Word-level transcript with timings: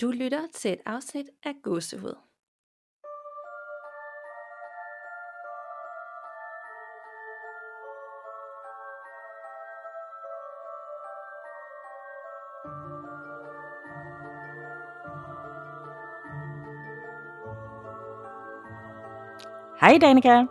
Du 0.00 0.10
lytter 0.10 0.46
til 0.54 0.72
et 0.72 0.80
afsnit 0.86 1.26
af 1.44 1.52
Gåsehud. 1.62 2.14
Hej 19.80 19.98
Danika, 20.00 20.44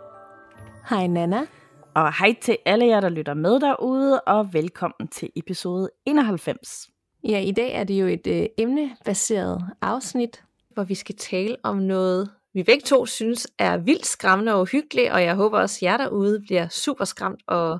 Hej 0.90 1.06
Nana. 1.06 1.46
og 1.94 2.18
hej 2.18 2.34
til 2.42 2.56
alle 2.66 2.86
jer, 2.86 3.00
der 3.00 3.08
lytter 3.08 3.34
med 3.34 3.60
derude, 3.60 4.20
og 4.20 4.52
velkommen 4.52 5.08
til 5.08 5.30
episode 5.36 5.90
91. 6.06 6.97
Ja, 7.24 7.40
i 7.40 7.50
dag 7.50 7.72
er 7.72 7.84
det 7.84 7.94
jo 8.00 8.06
et 8.06 8.26
øh, 8.26 8.46
emnebaseret 8.58 9.64
afsnit, 9.80 10.44
hvor 10.70 10.82
vi 10.84 10.94
skal 10.94 11.16
tale 11.16 11.56
om 11.62 11.76
noget, 11.76 12.30
vi 12.54 12.62
begge 12.62 12.82
to 12.82 13.06
synes 13.06 13.48
er 13.58 13.76
vildt 13.76 14.06
skræmmende 14.06 14.54
og 14.54 14.60
uhyggeligt, 14.60 15.10
og 15.10 15.22
jeg 15.22 15.34
håber 15.34 15.58
også, 15.60 15.78
at 15.78 15.82
jer 15.82 15.96
derude 15.96 16.40
bliver 16.40 16.68
super 16.68 17.04
skræmt 17.04 17.40
og 17.46 17.78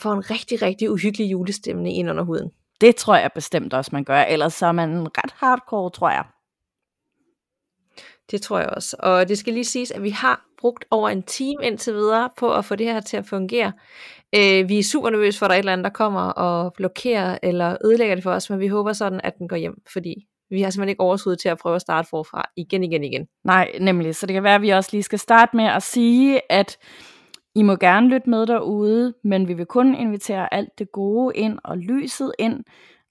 får 0.00 0.12
en 0.12 0.30
rigtig, 0.30 0.62
rigtig 0.62 0.90
uhyggelig 0.90 1.32
julestemning 1.32 1.96
ind 1.96 2.10
under 2.10 2.22
huden. 2.22 2.50
Det 2.80 2.96
tror 2.96 3.16
jeg 3.16 3.30
bestemt 3.34 3.74
også, 3.74 3.90
man 3.92 4.04
gør, 4.04 4.20
ellers 4.22 4.54
så 4.54 4.66
er 4.66 4.72
man 4.72 5.06
ret 5.06 5.34
hardcore, 5.36 5.90
tror 5.90 6.10
jeg. 6.10 6.24
Det 8.30 8.42
tror 8.42 8.58
jeg 8.58 8.68
også. 8.68 8.96
Og 8.98 9.28
det 9.28 9.38
skal 9.38 9.52
lige 9.52 9.64
siges, 9.64 9.90
at 9.90 10.02
vi 10.02 10.10
har 10.10 10.44
brugt 10.62 10.84
over 10.90 11.08
en 11.08 11.22
time 11.22 11.64
indtil 11.64 11.94
videre 11.94 12.30
på 12.38 12.54
at 12.54 12.64
få 12.64 12.76
det 12.76 12.86
her 12.86 13.00
til 13.00 13.16
at 13.16 13.26
fungere. 13.26 13.72
Øh, 14.34 14.68
vi 14.68 14.78
er 14.78 14.82
super 14.82 15.10
nervøse 15.10 15.38
for, 15.38 15.46
at 15.46 15.50
der 15.50 15.54
er 15.54 15.58
et 15.58 15.62
eller 15.62 15.72
andet, 15.72 15.84
der 15.84 15.90
kommer 15.90 16.20
og 16.20 16.72
blokerer 16.72 17.38
eller 17.42 17.76
ødelægger 17.84 18.14
det 18.14 18.24
for 18.24 18.32
os, 18.32 18.50
men 18.50 18.60
vi 18.60 18.66
håber 18.66 18.92
sådan, 18.92 19.20
at 19.24 19.38
den 19.38 19.48
går 19.48 19.56
hjem, 19.56 19.82
fordi 19.92 20.14
vi 20.50 20.62
har 20.62 20.70
simpelthen 20.70 20.88
ikke 20.88 21.00
overskud 21.00 21.36
til 21.36 21.48
at 21.48 21.58
prøve 21.58 21.74
at 21.74 21.80
starte 21.80 22.08
forfra 22.08 22.44
igen, 22.56 22.84
igen, 22.84 23.04
igen. 23.04 23.26
Nej, 23.44 23.72
nemlig. 23.80 24.16
Så 24.16 24.26
det 24.26 24.34
kan 24.34 24.42
være, 24.42 24.54
at 24.54 24.62
vi 24.62 24.70
også 24.70 24.90
lige 24.92 25.02
skal 25.02 25.18
starte 25.18 25.56
med 25.56 25.64
at 25.64 25.82
sige, 25.82 26.40
at 26.52 26.78
I 27.54 27.62
må 27.62 27.76
gerne 27.76 28.08
lytte 28.08 28.30
med 28.30 28.46
derude, 28.46 29.14
men 29.24 29.48
vi 29.48 29.54
vil 29.54 29.66
kun 29.66 29.94
invitere 29.94 30.54
alt 30.54 30.78
det 30.78 30.92
gode 30.92 31.36
ind 31.36 31.58
og 31.64 31.78
lyset 31.78 32.32
ind. 32.38 32.64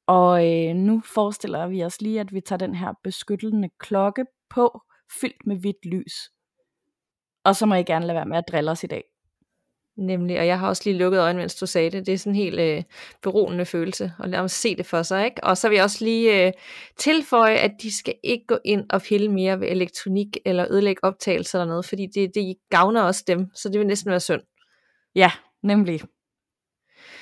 Og 0.08 0.47
øh, 0.47 0.75
nu 0.75 1.02
forestiller 1.06 1.68
vi 1.68 1.84
os 1.84 2.02
lige, 2.02 2.20
at 2.20 2.34
vi 2.34 2.42
tager 2.42 2.58
den 2.58 2.75
her 2.75 2.94
beskyttende 3.03 3.70
klokke 3.80 4.25
på, 4.50 4.81
fyldt 5.22 5.47
med 5.47 5.56
hvidt 5.56 5.86
lys. 5.86 6.14
Og 7.44 7.56
så 7.56 7.66
må 7.66 7.75
I 7.75 7.84
gerne 7.84 8.06
lade 8.06 8.16
være 8.16 8.25
med 8.25 8.38
at 8.38 8.47
drille 8.52 8.72
os 8.72 8.84
i 8.84 8.88
dag. 8.88 9.03
Nemlig, 9.97 10.39
og 10.39 10.47
jeg 10.47 10.59
har 10.59 10.67
også 10.67 10.81
lige 10.86 10.97
lukket 10.97 11.20
øjnene, 11.20 11.39
mens 11.39 11.56
du 11.56 11.66
sagde 11.66 11.89
det. 11.89 12.06
Det 12.06 12.14
er 12.14 12.17
sådan 12.17 12.31
en 12.31 12.36
helt 12.36 12.59
øh, 12.59 12.84
beroende 13.22 13.66
følelse, 13.66 14.14
at 14.23 14.30
lade 14.30 14.39
dem 14.39 14.47
se 14.47 14.75
det 14.75 14.86
for 14.86 15.03
sig. 15.03 15.25
Ikke? 15.25 15.44
Og 15.44 15.58
så 15.58 15.69
vil 15.69 15.75
jeg 15.75 15.84
også 15.84 16.06
lige 16.06 16.47
øh, 16.47 16.53
tilføje, 16.97 17.56
at 17.56 17.72
de 17.81 17.97
skal 17.97 18.14
ikke 18.23 18.45
gå 18.47 18.58
ind 18.66 18.86
og 18.89 19.02
pille 19.02 19.31
mere 19.31 19.59
ved 19.59 19.67
elektronik, 19.67 20.38
eller 20.45 20.72
ødelægge 20.72 21.03
optagelser 21.03 21.59
eller 21.59 21.69
noget, 21.69 21.86
fordi 21.86 22.08
det, 22.16 22.31
det 22.36 22.56
gavner 22.69 23.02
også 23.02 23.23
dem, 23.28 23.47
så 23.53 23.69
det 23.69 23.80
vil 23.80 23.88
næsten 23.88 24.12
være 24.12 24.19
synd. 24.19 24.42
Ja, 25.16 25.31
nemlig. 25.64 26.02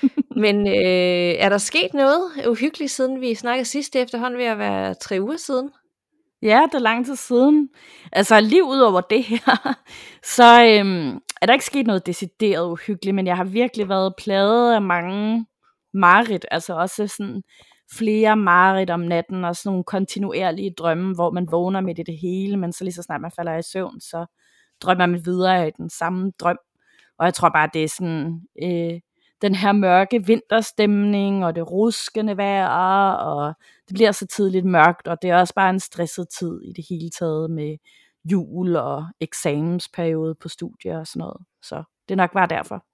Men 0.44 0.68
øh, 0.68 1.36
er 1.40 1.50
der 1.50 1.58
sket 1.58 1.94
noget 1.94 2.22
uhyggeligt, 2.48 2.92
siden 2.92 3.22
vi 3.22 3.36
snakkede 3.36 3.66
sidst 3.66 3.96
er 3.96 4.04
efterhånden 4.04 4.40
ved 4.40 4.46
at 4.46 4.58
være 4.58 4.94
tre 4.94 5.18
uger 5.22 5.38
siden? 5.38 5.72
Ja, 6.42 6.62
det 6.66 6.76
er 6.76 6.80
lang 6.80 7.06
tid 7.06 7.16
siden. 7.16 7.70
Altså 8.12 8.40
lige 8.40 8.64
ud 8.64 8.80
over 8.80 9.02
det 9.02 9.24
her, 9.24 9.78
så 10.36 10.66
øhm, 10.66 11.20
er 11.42 11.46
der 11.46 11.54
ikke 11.54 11.66
sket 11.66 11.88
noget 11.88 12.06
decideret 12.06 12.72
uhyggeligt, 12.72 13.16
men 13.16 13.28
jeg 13.28 13.38
har 13.38 13.44
virkelig 13.44 13.90
været 13.90 14.14
plaget 14.18 14.74
af 14.74 14.82
mange 14.82 15.46
mareridt, 15.94 16.46
altså 16.52 16.74
også 16.74 17.08
sådan 17.08 17.42
flere 17.94 18.36
mareridt 18.36 18.90
om 18.90 19.00
natten, 19.00 19.46
og 19.46 19.56
sådan 19.56 19.70
nogle 19.70 19.84
kontinuerlige 19.84 20.74
drømme, 20.78 21.16
hvor 21.16 21.32
man 21.32 21.48
vågner 21.52 21.82
midt 21.82 22.00
i 22.00 22.04
det 22.04 22.18
hele, 22.22 22.58
men 22.58 22.74
så 22.74 22.84
lige 22.84 22.94
så 22.94 23.04
snart 23.04 23.22
man 23.22 23.32
falder 23.36 23.58
i 23.58 23.62
søvn, 23.62 24.02
så 24.02 24.26
drømmer 24.82 25.06
man 25.06 25.26
videre 25.26 25.68
i 25.68 25.72
den 25.78 25.90
samme 25.90 26.32
drøm. 26.40 26.58
Og 27.20 27.26
jeg 27.26 27.34
tror 27.34 27.50
bare, 27.50 27.70
det 27.74 27.84
er 27.84 27.88
sådan 27.88 28.42
øh, 28.64 29.00
den 29.42 29.56
her 29.56 29.72
mørke 29.72 30.26
vinterstemning, 30.26 31.46
og 31.46 31.56
det 31.56 31.72
ruskende 31.72 32.38
vejr, 32.38 33.14
og 33.14 33.54
det 33.88 33.94
bliver 33.94 34.12
så 34.12 34.28
tidligt 34.28 34.66
mørkt, 34.66 35.08
og 35.08 35.22
det 35.22 35.30
er 35.30 35.40
også 35.40 35.54
bare 35.54 35.70
en 35.70 35.80
stresset 35.80 36.28
tid 36.40 36.62
i 36.62 36.74
det 36.74 36.86
hele 36.90 37.10
taget 37.10 37.52
med 37.52 37.78
jul 38.32 38.76
og 38.76 39.06
eksamensperiode 39.20 40.36
på 40.36 40.50
studier 40.50 41.00
og 41.00 41.08
sådan 41.08 41.20
noget. 41.20 41.38
Så 41.62 41.84
det 42.10 42.14
er 42.14 42.18
nok 42.18 42.34
bare 42.34 42.48
derfor. 42.48 42.86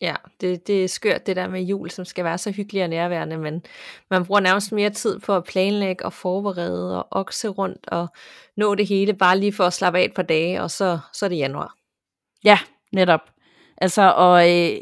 Ja, 0.00 0.14
det, 0.40 0.66
det 0.66 0.84
er 0.84 0.88
skørt 0.88 1.26
det 1.26 1.36
der 1.36 1.48
med 1.48 1.62
jul, 1.62 1.90
som 1.90 2.04
skal 2.04 2.24
være 2.24 2.38
så 2.38 2.50
hyggelig 2.50 2.82
og 2.82 2.88
nærværende, 2.88 3.38
men 3.38 3.62
man 4.10 4.26
bruger 4.26 4.40
nærmest 4.40 4.72
mere 4.72 4.90
tid 4.90 5.20
på 5.20 5.36
at 5.36 5.44
planlægge 5.44 6.04
og 6.04 6.12
forberede 6.12 7.04
og 7.04 7.08
okse 7.10 7.48
rundt 7.48 7.88
og 7.88 8.08
nå 8.56 8.74
det 8.74 8.86
hele, 8.86 9.14
bare 9.14 9.38
lige 9.38 9.52
for 9.52 9.64
at 9.64 9.72
slappe 9.72 9.98
af 9.98 10.04
et 10.04 10.14
par 10.14 10.22
dage, 10.22 10.62
og 10.62 10.70
så, 10.70 10.98
så 11.12 11.24
er 11.24 11.28
det 11.28 11.36
januar. 11.36 11.74
Ja, 12.44 12.58
netop. 12.92 13.20
Altså, 13.76 14.12
og 14.16 14.52
øh, 14.52 14.76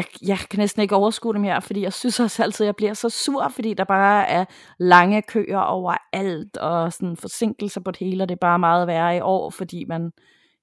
jeg, 0.00 0.28
jeg 0.28 0.38
kan 0.50 0.58
næsten 0.58 0.82
ikke 0.82 0.96
overskue 0.96 1.34
dem 1.34 1.44
her, 1.44 1.60
fordi 1.60 1.82
jeg 1.82 1.92
synes 1.92 2.20
også 2.20 2.42
altid, 2.42 2.64
at 2.64 2.66
jeg 2.66 2.76
bliver 2.76 2.94
så 2.94 3.08
sur, 3.08 3.48
fordi 3.48 3.74
der 3.74 3.84
bare 3.84 4.28
er 4.28 4.44
lange 4.78 5.22
køer 5.22 5.58
overalt, 5.58 6.56
og 6.56 6.92
sådan 6.92 7.16
forsinkelser 7.16 7.80
på 7.80 7.90
det 7.90 7.98
hele, 7.98 8.24
og 8.24 8.28
det 8.28 8.34
er 8.34 8.38
bare 8.40 8.58
meget 8.58 8.86
værre 8.86 9.16
i 9.16 9.20
år, 9.20 9.50
fordi 9.50 9.84
man 9.84 10.12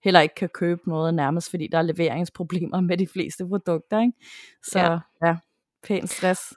heller 0.04 0.20
ikke 0.20 0.36
kan 0.36 0.50
købe 0.50 0.82
noget 0.88 1.14
nærmest, 1.14 1.50
fordi 1.50 1.68
der 1.72 1.78
er 1.78 1.82
leveringsproblemer 1.82 2.82
med 2.82 2.98
de 2.98 3.08
fleste 3.08 3.48
produkter, 3.48 4.02
ikke? 4.02 4.14
Så 4.64 4.80
Ja. 4.80 4.98
ja, 5.28 5.36
pæn 5.84 6.08
stress. 6.08 6.54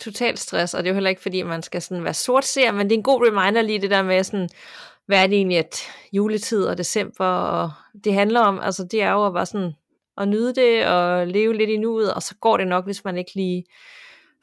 Total 0.00 0.36
stress, 0.36 0.74
og 0.74 0.82
det 0.82 0.88
er 0.88 0.90
jo 0.90 0.94
heller 0.94 1.10
ikke, 1.10 1.22
fordi 1.22 1.42
man 1.42 1.62
skal 1.62 1.82
sådan 1.82 2.04
være 2.04 2.14
sortseer, 2.14 2.72
men 2.72 2.86
det 2.86 2.92
er 2.94 2.98
en 2.98 3.02
god 3.02 3.26
reminder 3.26 3.62
lige 3.62 3.80
det 3.80 3.90
der 3.90 4.02
med 4.02 4.24
sådan, 4.24 4.48
hvad 5.06 5.22
er 5.22 5.26
det 5.26 5.36
egentlig, 5.36 5.58
at 5.58 5.80
juletid 6.12 6.64
og 6.64 6.78
december, 6.78 7.26
og 7.26 7.70
det 8.04 8.14
handler 8.14 8.40
om, 8.40 8.60
altså 8.60 8.88
det 8.90 9.02
er 9.02 9.12
jo 9.12 9.26
at 9.26 9.32
bare 9.32 9.46
sådan, 9.46 9.72
at 10.18 10.28
nyde 10.28 10.54
det, 10.54 10.86
og 10.86 11.26
leve 11.26 11.56
lidt 11.56 11.70
i 11.70 11.76
nuet, 11.76 12.14
og 12.14 12.22
så 12.22 12.34
går 12.40 12.56
det 12.56 12.66
nok, 12.66 12.84
hvis 12.84 13.04
man 13.04 13.18
ikke 13.18 13.34
lige 13.34 13.64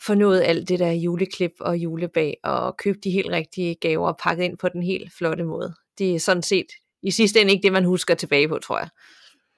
får 0.02 0.16
nået 0.16 0.41
alt 0.41 0.69
det 0.69 0.80
der 0.80 0.91
juleklip 0.91 1.52
og 1.59 1.78
julebag, 1.78 2.38
og 2.44 2.78
købe 2.78 3.00
de 3.03 3.12
helt 3.12 3.30
rigtige 3.30 3.75
gaver 3.75 4.08
og 4.08 4.18
pakket 4.18 4.44
ind 4.44 4.58
på 4.58 4.69
den 4.69 4.84
helt 4.84 5.14
flotte 5.14 5.44
måde. 5.44 5.74
Det 5.97 6.16
er 6.16 6.19
sådan 6.19 6.44
set 6.44 6.68
i 7.02 7.12
sidste 7.12 7.41
ende 7.41 7.52
ikke 7.52 7.64
det, 7.64 7.74
man 7.74 7.85
husker 7.85 8.16
tilbage 8.16 8.47
på, 8.47 8.58
tror 8.58 8.80
jeg. 8.80 8.90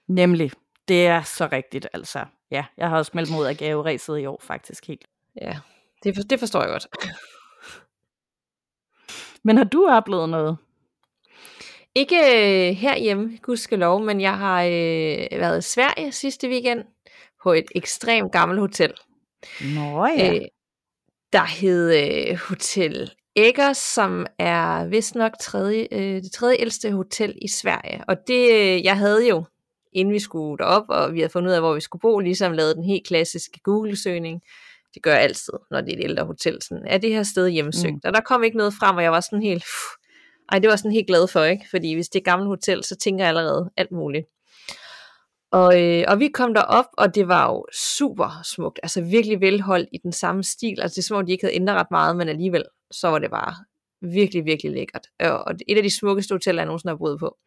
Nemlig. 0.08 0.52
Det 0.88 1.08
er 1.08 1.22
så 1.22 1.50
rigtigt, 1.52 1.88
altså. 1.94 2.26
Ja, 2.52 2.66
jeg 2.78 2.90
har 2.90 2.98
også 2.98 3.12
meldt 3.16 3.30
ud 3.40 3.46
af 3.46 3.58
gaveræset 3.58 4.20
i 4.20 4.26
år, 4.26 4.42
faktisk 4.44 4.88
helt. 4.88 5.06
Ja, 5.42 5.60
det, 6.04 6.16
for, 6.16 6.24
det 6.24 6.40
forstår 6.40 6.62
jeg 6.62 6.70
godt. 6.70 6.88
Men 9.46 9.58
har 9.58 9.64
du 9.64 9.88
oplevet 9.90 10.30
noget? 10.30 10.58
Ikke 11.98 12.16
øh, 12.18 12.76
herhjemme, 12.76 13.38
gudskelov, 13.42 14.06
men 14.06 14.22
jeg 14.22 14.38
har 14.38 14.64
øh, 14.64 15.40
været 15.40 15.58
i 15.60 15.70
Sverige 15.70 16.12
sidste 16.12 16.50
weekend 16.50 16.84
på 17.44 17.54
et 17.54 17.66
ekstremt 17.76 18.32
gammelt 18.32 18.60
hotel. 18.60 18.94
Nå 19.76 20.06
ja. 20.06 20.34
Øh, 20.34 20.42
der 21.34 21.44
hed 21.44 21.96
øh, 21.96 22.38
Hotel 22.38 23.12
Eggers, 23.36 23.78
som 23.78 24.26
er 24.40 24.86
vist 24.86 25.16
nok 25.16 25.32
tredje, 25.42 25.88
øh, 25.92 26.22
det 26.22 26.32
tredje 26.32 26.58
ældste 26.60 26.92
hotel 26.92 27.38
i 27.42 27.48
Sverige. 27.48 28.04
Og 28.08 28.16
det, 28.28 28.52
øh, 28.52 28.86
jeg 28.86 28.98
havde 28.98 29.28
jo, 29.28 29.44
inden 29.94 30.14
vi 30.14 30.20
skulle 30.20 30.58
derop, 30.58 30.86
og 30.90 31.14
vi 31.14 31.20
havde 31.20 31.32
fundet 31.32 31.50
ud 31.50 31.56
af, 31.56 31.62
hvor 31.62 31.74
vi 31.74 31.82
skulle 31.82 32.02
bo, 32.02 32.20
ligesom 32.20 32.52
lavet 32.52 32.76
den 32.76 32.84
helt 32.84 33.08
klassiske 33.08 33.60
Google-søgning. 33.64 34.42
Det 34.94 35.04
gør 35.04 35.12
jeg 35.12 35.22
altid, 35.22 35.54
når 35.72 35.82
det 35.82 35.94
er 35.94 35.98
et 35.98 36.04
ældre 36.04 36.26
hotel. 36.26 36.58
Sådan, 36.62 36.84
er 36.88 36.98
det 36.98 37.10
her 37.10 37.24
sted 37.24 37.50
hjemmesøgt? 37.50 37.94
Mm. 37.94 38.02
Og 38.04 38.14
der 38.14 38.22
kom 38.22 38.44
ikke 38.44 38.58
noget 38.58 38.74
frem, 38.80 38.96
og 38.96 39.04
jeg 39.04 39.12
var 39.12 39.20
sådan 39.20 39.42
helt... 39.42 39.64
Pff, 39.64 40.07
ej, 40.52 40.60
det 40.60 40.70
var 40.70 40.76
sådan 40.76 40.92
helt 40.92 41.08
glad 41.08 41.28
for, 41.28 41.44
ikke? 41.44 41.66
Fordi 41.72 41.94
hvis 41.94 42.10
det 42.10 42.16
er 42.16 42.22
et 42.22 42.26
gammelt 42.26 42.48
hotel, 42.48 42.84
så 42.84 42.96
tænker 42.96 43.24
jeg 43.24 43.30
allerede 43.30 43.70
alt 43.78 43.92
muligt. 43.92 44.26
Og, 45.52 45.84
øh, 45.84 46.04
og 46.08 46.20
vi 46.20 46.28
kom 46.28 46.54
derop, 46.54 46.86
og 46.98 47.16
det 47.16 47.28
var 47.28 47.52
jo 47.52 47.66
super 47.74 48.42
smukt. 48.44 48.80
Altså 48.84 49.02
virkelig 49.02 49.42
velholdt 49.42 49.90
i 49.94 49.98
den 50.04 50.12
samme 50.12 50.44
stil. 50.44 50.82
Altså 50.82 50.96
det 50.96 51.02
er 51.02 51.08
som 51.08 51.18
om, 51.18 51.26
de 51.26 51.32
ikke 51.32 51.46
havde 51.46 51.56
ændret 51.56 51.76
ret 51.76 51.92
meget, 51.92 52.16
men 52.16 52.30
alligevel, 52.30 52.64
så 52.92 53.08
var 53.08 53.20
det 53.20 53.32
bare 53.32 53.56
virkelig, 54.02 54.46
virkelig 54.46 54.72
lækkert. 54.72 55.08
Og 55.20 55.44
og 55.48 55.54
et 55.68 55.78
af 55.78 55.84
de 55.84 56.00
smukkeste 56.00 56.34
hoteller, 56.34 56.62
jeg 56.62 56.66
nogensinde 56.66 56.92
har 56.92 56.98
boet 56.98 57.20
på. 57.20 57.38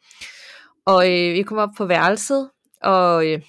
Og 0.87 1.05
øh, 1.05 1.35
vi 1.35 1.43
kom 1.43 1.59
op 1.59 1.69
på 1.77 1.87
værelset, 1.87 2.51
og 2.83 3.27
øh, 3.27 3.43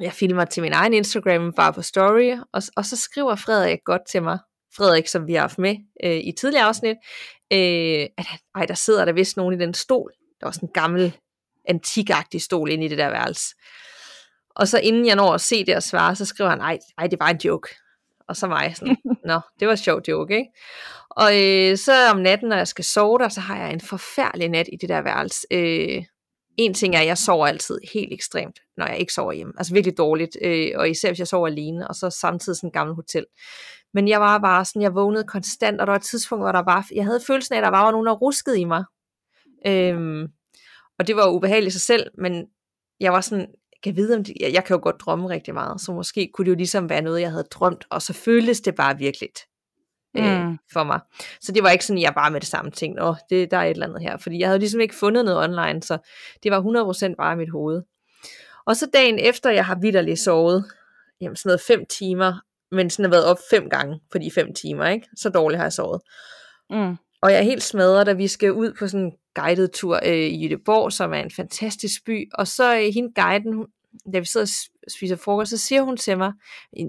jeg 0.00 0.12
filmer 0.12 0.44
til 0.44 0.62
min 0.62 0.72
egen 0.72 0.94
Instagram, 0.94 1.52
bare 1.52 1.72
på 1.72 1.82
story, 1.82 2.36
og, 2.52 2.62
og 2.76 2.84
så 2.84 2.96
skriver 2.96 3.36
Frederik 3.36 3.78
godt 3.84 4.02
til 4.10 4.22
mig, 4.22 4.38
Frederik, 4.76 5.08
som 5.08 5.26
vi 5.26 5.34
har 5.34 5.40
haft 5.40 5.58
med 5.58 5.76
øh, 6.04 6.16
i 6.16 6.32
tidligere 6.40 6.64
afsnit, 6.64 6.96
øh, 7.52 8.06
at 8.18 8.26
han- 8.26 8.38
ej, 8.54 8.66
der 8.66 8.74
sidder 8.74 9.04
der 9.04 9.12
vist 9.12 9.36
nogen 9.36 9.54
i 9.54 9.64
den 9.64 9.74
stol. 9.74 10.12
Der 10.40 10.46
var 10.46 10.50
sådan 10.52 10.68
en 10.68 10.72
gammel, 10.72 11.16
antikagtig 11.68 12.42
stol 12.42 12.70
inde 12.70 12.84
i 12.84 12.88
det 12.88 12.98
der 12.98 13.10
værelse. 13.10 13.54
Og 14.54 14.68
så 14.68 14.78
inden 14.78 15.06
jeg 15.06 15.16
når 15.16 15.34
at 15.34 15.40
se 15.40 15.64
det 15.64 15.76
og 15.76 15.82
svare, 15.82 16.16
så 16.16 16.24
skriver 16.24 16.50
han, 16.50 16.60
ej, 16.60 16.78
ej 16.98 17.06
det 17.06 17.20
var 17.20 17.28
en 17.28 17.40
joke. 17.44 17.68
Og 18.28 18.36
så 18.36 18.46
mig 18.46 18.74
sådan, 18.76 18.96
nå, 19.24 19.40
det 19.60 19.68
var 19.68 19.72
en 19.72 19.78
sjov 19.78 20.00
joke, 20.08 20.36
ikke? 20.36 20.50
Og 21.10 21.30
øh, 21.42 21.76
så 21.78 22.10
om 22.10 22.16
natten, 22.16 22.48
når 22.48 22.56
jeg 22.56 22.68
skal 22.68 22.84
sove 22.84 23.18
der, 23.18 23.28
så 23.28 23.40
har 23.40 23.58
jeg 23.58 23.72
en 23.72 23.80
forfærdelig 23.80 24.48
nat 24.48 24.68
i 24.72 24.76
det 24.76 24.88
der 24.88 25.02
værelse. 25.02 25.46
Øh, 25.50 26.04
en 26.58 26.74
ting 26.74 26.94
er, 26.94 27.00
at 27.00 27.06
jeg 27.06 27.18
sover 27.18 27.46
altid 27.46 27.78
helt 27.92 28.12
ekstremt, 28.12 28.60
når 28.76 28.86
jeg 28.86 28.98
ikke 28.98 29.12
sover 29.12 29.32
hjemme. 29.32 29.52
Altså 29.58 29.74
virkelig 29.74 29.98
dårligt, 29.98 30.36
øh, 30.42 30.70
og 30.74 30.90
især 30.90 31.08
hvis 31.08 31.18
jeg 31.18 31.26
sover 31.26 31.46
alene, 31.46 31.88
og 31.88 31.94
så 31.94 32.10
samtidig 32.10 32.56
sådan 32.56 32.68
et 32.68 32.72
gammelt 32.72 32.96
hotel. 32.96 33.26
Men 33.94 34.08
jeg 34.08 34.20
var 34.20 34.38
bare 34.38 34.64
sådan, 34.64 34.82
jeg 34.82 34.94
vågnede 34.94 35.24
konstant, 35.24 35.80
og 35.80 35.86
der 35.86 35.92
var 35.92 35.98
et 35.98 36.04
tidspunkt, 36.04 36.44
hvor 36.44 36.52
der 36.52 36.62
var, 36.62 36.86
jeg 36.94 37.04
havde 37.04 37.20
følelsen 37.26 37.54
af, 37.54 37.58
at 37.58 37.64
der 37.64 37.70
var 37.70 37.90
nogen, 37.90 38.06
der 38.06 38.12
ruskede 38.12 38.60
i 38.60 38.64
mig. 38.64 38.84
Øhm, 39.66 40.26
og 40.98 41.06
det 41.06 41.16
var 41.16 41.26
jo 41.26 41.34
ubehageligt 41.36 41.72
sig 41.72 41.82
selv, 41.82 42.10
men 42.18 42.46
jeg 43.00 43.12
var 43.12 43.20
sådan, 43.20 43.46
kan 43.82 43.96
vide, 43.96 44.16
om 44.16 44.24
de, 44.24 44.34
jeg, 44.40 44.52
jeg 44.52 44.64
kan 44.64 44.76
jo 44.76 44.80
godt 44.82 45.00
drømme 45.00 45.28
rigtig 45.28 45.54
meget, 45.54 45.80
så 45.80 45.92
måske 45.92 46.30
kunne 46.34 46.44
det 46.44 46.50
jo 46.50 46.56
ligesom 46.56 46.90
være 46.90 47.02
noget, 47.02 47.20
jeg 47.20 47.30
havde 47.30 47.48
drømt, 47.50 47.84
og 47.90 48.02
så 48.02 48.12
føltes 48.12 48.60
det 48.60 48.74
bare 48.74 48.98
virkeligt 48.98 49.38
øh, 50.16 50.46
Mm. 50.46 50.58
for 50.72 50.84
mig. 50.84 51.00
Så 51.40 51.52
det 51.52 51.62
var 51.62 51.70
ikke 51.70 51.84
sådan, 51.84 52.02
jeg 52.02 52.14
bare 52.14 52.30
med 52.30 52.40
det 52.40 52.48
samme 52.48 52.70
ting, 52.70 53.02
åh, 53.02 53.14
det, 53.30 53.50
der 53.50 53.56
er 53.56 53.62
et 53.64 53.70
eller 53.70 53.86
andet 53.86 54.02
her, 54.02 54.16
fordi 54.16 54.38
jeg 54.38 54.48
havde 54.48 54.58
ligesom 54.58 54.80
ikke 54.80 54.94
fundet 54.94 55.24
noget 55.24 55.44
online, 55.48 55.82
så 55.82 55.98
det 56.42 56.50
var 56.52 56.60
100% 56.60 57.14
bare 57.16 57.32
i 57.32 57.36
mit 57.36 57.50
hoved. 57.50 57.82
Og 58.66 58.76
så 58.76 58.86
dagen 58.92 59.18
efter, 59.18 59.50
jeg 59.50 59.66
har 59.66 59.78
vidderligt 59.80 60.18
sovet, 60.20 60.64
jamen 61.20 61.36
sådan 61.36 61.48
noget 61.48 61.60
fem 61.60 61.86
timer, 61.86 62.40
men 62.72 62.90
sådan 62.90 63.04
har 63.04 63.10
været 63.10 63.24
op 63.24 63.38
fem 63.50 63.70
gange 63.70 64.00
på 64.12 64.18
de 64.18 64.30
fem 64.30 64.54
timer, 64.54 64.86
ikke? 64.86 65.08
Så 65.16 65.28
dårligt 65.28 65.56
har 65.58 65.64
jeg 65.64 65.72
sovet. 65.72 66.00
Mm. 66.70 66.96
Og 67.22 67.30
jeg 67.32 67.38
er 67.38 67.42
helt 67.42 67.62
smadret, 67.62 68.06
da 68.06 68.12
vi 68.12 68.28
skal 68.28 68.52
ud 68.52 68.72
på 68.78 68.88
sådan 68.88 69.06
en 69.06 69.12
guided 69.34 69.68
tur 69.68 70.00
øh, 70.06 70.12
i 70.16 70.42
Jødeborg, 70.42 70.92
som 70.92 71.12
er 71.12 71.18
en 71.18 71.30
fantastisk 71.30 72.04
by. 72.06 72.28
Og 72.34 72.46
så 72.46 72.76
øh, 72.76 72.94
hende 72.94 73.12
guiden, 73.14 73.52
hun, 73.52 73.66
da 74.12 74.18
vi 74.18 74.24
sidder 74.24 74.46
og 74.46 74.90
spiser 74.90 75.16
frokost, 75.16 75.50
så 75.50 75.58
siger 75.58 75.82
hun 75.82 75.96
til 75.96 76.18
mig, 76.18 76.32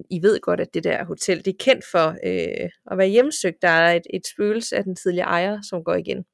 I, 0.10 0.22
ved 0.22 0.40
godt, 0.40 0.60
at 0.60 0.74
det 0.74 0.84
der 0.84 1.06
hotel, 1.06 1.46
det 1.46 1.54
er 1.54 1.58
kendt 1.60 1.86
for 1.92 2.08
øh, 2.26 2.70
at 2.92 2.98
være 2.98 3.08
hjemsøgt. 3.08 3.62
Der 3.62 3.70
er 3.70 3.94
et, 3.96 4.08
et 4.14 4.28
spøgelse 4.28 4.78
af 4.78 4.84
den 4.84 4.96
tidligere 4.96 5.28
ejer, 5.28 5.62
som 5.70 5.84
går 5.84 5.96
igen. 5.96 6.26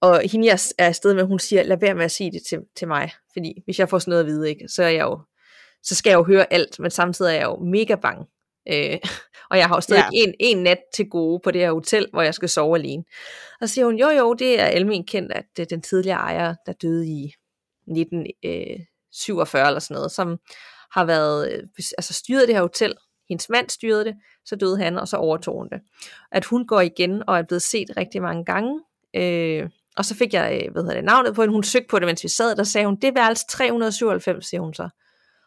Og 0.00 0.20
hende 0.32 0.46
jeg 0.46 0.58
er 0.78 0.86
afsted 0.86 1.14
med, 1.14 1.24
hun 1.24 1.38
siger, 1.38 1.62
lad 1.62 1.76
være 1.80 1.94
med 1.94 2.04
at 2.04 2.10
sige 2.10 2.32
det 2.32 2.42
til, 2.48 2.58
til 2.76 2.88
mig. 2.88 3.10
Fordi 3.32 3.62
hvis 3.64 3.78
jeg 3.78 3.88
får 3.88 3.98
sådan 3.98 4.10
noget 4.10 4.24
at 4.24 4.26
vide, 4.26 4.48
ikke, 4.48 4.68
så, 4.68 4.82
er 4.82 4.88
jeg 4.88 5.02
jo, 5.02 5.20
så 5.82 5.94
skal 5.94 6.10
jeg 6.10 6.16
jo 6.16 6.24
høre 6.24 6.52
alt, 6.52 6.78
men 6.78 6.90
samtidig 6.90 7.30
er 7.30 7.34
jeg 7.34 7.44
jo 7.44 7.56
mega 7.64 7.94
bange. 7.94 8.26
Øh, 8.68 8.98
og 9.50 9.58
jeg 9.58 9.68
har 9.68 9.74
jo 9.74 9.80
stadig 9.80 10.04
Ja. 10.12 10.18
en, 10.18 10.34
en 10.40 10.62
nat 10.62 10.78
til 10.94 11.08
gode 11.08 11.40
på 11.44 11.50
det 11.50 11.60
her 11.60 11.72
hotel, 11.72 12.06
hvor 12.12 12.22
jeg 12.22 12.34
skal 12.34 12.48
sove 12.48 12.78
alene. 12.78 13.04
Og 13.60 13.68
så 13.68 13.74
siger 13.74 13.84
hun, 13.84 13.96
jo 13.98 14.08
jo, 14.08 14.34
det 14.34 14.60
er 14.60 14.64
almen 14.64 15.04
kendt, 15.06 15.32
at 15.32 15.44
er 15.58 15.64
den 15.64 15.82
tidligere 15.82 16.18
ejer, 16.18 16.54
der 16.66 16.72
døde 16.72 17.08
i 17.08 17.34
47 19.12 19.66
eller 19.66 19.80
sådan 19.80 19.94
noget, 19.94 20.12
som 20.12 20.38
har 20.92 21.04
været, 21.04 21.52
øh, 21.52 21.62
altså 21.98 22.12
styret 22.12 22.48
det 22.48 22.54
her 22.54 22.62
hotel. 22.62 22.94
Hendes 23.28 23.48
mand 23.48 23.70
styrede 23.70 24.04
det, 24.04 24.14
så 24.44 24.56
døde 24.56 24.78
han, 24.78 24.98
og 24.98 25.08
så 25.08 25.16
overtog 25.16 25.58
hun 25.58 25.68
det. 25.72 25.80
At 26.32 26.44
hun 26.44 26.66
går 26.66 26.80
igen 26.80 27.22
og 27.28 27.38
er 27.38 27.42
blevet 27.42 27.62
set 27.62 27.96
rigtig 27.96 28.22
mange 28.22 28.44
gange. 28.44 28.80
Øh, 29.16 29.70
og 29.96 30.04
så 30.04 30.14
fik 30.14 30.34
jeg, 30.34 30.62
øh, 30.64 30.72
hvad 30.72 30.82
hedder 30.82 30.96
det, 30.96 31.04
navnet 31.04 31.34
på 31.34 31.42
hende. 31.42 31.54
Hun 31.54 31.62
søgte 31.62 31.88
på 31.88 31.98
det, 31.98 32.06
mens 32.06 32.24
vi 32.24 32.28
sad, 32.28 32.56
der 32.56 32.64
sagde 32.64 32.86
hun, 32.86 32.96
det 32.96 33.04
er 33.04 33.12
værelse 33.12 33.46
397, 33.46 34.46
siger 34.46 34.60
hun 34.60 34.74
så. 34.74 34.88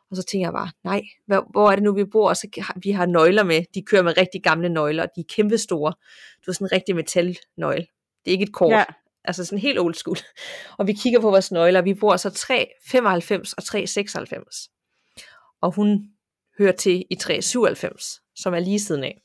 Og 0.10 0.18
så 0.18 0.24
tænker 0.24 0.48
jeg 0.48 0.54
bare, 0.54 0.72
nej, 0.84 1.02
hvor, 1.26 1.48
hvor 1.52 1.72
er 1.72 1.76
det 1.76 1.84
nu, 1.84 1.94
vi 1.94 2.06
bor? 2.06 2.30
Og 2.30 2.38
så 2.38 2.48
har, 2.58 2.78
vi 2.84 2.92
har 2.92 3.06
nøgler 3.06 3.44
med. 3.44 3.64
De 3.76 3.82
kører 3.82 4.04
med 4.04 4.18
rigtig 4.18 4.44
gamle 4.44 4.70
nøgler, 4.70 5.04
og 5.04 5.10
de 5.16 5.22
er 5.22 5.26
kæmpestore. 5.36 5.92
Du 6.42 6.46
har 6.46 6.54
sådan 6.54 6.66
en 6.66 6.72
rigtig 6.72 6.96
metalnøgle. 6.96 7.86
Det 8.26 8.28
er 8.28 8.32
ikke 8.32 8.44
et 8.44 8.54
kort. 8.54 8.72
Ja. 8.72 8.84
Altså 9.26 9.46
sådan 9.46 9.60
helt 9.60 9.80
old 9.80 9.94
school. 9.96 10.18
Og 10.80 10.88
vi 10.88 10.94
kigger 10.94 11.20
på 11.20 11.30
vores 11.30 11.52
nøgler. 11.52 11.82
Vi 11.82 11.94
bor 11.94 12.18
så 12.18 12.30
395 12.30 13.54
og 13.54 13.64
396. 13.64 14.70
Og 15.62 15.72
hun 15.72 16.10
hører 16.60 16.72
til 16.72 17.06
i 17.10 17.16
397, 17.16 18.22
som 18.36 18.54
er 18.54 18.60
lige 18.60 18.80
siden 18.80 19.04
af. 19.04 19.22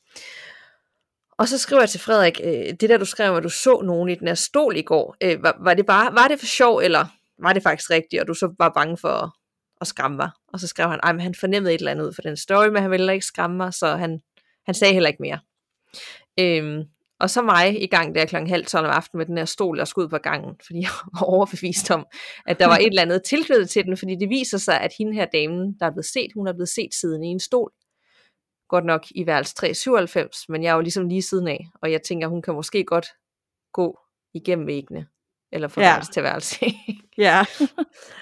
Og 1.39 1.49
så 1.49 1.59
skriver 1.59 1.83
jeg 1.83 1.91
til 1.91 2.01
Frederik, 2.01 2.41
øh, 2.45 2.75
det 2.81 2.91
der 2.91 2.99
du 2.99 3.05
skrev, 3.05 3.37
at 3.37 3.43
du 3.43 3.49
så 3.49 3.81
nogen 3.85 4.09
i 4.09 4.15
den 4.15 4.29
her 4.29 4.35
stol 4.35 4.77
i 4.77 4.83
går, 4.83 5.17
øh, 5.23 5.43
var, 5.43 5.57
var, 5.61 5.75
det 5.75 5.87
bare, 5.87 6.15
var 6.15 6.29
det 6.29 6.39
for 6.39 6.47
sjov, 6.47 6.79
eller 6.79 7.07
var 7.39 7.53
det 7.53 7.63
faktisk 7.63 7.91
rigtigt, 7.91 8.21
og 8.21 8.29
du 8.29 8.35
så 8.35 8.55
var 8.59 8.69
bange 8.69 8.97
for 8.97 9.09
at, 9.09 9.31
at 9.81 9.87
skræmme 9.87 10.17
mig? 10.17 10.31
Og 10.53 10.61
så 10.61 10.67
skrev 10.67 10.89
han, 10.89 11.01
at 11.03 11.23
han 11.23 11.35
fornemmede 11.35 11.75
et 11.75 11.79
eller 11.79 11.91
andet 11.91 12.07
ud 12.07 12.13
for 12.13 12.23
den 12.23 12.37
story, 12.37 12.67
men 12.67 12.83
han 12.83 12.91
ville 12.91 13.13
ikke 13.13 13.27
skræmme 13.27 13.57
mig, 13.57 13.75
så 13.75 13.97
han, 13.97 14.21
han 14.67 14.75
sagde 14.75 14.93
heller 14.95 15.09
ikke 15.09 15.23
mere. 15.23 15.41
Øhm, 16.41 16.85
og 17.21 17.31
så 17.31 17.43
mig 17.43 17.83
i 17.83 17.87
gang 17.87 18.15
der 18.15 18.25
klokken 18.27 18.51
halv 18.51 18.67
tolv 18.67 18.87
om 18.87 18.93
aftenen 18.93 19.19
med 19.19 19.27
den 19.27 19.39
her 19.39 19.45
stol, 19.45 19.79
der 19.79 19.85
skulle 19.85 20.05
ud 20.05 20.11
på 20.11 20.19
gangen, 20.19 20.57
fordi 20.67 20.79
jeg 20.87 20.91
var 21.13 21.23
overbevist 21.27 21.91
om, 21.91 22.07
at 22.47 22.59
der 22.59 22.67
var 22.67 22.77
et 22.77 22.87
eller 22.87 23.03
andet 23.03 23.23
tilknyttet 23.23 23.71
til 23.71 23.85
den, 23.85 23.97
fordi 23.97 24.17
det 24.21 24.29
viser 24.29 24.59
sig, 24.59 24.81
at 24.81 24.93
hende 24.99 25.15
her 25.15 25.27
damen, 25.33 25.77
der 25.81 25.87
er 25.87 25.91
blevet 25.91 26.07
set, 26.07 26.31
hun 26.35 26.47
er 26.47 26.53
blevet 26.53 26.69
set 26.69 26.95
siden 26.95 27.25
i 27.25 27.29
en 27.29 27.41
stol. 27.41 27.73
Godt 28.69 28.85
nok 28.85 29.05
i 29.11 29.27
værelse 29.27 29.55
397, 29.55 30.49
men 30.49 30.63
jeg 30.63 30.71
er 30.71 30.75
jo 30.75 30.81
ligesom 30.81 31.09
lige 31.09 31.23
siden 31.23 31.49
af, 31.49 31.67
og 31.83 31.93
jeg 31.93 32.03
tænker, 32.03 32.29
hun 32.29 32.43
kan 32.43 32.55
måske 32.55 32.85
godt 32.85 33.07
gå 33.73 33.99
igennem 34.35 34.67
væggene, 34.67 35.07
eller 35.53 35.69
fra 35.69 35.83
Ja. 35.83 35.89
værelse 35.93 36.13
til 36.13 36.23
værelse. 36.23 36.67
Ja. 37.19 37.45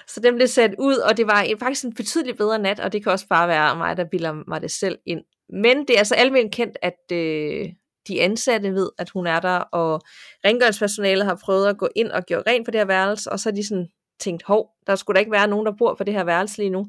Så 0.07 0.19
den 0.19 0.35
blev 0.35 0.47
sat 0.47 0.75
ud, 0.79 0.95
og 0.97 1.17
det 1.17 1.27
var 1.27 1.41
en, 1.41 1.59
faktisk 1.59 1.85
en 1.85 1.93
betydeligt 1.93 2.37
bedre 2.37 2.59
nat, 2.59 2.79
og 2.79 2.93
det 2.93 3.03
kan 3.03 3.11
også 3.11 3.27
bare 3.27 3.47
være 3.47 3.77
mig, 3.77 3.97
der 3.97 4.03
bilder 4.11 4.43
mig 4.47 4.61
det 4.61 4.71
selv 4.71 4.99
ind. 5.05 5.21
Men 5.49 5.77
det 5.77 5.89
er 5.89 5.97
altså 5.97 6.15
almindeligt 6.15 6.55
kendt, 6.55 6.77
at 6.81 7.11
øh, 7.11 7.69
de 8.07 8.21
ansatte 8.21 8.73
ved, 8.73 8.89
at 8.97 9.09
hun 9.09 9.27
er 9.27 9.39
der, 9.39 9.57
og 9.57 10.01
rengøringspersonalet 10.45 11.25
har 11.25 11.39
prøvet 11.43 11.67
at 11.67 11.77
gå 11.77 11.89
ind 11.95 12.11
og 12.11 12.25
gøre 12.25 12.43
rent 12.47 12.65
på 12.65 12.71
det 12.71 12.79
her 12.79 12.85
værelse, 12.85 13.31
og 13.31 13.39
så 13.39 13.49
har 13.49 13.55
de 13.55 13.67
sådan 13.67 13.87
tænkt, 14.19 14.43
hov, 14.43 14.69
der 14.87 14.95
skulle 14.95 15.15
da 15.15 15.19
ikke 15.19 15.31
være 15.31 15.47
nogen, 15.47 15.65
der 15.65 15.71
bor 15.77 15.95
på 15.95 16.03
det 16.03 16.13
her 16.13 16.23
værelse 16.23 16.57
lige 16.57 16.69
nu, 16.69 16.85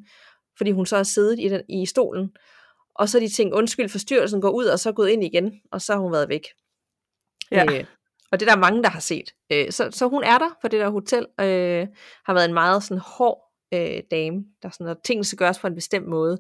fordi 0.56 0.70
hun 0.70 0.86
så 0.86 0.96
har 0.96 1.02
siddet 1.02 1.38
i, 1.38 1.48
den, 1.48 1.62
i 1.68 1.86
stolen. 1.86 2.30
Og 2.94 3.08
så 3.08 3.18
har 3.18 3.26
de 3.26 3.32
tænkt, 3.32 3.54
undskyld, 3.54 3.88
forstyrrelsen 3.88 4.40
går 4.40 4.50
ud, 4.50 4.64
og 4.64 4.78
så 4.78 4.88
er 4.88 4.92
gået 4.92 5.08
ind 5.08 5.24
igen, 5.24 5.52
og 5.72 5.80
så 5.80 5.92
har 5.92 6.00
hun 6.00 6.12
været 6.12 6.28
væk. 6.28 6.46
Ja. 7.50 7.64
Øh, 7.64 7.84
og 8.32 8.40
det 8.40 8.48
er 8.48 8.54
der 8.54 8.60
mange, 8.60 8.82
der 8.82 8.88
har 8.88 9.00
set. 9.00 9.34
Øh, 9.52 9.70
så, 9.70 9.88
så 9.90 10.08
hun 10.08 10.24
er 10.24 10.38
der 10.38 10.58
på 10.62 10.68
det 10.68 10.80
der 10.80 10.88
hotel, 10.88 11.26
øh, 11.40 11.86
har 12.26 12.34
været 12.34 12.44
en 12.44 12.54
meget 12.54 12.82
sådan 12.82 13.02
hård 13.06 13.48
øh, 13.74 14.02
dame, 14.10 14.44
der 14.62 14.70
sådan, 14.70 14.86
at 14.86 14.96
tingene 15.04 15.24
skal 15.24 15.38
gøres 15.38 15.58
på 15.58 15.66
en 15.66 15.74
bestemt 15.74 16.06
måde, 16.06 16.38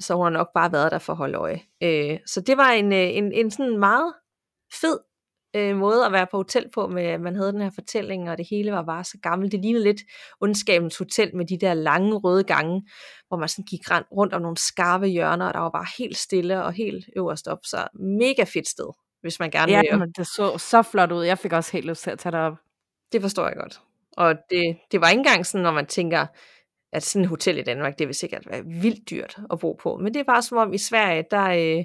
så 0.00 0.14
hun 0.14 0.24
har 0.24 0.30
nok 0.30 0.48
bare 0.54 0.72
været 0.72 0.92
der 0.92 0.98
for 0.98 1.12
at 1.12 1.16
holde 1.16 1.38
øje. 1.38 1.60
Øh, 1.82 2.18
så 2.26 2.40
det 2.40 2.56
var 2.56 2.70
en, 2.70 2.92
øh, 2.92 3.16
en, 3.16 3.32
en 3.32 3.50
sådan 3.50 3.78
meget 3.78 4.14
fed 4.80 4.98
øh, 5.56 5.76
måde 5.76 6.06
at 6.06 6.12
være 6.12 6.26
på 6.30 6.36
hotel 6.36 6.66
på, 6.74 6.86
med 6.86 7.02
at 7.02 7.20
man 7.20 7.36
havde 7.36 7.52
den 7.52 7.60
her 7.60 7.70
fortælling, 7.74 8.30
og 8.30 8.38
det 8.38 8.46
hele 8.50 8.72
var 8.72 8.82
bare 8.82 9.04
så 9.04 9.18
gammelt. 9.22 9.52
Det 9.52 9.60
lignede 9.60 9.84
lidt 9.84 10.00
ondskabens 10.40 10.98
hotel 10.98 11.36
med 11.36 11.46
de 11.46 11.58
der 11.58 11.74
lange 11.74 12.16
røde 12.16 12.44
gange, 12.44 12.88
hvor 13.28 13.36
man 13.36 13.48
sådan 13.48 13.64
gik 13.64 13.80
rundt 13.90 14.34
om 14.34 14.42
nogle 14.42 14.56
skarpe 14.56 15.06
hjørner, 15.06 15.46
og 15.46 15.54
der 15.54 15.60
var 15.60 15.70
bare 15.70 15.86
helt 15.98 16.16
stille 16.16 16.64
og 16.64 16.72
helt 16.72 17.06
øverst 17.16 17.48
op. 17.48 17.58
Så 17.62 17.88
mega 17.94 18.44
fedt 18.44 18.68
sted, 18.68 18.92
hvis 19.20 19.40
man 19.40 19.50
gerne 19.50 19.72
Ja, 19.72 19.82
vil. 19.90 19.98
men 19.98 20.12
det 20.12 20.26
så 20.26 20.58
så 20.58 20.82
flot 20.82 21.12
ud. 21.12 21.24
Jeg 21.24 21.38
fik 21.38 21.52
også 21.52 21.72
helt 21.72 21.86
lyst 21.86 22.02
til 22.02 22.10
at 22.10 22.18
tage 22.18 22.32
det 22.32 22.40
op. 22.40 22.56
Det 23.12 23.20
forstår 23.22 23.46
jeg 23.46 23.56
godt. 23.56 23.80
Og 24.16 24.34
det, 24.50 24.76
det 24.92 25.00
var 25.00 25.08
ikke 25.08 25.18
engang 25.20 25.46
sådan, 25.46 25.62
når 25.62 25.72
man 25.72 25.86
tænker, 25.86 26.26
at 26.92 27.02
sådan 27.02 27.22
et 27.22 27.28
hotel 27.28 27.58
i 27.58 27.62
Danmark, 27.62 27.98
det 27.98 28.06
vil 28.06 28.14
sikkert 28.14 28.46
være 28.50 28.64
vildt 28.64 29.10
dyrt 29.10 29.38
at 29.52 29.58
bo 29.58 29.72
på. 29.72 29.96
Men 29.96 30.14
det 30.14 30.20
er 30.20 30.24
bare 30.24 30.42
som 30.42 30.58
om 30.58 30.72
i 30.72 30.78
Sverige, 30.78 31.24
der 31.30 31.78
øh, 31.78 31.84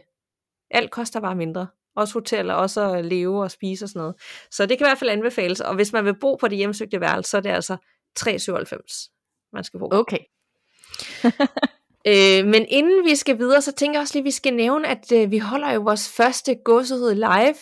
alt 0.72 0.92
koster 0.92 1.20
bare 1.20 1.36
mindre. 1.36 1.68
Også 1.96 2.14
hoteller, 2.14 2.54
også 2.54 2.92
at 2.92 3.06
leve 3.06 3.44
og 3.44 3.52
spise 3.52 3.86
og 3.86 3.90
sådan 3.90 4.00
noget. 4.00 4.16
Så 4.52 4.66
det 4.66 4.78
kan 4.78 4.88
i 4.88 4.90
hvert 4.90 5.00
fald 5.00 5.10
anbefales. 5.10 5.62
Og 5.62 5.76
hvis 5.76 5.94
man 5.94 6.06
vil 6.06 6.20
bo 6.20 6.36
på 6.36 6.48
det 6.48 6.58
hjemsøgte 6.58 7.02
værelse, 7.02 7.30
så 7.30 7.38
er 7.38 7.42
det 7.42 7.50
altså 7.50 7.78
397, 8.16 9.10
man 9.54 9.64
skal 9.64 9.80
bo. 9.80 9.90
Okay. 9.92 10.20
Øh, 12.08 12.46
men 12.46 12.66
inden 12.70 13.06
vi 13.06 13.16
skal 13.16 13.38
videre, 13.38 13.62
så 13.62 13.72
tænker 13.72 14.00
jeg 14.00 14.02
også 14.02 14.14
lige, 14.14 14.22
at 14.22 14.26
vi 14.26 14.32
skal 14.32 14.54
nævne, 14.54 14.88
at 14.88 15.12
øh, 15.12 15.32
vi 15.32 15.38
holder 15.38 15.72
jo 15.72 15.82
vores 15.82 16.10
første 16.10 16.56
gåsehud 16.56 17.16
live 17.16 17.56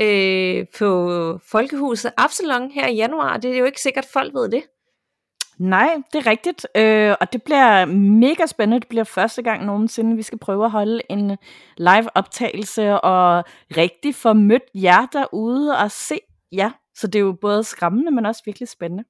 øh, 0.00 0.66
på 0.78 1.38
Folkehuset 1.50 2.12
Absalon 2.16 2.70
her 2.70 2.88
i 2.88 2.94
januar. 2.94 3.36
Det 3.36 3.54
er 3.54 3.58
jo 3.58 3.64
ikke 3.64 3.80
sikkert, 3.80 4.06
folk 4.12 4.34
ved 4.34 4.48
det. 4.50 4.62
Nej, 5.60 5.96
det 6.12 6.26
er 6.26 6.30
rigtigt. 6.30 6.66
Øh, 6.76 7.14
og 7.20 7.32
det 7.32 7.42
bliver 7.42 7.84
mega 8.20 8.46
spændende. 8.46 8.80
Det 8.80 8.88
bliver 8.88 9.04
første 9.04 9.42
gang 9.42 9.66
nogensinde, 9.66 10.16
vi 10.16 10.22
skal 10.22 10.38
prøve 10.38 10.64
at 10.64 10.70
holde 10.70 11.00
en 11.10 11.36
live 11.76 12.16
optagelse 12.16 13.00
og 13.00 13.44
rigtig 13.76 14.14
få 14.14 14.32
mødt 14.32 14.62
jer 14.74 15.06
derude 15.12 15.78
og 15.78 15.90
se 15.90 16.18
jer. 16.52 16.70
Så 16.94 17.06
det 17.06 17.18
er 17.18 17.20
jo 17.20 17.32
både 17.40 17.64
skræmmende, 17.64 18.10
men 18.10 18.26
også 18.26 18.42
virkelig 18.46 18.68
spændende. 18.68 19.04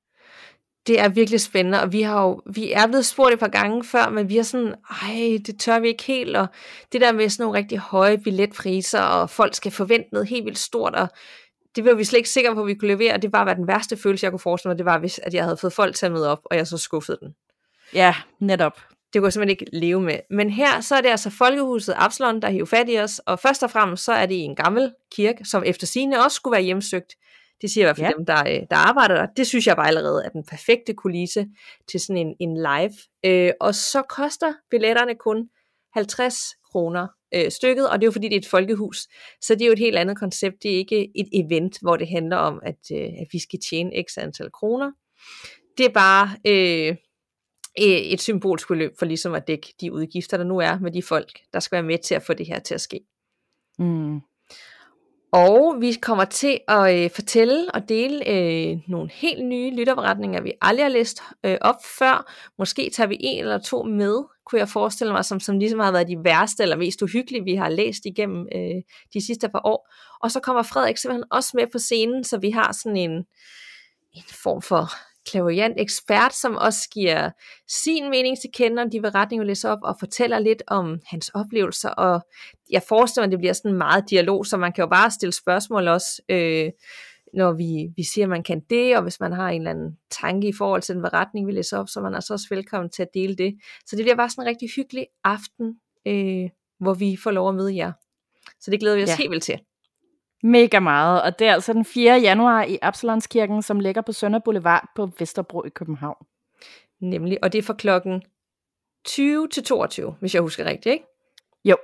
Det 0.87 1.01
er 1.01 1.09
virkelig 1.09 1.41
spændende, 1.41 1.83
og 1.83 1.93
vi 1.93 2.03
har 2.03 2.23
jo, 2.23 2.43
vi 2.55 2.73
er 2.73 2.87
blevet 2.87 3.07
spurgt 3.07 3.33
et 3.33 3.41
par 3.41 3.49
gange 3.49 3.85
før, 3.85 4.09
men 4.09 4.29
vi 4.29 4.39
er 4.39 4.43
sådan, 4.43 4.75
ej, 5.03 5.39
det 5.47 5.61
tør 5.61 5.79
vi 5.79 5.89
ikke 5.89 6.03
helt, 6.03 6.37
og 6.37 6.47
det 6.93 7.01
der 7.01 7.13
med 7.13 7.29
sådan 7.29 7.45
nogle 7.45 7.59
rigtig 7.59 7.79
høje 7.79 8.19
billetpriser, 8.19 9.01
og 9.01 9.31
folk 9.31 9.55
skal 9.55 9.73
forvente 9.73 10.09
noget 10.13 10.29
helt 10.29 10.45
vildt 10.45 10.59
stort, 10.59 10.95
og 10.95 11.09
det 11.77 11.85
var 11.85 11.95
vi 11.95 12.05
slet 12.05 12.17
ikke 12.17 12.29
sikre 12.29 12.55
på, 12.55 12.61
at 12.61 12.67
vi 12.67 12.75
kunne 12.75 12.89
levere, 12.89 13.15
og 13.15 13.23
det 13.23 13.33
var, 13.33 13.45
hvad 13.45 13.57
den 13.57 13.67
værste 13.67 13.97
følelse, 13.97 14.25
jeg 14.25 14.33
kunne 14.33 14.41
forestille 14.41 14.71
mig, 14.71 14.79
det 14.79 14.87
var, 14.87 14.99
hvis 14.99 15.21
at 15.23 15.35
jeg 15.35 15.45
havde 15.45 15.57
fået 15.57 15.73
folk 15.73 15.97
til 15.97 16.07
at 16.07 16.13
møde 16.13 16.31
op, 16.31 16.41
og 16.45 16.57
jeg 16.57 16.67
så 16.67 16.79
skuffede 16.79 17.19
den. 17.23 17.35
Ja, 17.95 18.15
netop. 18.41 18.81
Det 19.13 19.21
kunne 19.21 19.27
jeg 19.27 19.33
simpelthen 19.33 19.61
ikke 19.61 19.77
leve 19.79 20.01
med. 20.01 20.19
Men 20.31 20.51
her, 20.51 20.81
så 20.81 20.95
er 20.97 21.01
det 21.01 21.09
altså 21.09 21.31
Folkehuset 21.31 21.95
Absalon, 21.97 22.43
der 22.43 22.51
hiver 22.51 22.67
fat 22.67 22.87
i 22.89 22.99
os, 22.99 23.19
og 23.19 23.39
først 23.39 23.63
og 23.63 23.71
fremmest, 23.71 24.05
så 24.05 24.13
er 24.13 24.27
det 24.27 24.45
en 24.45 24.57
gammel 24.57 24.93
kirke, 25.13 25.45
som 25.45 25.63
efter 25.67 25.87
sigende 25.87 26.25
også 26.25 26.35
skulle 26.35 26.53
være 26.53 26.63
hjemsøgt. 26.63 27.15
Det 27.61 27.71
siger 27.71 27.85
i 27.85 27.87
hvert 27.87 27.97
fald 27.97 28.07
Ja. 28.07 28.11
ja. 28.11 28.17
dem, 28.17 28.27
der, 28.27 28.61
øh, 28.61 28.67
der 28.71 28.77
arbejder 28.77 29.15
der. 29.15 29.27
Det 29.37 29.47
synes 29.47 29.67
jeg 29.67 29.77
bare 29.77 29.87
allerede 29.87 30.25
er 30.25 30.29
den 30.29 30.45
perfekte 30.51 30.95
kulisse 30.95 31.47
til 31.91 32.01
sådan 32.01 32.17
en, 32.17 32.35
en 32.41 32.57
live. 32.57 32.93
Øh, 33.25 33.53
og 33.61 33.75
så 33.75 34.03
koster 34.03 34.53
billetterne 34.71 35.15
kun 35.15 35.49
50 35.95 36.37
kroner 36.71 37.07
øh, 37.35 37.51
stykket, 37.51 37.91
og 37.91 37.99
det 37.99 38.05
er 38.05 38.07
jo 38.07 38.13
fordi, 38.13 38.29
det 38.29 38.35
er 38.35 38.41
et 38.41 38.47
folkehus. 38.47 39.09
Så 39.41 39.55
det 39.55 39.63
er 39.63 39.67
jo 39.67 39.73
et 39.73 39.79
helt 39.79 39.99
andet 39.99 40.19
koncept. 40.19 40.63
Det 40.63 40.73
er 40.73 40.77
ikke 40.77 41.11
et 41.15 41.29
event, 41.33 41.79
hvor 41.83 41.97
det 41.97 42.09
handler 42.09 42.37
om, 42.37 42.61
at, 42.63 42.79
øh, 42.93 43.09
at 43.21 43.27
vi 43.33 43.39
skal 43.39 43.59
tjene 43.71 44.05
x 44.09 44.19
antal 44.19 44.51
kroner. 44.51 44.93
det 45.79 45.87
er 45.87 45.93
bare 45.93 46.29
øh, 46.47 46.97
øh 47.79 48.01
et 48.13 48.21
symbolsk 48.21 48.69
beløb 48.69 48.93
for 48.99 49.07
ligesom 49.07 49.35
at 49.35 49.49
dække 49.49 49.75
de 49.81 49.93
udgifter, 49.93 50.37
der 50.37 50.45
nu 50.45 50.59
er 50.59 50.79
med 50.79 50.91
de 50.91 51.03
folk, 51.03 51.39
der 51.53 51.61
skal 51.61 51.77
være 51.77 51.83
med 51.83 51.99
til 51.99 52.15
at 52.15 52.23
få 52.23 52.35
det 52.35 52.47
her 52.47 52.59
til 52.59 52.75
at 52.75 52.81
ske. 52.81 53.01
Mm. 53.79 54.21
Og 55.33 55.77
vi 55.81 55.93
kommer 55.93 56.25
til 56.25 56.59
at 56.69 57.05
øh, 57.05 57.11
fortælle 57.11 57.71
og 57.75 57.89
dele 57.89 58.29
øh, 58.29 58.79
nogle 58.89 59.11
helt 59.13 59.45
nye 59.45 59.71
lytterberetninger, 59.77 60.41
vi 60.41 60.53
aldrig 60.63 60.85
har 60.85 60.91
læst 60.91 61.23
øh, 61.45 61.59
op 61.61 61.75
før. 61.99 62.33
Måske 62.59 62.91
tager 62.91 63.07
vi 63.07 63.17
en 63.21 63.39
eller 63.39 63.59
to 63.59 63.83
med, 63.83 64.23
kunne 64.47 64.59
jeg 64.59 64.69
forestille 64.69 65.13
mig, 65.13 65.25
som, 65.25 65.41
som 65.41 65.59
ligesom 65.59 65.81
har 65.81 65.93
været 65.93 66.09
de 66.09 66.25
værste 66.25 66.63
eller 66.63 66.77
mest 66.77 67.03
uhyggelige, 67.03 67.45
vi 67.45 67.55
har 67.55 67.69
læst 67.69 68.05
igennem 68.05 68.47
øh, 68.55 68.83
de 69.15 69.27
sidste 69.27 69.49
par 69.49 69.61
år. 69.65 69.89
Og 70.23 70.31
så 70.31 70.41
kommer 70.41 70.63
Frederik 70.63 70.97
simpelthen 70.97 71.25
også 71.31 71.51
med 71.55 71.67
på 71.73 71.79
scenen, 71.79 72.25
så 72.25 72.39
vi 72.39 72.51
har 72.51 72.73
sådan 72.73 72.97
en, 72.97 73.13
en 74.13 74.23
form 74.29 74.63
for 74.63 74.93
klaverjant 75.27 75.75
ekspert, 75.81 76.35
som 76.35 76.57
også 76.57 76.89
giver 76.93 77.31
sin 77.69 78.11
mening 78.11 78.39
til 78.41 78.51
kender 78.55 78.83
om 78.83 78.91
de 78.91 79.01
beretninger, 79.01 79.45
vi 79.45 79.51
læser 79.51 79.71
op, 79.71 79.79
og 79.83 79.97
fortæller 79.99 80.39
lidt 80.39 80.63
om 80.67 81.01
hans 81.07 81.29
oplevelser, 81.29 81.91
og 81.91 82.21
jeg 82.71 82.83
forestiller 82.89 83.23
mig, 83.23 83.29
at 83.29 83.33
det 83.33 83.39
bliver 83.39 83.53
sådan 83.53 83.79
meget 83.79 84.11
dialog, 84.11 84.47
så 84.47 84.57
man 84.57 84.73
kan 84.73 84.83
jo 84.83 84.89
bare 84.89 85.11
stille 85.11 85.33
spørgsmål 85.33 85.89
også, 85.89 86.23
øh, 86.29 86.71
når 87.35 87.53
vi, 87.53 87.89
vi 87.97 88.03
siger, 88.03 88.25
at 88.25 88.29
man 88.29 88.43
kan 88.43 88.61
det, 88.71 88.97
og 88.97 89.03
hvis 89.03 89.21
man 89.21 89.33
har 89.33 89.51
en 89.51 89.61
eller 89.61 89.71
anden 89.71 89.99
tanke 90.11 90.49
i 90.49 90.53
forhold 90.53 90.83
til 90.83 90.95
den 90.95 91.03
beretning, 91.03 91.47
vi 91.47 91.53
læser 91.53 91.79
op, 91.79 91.89
så 91.89 92.01
er 92.01 92.05
man 92.05 92.15
altså 92.15 92.33
også 92.33 92.47
velkommen 92.51 92.91
til 92.91 93.03
at 93.03 93.09
dele 93.15 93.37
det. 93.37 93.55
Så 93.87 93.97
det 93.97 94.05
bliver 94.05 94.17
bare 94.17 94.31
sådan 94.31 94.43
en 94.43 94.49
rigtig 94.49 94.69
hyggelig 94.77 95.07
aften, 95.25 95.81
øh, 96.07 96.51
hvor 96.81 96.95
vi 96.95 97.17
får 97.23 97.31
lov 97.31 97.49
at 97.49 97.55
møde 97.55 97.77
jer. 97.77 97.93
Så 98.61 98.71
det 98.71 98.81
glæder 98.81 98.97
vi 98.97 99.03
os 99.03 99.09
ja. 99.09 99.17
helt 99.17 99.31
vildt 99.31 99.45
til. 99.45 99.61
Mega 100.43 100.81
meget, 100.81 101.23
og 101.23 101.39
det 101.39 101.47
er 101.47 101.55
altså 101.55 101.73
den 101.73 101.85
4. 101.85 102.21
januar 102.21 102.65
i 102.65 102.79
Absalonskirken, 102.83 103.63
som 103.63 103.81
ligger 103.81 104.03
på 104.03 104.13
Sønder 104.13 104.39
Boulevard 104.39 104.89
på 104.97 105.11
Vesterbro 105.19 105.65
i 105.65 105.69
København. 105.69 106.27
Nemlig, 107.01 107.39
og 107.45 107.53
det 107.53 107.59
er 107.59 107.63
fra 107.63 107.75
klokken 107.75 108.23
20 109.05 109.49
til 109.49 109.65
22, 109.65 110.15
hvis 110.21 110.35
jeg 110.35 110.43
husker 110.43 110.65
rigtigt, 110.65 110.93
ikke? 110.93 111.05
Jo, 111.65 111.77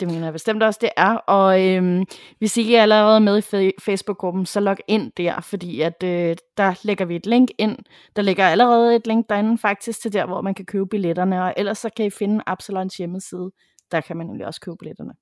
det 0.00 0.08
mener 0.08 0.24
jeg 0.24 0.32
bestemt 0.32 0.62
også, 0.62 0.78
det 0.82 0.90
er. 0.96 1.14
Og 1.14 1.66
øhm, 1.66 2.04
hvis 2.38 2.56
I 2.56 2.60
ikke 2.60 2.76
er 2.76 2.82
allerede 2.82 3.20
med 3.20 3.42
i 3.52 3.72
Facebook-gruppen, 3.80 4.46
så 4.46 4.60
log 4.60 4.76
ind 4.88 5.12
der, 5.16 5.40
fordi 5.40 5.80
at 5.80 6.02
øh, 6.02 6.36
der 6.56 6.80
lægger 6.82 7.04
vi 7.04 7.16
et 7.16 7.26
link 7.26 7.50
ind. 7.58 7.78
Der 8.16 8.22
ligger 8.22 8.48
allerede 8.48 8.96
et 8.96 9.06
link 9.06 9.28
derinde 9.28 9.58
faktisk 9.58 10.02
til 10.02 10.12
der, 10.12 10.26
hvor 10.26 10.40
man 10.40 10.54
kan 10.54 10.64
købe 10.64 10.86
billetterne, 10.86 11.44
og 11.44 11.54
ellers 11.56 11.78
så 11.78 11.90
kan 11.96 12.06
I 12.06 12.10
finde 12.10 12.42
Absalons 12.46 12.96
hjemmeside. 12.96 13.50
Der 13.92 14.00
kan 14.00 14.16
man 14.16 14.26
nemlig 14.26 14.46
også 14.46 14.60
købe 14.60 14.76
billetterne. 14.76 15.12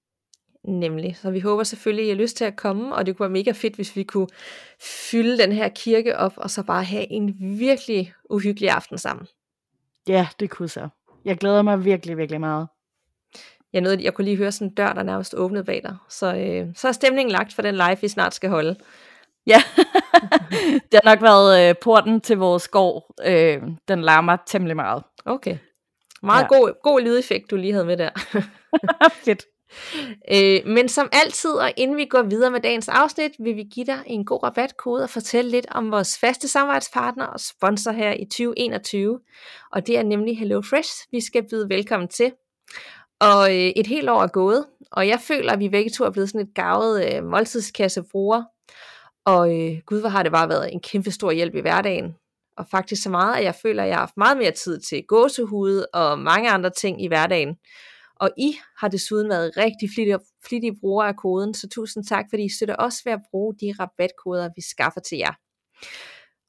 Nemlig. 0.69 1.17
Så 1.17 1.31
vi 1.31 1.41
håber 1.41 1.63
selvfølgelig, 1.63 2.03
at 2.03 2.07
I 2.07 2.11
har 2.11 2.23
lyst 2.23 2.37
til 2.37 2.45
at 2.45 2.57
komme, 2.57 2.95
og 2.95 3.07
det 3.07 3.17
kunne 3.17 3.25
være 3.25 3.33
mega 3.33 3.51
fedt, 3.51 3.75
hvis 3.75 3.97
vi 3.97 4.03
kunne 4.03 4.27
fylde 5.11 5.39
den 5.39 5.53
her 5.53 5.69
kirke 5.69 6.17
op, 6.17 6.33
og 6.37 6.51
så 6.51 6.63
bare 6.63 6.85
have 6.85 7.13
en 7.13 7.37
virkelig 7.39 8.13
uhyggelig 8.31 8.71
aften 8.71 8.99
sammen. 8.99 9.27
Ja, 10.09 10.29
det 10.41 10.51
kunne 10.51 10.69
så. 10.69 10.89
Jeg 11.25 11.37
glæder 11.37 11.63
mig 11.63 11.85
virkelig, 11.85 12.17
virkelig 12.17 12.41
meget. 12.41 12.69
Jeg, 13.73 13.81
nåede, 13.81 14.05
jeg 14.05 14.15
kunne 14.15 14.25
lige 14.25 14.37
høre 14.37 14.53
sådan 14.53 14.69
en 14.69 14.75
dør, 14.75 14.93
der 14.93 15.03
nærmest 15.03 15.35
åbnede 15.35 15.65
bag 15.65 15.81
dig. 15.83 15.97
Så, 16.09 16.35
øh, 16.35 16.67
så 16.75 16.89
er 16.89 16.93
stemningen 16.93 17.33
lagt 17.33 17.53
for 17.53 17.63
den 17.63 17.75
live, 17.75 18.01
vi 18.01 18.09
snart 18.09 18.35
skal 18.35 18.51
holde. 18.51 18.77
Ja, 19.47 19.63
det 20.93 21.01
har 21.05 21.15
nok 21.15 21.23
været 21.23 21.69
øh, 21.69 21.75
porten 21.83 22.21
til 22.21 22.39
vores 22.39 22.69
gård. 22.69 23.15
Øh, 23.25 23.63
den 23.89 24.03
larmer 24.03 24.37
temmelig 24.47 24.77
meget. 24.77 25.03
Okay. 25.25 25.59
Meget 26.23 26.43
ja. 26.43 26.57
god, 26.57 26.83
god 26.83 27.01
lydeffekt, 27.01 27.51
du 27.51 27.57
lige 27.57 27.73
havde 27.73 27.87
med 27.87 27.97
der. 27.97 28.11
Fedt. 29.25 29.45
Øh, 30.33 30.61
men 30.67 30.89
som 30.89 31.09
altid, 31.13 31.51
og 31.51 31.73
inden 31.77 31.97
vi 31.97 32.05
går 32.05 32.23
videre 32.23 32.51
med 32.51 32.61
dagens 32.61 32.89
afsnit, 32.89 33.33
vil 33.39 33.57
vi 33.57 33.65
give 33.75 33.87
dig 33.87 34.03
en 34.07 34.25
god 34.25 34.43
rabatkode 34.43 35.03
og 35.03 35.11
fortælle 35.11 35.51
lidt 35.51 35.67
om 35.71 35.91
vores 35.91 36.19
faste 36.19 36.49
samarbejdspartner 36.49 37.27
og 37.27 37.41
sponsor 37.41 37.93
her 37.93 38.13
i 38.13 38.25
2021. 38.25 39.21
Og 39.73 39.87
det 39.87 39.99
er 39.99 40.03
nemlig 40.03 40.39
HelloFresh, 40.39 41.07
vi 41.11 41.21
skal 41.21 41.49
byde 41.51 41.69
velkommen 41.69 42.09
til. 42.09 42.33
Og 43.21 43.51
øh, 43.51 43.73
et 43.77 43.87
helt 43.87 44.11
år 44.11 44.23
er 44.23 44.27
gået, 44.27 44.67
og 44.93 45.09
jeg 45.09 45.21
føler, 45.21 45.53
at 45.53 45.59
vi 45.59 45.69
begge 45.69 45.91
to 45.91 46.05
er 46.05 46.11
blevet 46.11 46.29
sådan 46.29 46.47
et 46.47 46.55
gavet 46.55 47.15
øh. 47.15 47.23
Og 49.25 49.61
øh, 49.61 49.79
gud, 49.87 50.01
hvor 50.01 50.09
har 50.09 50.23
det 50.23 50.33
bare 50.33 50.49
været 50.49 50.73
en 50.73 50.81
kæmpe 50.81 51.11
stor 51.11 51.31
hjælp 51.31 51.55
i 51.55 51.61
hverdagen. 51.61 52.15
Og 52.57 52.67
faktisk 52.71 53.03
så 53.03 53.11
meget, 53.11 53.37
at 53.37 53.45
jeg 53.45 53.55
føler, 53.63 53.83
at 53.83 53.89
jeg 53.89 53.97
har 53.97 54.03
haft 54.03 54.17
meget 54.17 54.37
mere 54.37 54.51
tid 54.51 54.81
til 54.81 55.05
gåsehud 55.09 55.85
og 55.93 56.19
mange 56.19 56.51
andre 56.51 56.71
ting 56.71 57.05
i 57.05 57.09
hverdagen. 57.09 57.57
Og 58.21 58.31
I 58.39 58.57
har 58.79 58.89
desuden 58.89 59.29
været 59.29 59.57
rigtig 59.57 59.91
flittige, 59.95 60.19
flittige 60.49 60.77
brugere 60.81 61.09
af 61.09 61.17
koden, 61.17 61.55
så 61.55 61.69
tusind 61.69 62.05
tak, 62.05 62.25
fordi 62.31 62.45
I 62.45 62.49
støtter 62.57 62.77
os 62.79 62.95
ved 63.05 63.13
at 63.13 63.21
bruge 63.31 63.55
de 63.61 63.75
rabatkoder, 63.81 64.49
vi 64.57 64.63
skaffer 64.63 65.01
til 65.01 65.19
jer. 65.19 65.33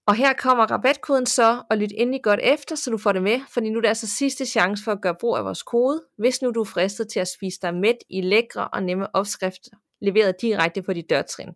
Og 0.08 0.16
her 0.16 0.34
kommer 0.34 0.66
rabatkoden 0.72 1.26
så, 1.26 1.64
og 1.70 1.78
lyt 1.78 1.92
endelig 1.98 2.24
godt 2.24 2.40
efter, 2.44 2.76
så 2.76 2.92
du 2.92 2.98
får 2.98 3.12
det 3.12 3.24
med, 3.24 3.40
fordi 3.54 3.70
nu 3.70 3.78
er 3.78 3.82
det 3.82 3.88
altså 3.88 4.08
sidste 4.08 4.46
chance 4.46 4.84
for 4.84 4.92
at 4.92 5.02
gøre 5.02 5.16
brug 5.20 5.38
af 5.38 5.46
vores 5.46 5.64
kode, 5.64 6.04
hvis 6.18 6.42
nu 6.42 6.52
du 6.52 6.60
er 6.60 6.66
fristet 6.66 7.08
til 7.08 7.20
at 7.20 7.28
spise 7.28 7.60
dig 7.62 7.74
med 7.74 7.94
i 8.10 8.22
lækre 8.22 8.68
og 8.68 8.84
nemme 8.84 9.16
opskrifter, 9.16 9.72
leveret 10.02 10.42
direkte 10.42 10.82
på 10.82 10.94
dit 10.94 11.10
dørtrin. 11.10 11.50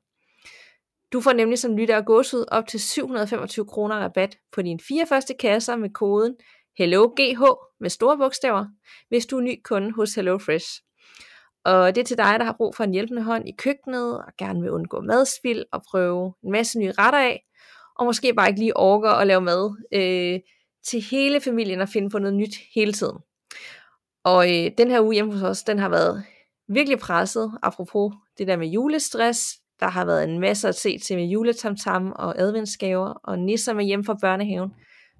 Du 1.14 1.22
får 1.22 1.34
nemlig 1.34 1.60
som 1.60 1.78
lytter 1.78 1.96
af 1.96 2.06
gåsud 2.06 2.46
op 2.48 2.68
til 2.68 2.80
725 2.80 3.66
kroner 3.66 3.96
rabat 3.96 4.38
på 4.52 4.62
dine 4.62 4.80
fire 4.80 5.08
første 5.08 5.34
kasser 5.34 5.76
med 5.76 5.90
koden 5.90 6.36
HelloGH 6.78 7.42
med 7.80 7.90
store 7.90 8.18
bogstaver, 8.18 8.66
hvis 9.10 9.26
du 9.26 9.38
er 9.38 9.42
ny 9.42 9.62
kunde 9.64 9.92
hos 9.92 10.16
HelloFresh. 10.16 10.68
Og 11.66 11.96
det 11.96 12.02
er 12.02 12.06
til 12.06 12.18
dig, 12.18 12.40
der 12.40 12.44
har 12.44 12.56
brug 12.58 12.76
for 12.76 12.84
en 12.84 12.92
hjælpende 12.92 13.24
hånd 13.24 13.50
i 13.50 13.52
køkkenet, 13.58 14.18
og 14.18 14.34
gerne 14.38 14.62
vil 14.62 14.72
undgå 14.72 15.02
madspild 15.02 15.64
og 15.72 15.84
prøve 15.92 16.34
en 16.44 16.52
masse 16.52 16.80
nye 16.80 16.92
retter 16.92 17.20
af, 17.20 17.44
og 17.96 18.06
måske 18.06 18.34
bare 18.34 18.48
ikke 18.48 18.60
lige 18.60 18.78
orker 18.78 19.10
at 19.10 19.28
lave 19.28 19.42
mad 19.42 19.76
øh, 19.94 20.40
til 20.88 21.02
hele 21.12 21.42
familien 21.42 21.82
og 21.82 21.90
finde 21.90 22.10
på 22.10 22.20
noget 22.20 22.36
nyt 22.36 22.56
hele 22.76 22.94
tiden. 22.94 23.18
Og 24.24 24.50
øh, 24.50 24.72
den 24.78 24.92
her 24.92 25.02
uge 25.02 25.14
hjemme 25.14 25.34
hos 25.34 25.42
os, 25.42 25.64
den 25.64 25.80
har 25.80 25.90
været 25.90 26.24
virkelig 26.68 27.00
presset, 27.00 27.52
apropos 27.64 28.14
det 28.38 28.48
der 28.48 28.58
med 28.58 28.68
julestress. 28.68 29.40
Der 29.80 29.88
har 29.88 30.06
været 30.06 30.24
en 30.24 30.40
masse 30.40 30.68
at 30.68 30.76
se 30.76 30.98
til 30.98 31.16
med 31.18 31.26
juletamtam 31.26 32.12
og 32.16 32.40
adventsgaver 32.42 33.14
og 33.24 33.40
nisser 33.40 33.74
med 33.74 33.86
hjem 33.86 34.04
fra 34.04 34.18
børnehaven. 34.22 34.74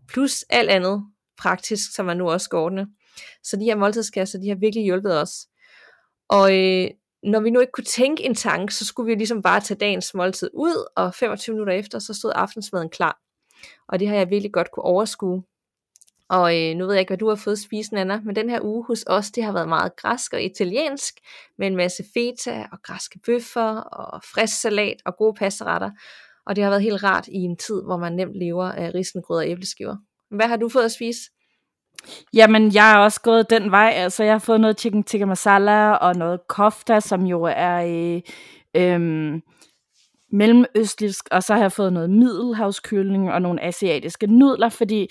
Plus 0.08 0.44
alt 0.50 0.70
andet 0.70 1.04
praktisk, 1.38 1.96
som 1.96 2.06
man 2.06 2.18
nu 2.18 2.30
også 2.30 2.50
går 2.50 2.62
ordne. 2.62 2.88
Så 3.44 3.58
de 3.58 3.64
her 3.64 3.76
måltidskasser, 3.76 4.40
de 4.40 4.50
har 4.50 4.56
virkelig 4.56 4.84
hjulpet 4.84 5.22
os. 5.22 5.48
Og 6.30 6.58
øh, 6.58 6.90
når 7.24 7.40
vi 7.40 7.50
nu 7.50 7.60
ikke 7.60 7.72
kunne 7.72 7.84
tænke 7.84 8.24
en 8.24 8.36
tanke, 8.36 8.74
så 8.74 8.86
skulle 8.86 9.08
vi 9.08 9.16
ligesom 9.16 9.42
bare 9.42 9.62
tage 9.62 9.78
dagens 9.78 10.14
måltid 10.14 10.50
ud, 10.54 10.88
og 10.96 11.14
25 11.14 11.54
minutter 11.54 11.74
efter, 11.74 12.00
så 12.00 12.14
stod 12.14 12.32
aftensmaden 12.36 12.90
klar. 12.90 13.20
Og 13.88 14.00
det 14.00 14.08
har 14.08 14.16
jeg 14.16 14.30
virkelig 14.30 14.54
godt 14.54 14.72
kunne 14.72 14.84
overskue. 14.84 15.44
Og 16.30 16.62
øh, 16.62 16.76
nu 16.76 16.86
ved 16.86 16.94
jeg 16.94 17.00
ikke, 17.00 17.10
hvad 17.10 17.18
du 17.18 17.30
har 17.30 17.36
fået 17.36 17.60
spisen, 17.60 17.98
Anna, 17.98 18.20
men 18.20 18.36
den 18.36 18.50
her 18.50 18.60
uge 18.62 18.86
hos 18.86 19.04
os, 19.08 19.32
det 19.32 19.44
har 19.44 19.52
været 19.52 19.70
meget 19.70 19.96
græsk 19.96 20.34
og 20.34 20.44
italiensk, 20.44 21.14
med 21.58 21.68
en 21.68 21.76
masse 21.76 22.04
feta 22.14 22.68
og 22.72 22.78
græske 22.84 23.20
bøffer 23.26 23.76
og 23.76 24.22
frisk 24.34 24.62
salat 24.62 24.98
og 25.06 25.18
gode 25.18 25.34
pastaretter. 25.34 25.92
Og 26.46 26.56
det 26.56 26.64
har 26.64 26.72
været 26.72 26.84
helt 26.84 27.04
rart 27.04 27.28
i 27.28 27.38
en 27.38 27.58
tid, 27.58 27.84
hvor 27.84 27.98
man 27.98 28.14
nemt 28.14 28.36
lever 28.36 28.66
af 28.66 28.94
risengrød 28.94 29.38
og 29.38 29.50
æbleskiver. 29.50 29.96
Hvad 30.34 30.48
har 30.48 30.58
du 30.58 30.70
fået 30.70 30.86
at 30.86 30.92
spise? 30.92 31.22
Jamen, 32.34 32.74
jeg 32.74 32.94
er 32.94 32.98
også 32.98 33.22
gået 33.22 33.50
den 33.50 33.72
vej. 33.72 33.92
Altså, 33.96 34.24
jeg 34.24 34.34
har 34.34 34.40
fået 34.40 34.62
noget 34.62 34.80
chicken 34.80 35.04
tikka 35.04 35.26
masala 35.26 35.92
og 35.92 36.16
noget 36.16 36.40
kofta, 36.48 37.00
som 37.00 37.26
jo 37.26 37.44
er 37.44 37.76
øh, 37.76 38.22
øh, 38.76 39.42
mellemøstligsk, 40.32 41.28
og 41.32 41.44
så 41.44 41.54
har 41.54 41.62
jeg 41.62 41.72
fået 41.72 41.94
noget 41.94 42.10
middelhavskylling 42.10 43.32
og 43.32 43.42
nogle 43.42 43.64
asiatiske 43.64 44.28
nudler, 44.28 44.70
fordi 44.70 45.08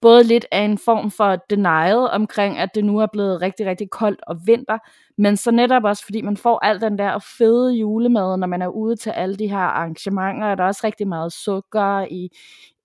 både 0.00 0.24
lidt 0.24 0.46
af 0.52 0.60
en 0.60 0.78
form 0.78 1.10
for 1.10 1.36
denial 1.50 1.96
omkring, 1.96 2.58
at 2.58 2.68
det 2.74 2.84
nu 2.84 2.98
er 2.98 3.06
blevet 3.12 3.42
rigtig, 3.42 3.66
rigtig 3.66 3.90
koldt 3.90 4.20
og 4.26 4.36
vinter, 4.46 4.78
men 5.18 5.36
så 5.36 5.50
netop 5.50 5.84
også, 5.84 6.04
fordi 6.04 6.22
man 6.22 6.36
får 6.36 6.64
al 6.64 6.80
den 6.80 6.98
der 6.98 7.18
fede 7.38 7.74
julemad, 7.74 8.36
når 8.36 8.46
man 8.46 8.62
er 8.62 8.68
ude 8.68 8.96
til 8.96 9.10
alle 9.10 9.36
de 9.36 9.48
her 9.48 9.58
arrangementer, 9.58 10.46
og 10.46 10.58
der 10.58 10.64
er 10.64 10.68
også 10.68 10.80
rigtig 10.84 11.08
meget 11.08 11.32
sukker 11.32 12.06
i, 12.10 12.28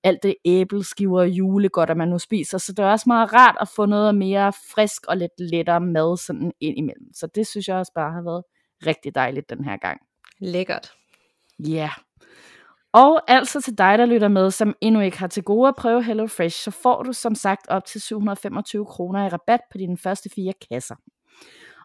alt 0.06 0.24
det 0.24 0.36
æbleskiver 0.46 1.20
og 1.20 1.30
julegodt, 1.30 1.98
man 1.98 2.08
nu 2.08 2.20
spiser. 2.20 2.58
Så 2.58 2.72
det 2.72 2.86
er 2.86 2.90
også 2.90 3.04
meget 3.08 3.34
rart 3.34 3.56
at 3.62 3.68
få 3.76 3.86
noget 3.86 4.16
mere 4.16 4.54
frisk 4.76 5.06
og 5.08 5.18
lidt 5.18 5.32
lettere 5.40 5.82
mad 5.82 6.18
sådan 6.18 6.52
ind 6.60 6.78
imellem. 6.78 7.14
Så 7.14 7.28
det 7.36 7.48
synes 7.48 7.68
jeg 7.68 7.76
også 7.76 7.92
bare 7.96 8.12
har 8.12 8.22
været 8.22 8.44
rigtig 8.88 9.16
dejligt 9.16 9.50
den 9.50 9.66
her 9.66 9.78
gang. 9.78 10.02
Lækkert. 10.40 10.92
Ja. 11.60 11.76
Yeah. 11.76 11.90
Og 12.94 13.32
altså 13.32 13.62
til 13.62 13.78
dig, 13.78 13.98
der 13.98 14.06
lytter 14.06 14.28
med, 14.28 14.52
som 14.52 14.76
endnu 14.82 15.02
ikke 15.02 15.20
har 15.20 15.28
til 15.28 15.44
gode 15.44 15.68
at 15.68 15.76
prøve 15.76 16.04
HelloFresh, 16.04 16.64
så 16.64 16.72
får 16.72 17.04
du 17.04 17.14
som 17.14 17.36
sagt 17.36 17.68
op 17.68 17.86
til 17.86 18.02
725 18.02 18.86
kroner 18.86 19.26
i 19.26 19.30
rabat 19.30 19.60
på 19.72 19.78
dine 19.78 19.98
første 19.98 20.30
fire 20.36 20.54
kasser. 20.70 20.96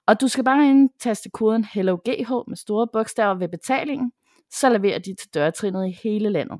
Og 0.06 0.20
du 0.20 0.28
skal 0.28 0.44
bare 0.44 0.68
indtaste 0.68 1.30
koden 1.30 1.64
HelloGH 1.64 2.32
med 2.48 2.56
store 2.56 2.88
bogstaver 2.92 3.34
ved 3.34 3.48
betalingen, 3.48 4.12
så 4.50 4.68
leverer 4.68 4.98
de 4.98 5.14
til 5.14 5.34
dørtrinnet 5.34 5.88
i 5.88 5.98
hele 6.02 6.30
landet. 6.30 6.58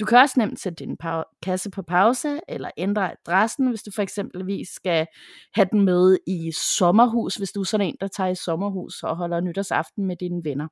Du 0.00 0.04
kan 0.04 0.18
også 0.18 0.34
nemt 0.38 0.60
sætte 0.60 0.84
din 0.84 0.96
kasse 1.42 1.70
på 1.70 1.82
pause, 1.82 2.40
eller 2.48 2.70
ændre 2.76 3.12
adressen, 3.12 3.68
hvis 3.68 3.82
du 3.82 3.90
for 3.94 4.02
eksempelvis 4.02 4.68
skal 4.68 5.06
have 5.54 5.68
den 5.72 5.80
med 5.80 6.18
i 6.26 6.52
sommerhus, 6.52 7.34
hvis 7.34 7.52
du 7.52 7.60
er 7.60 7.64
sådan 7.64 7.86
en, 7.86 7.96
der 8.00 8.08
tager 8.08 8.30
i 8.30 8.34
sommerhus 8.34 9.02
og 9.02 9.16
holder 9.16 9.40
nytårsaften 9.40 10.06
med 10.06 10.16
dine 10.16 10.44
venner. 10.44 10.68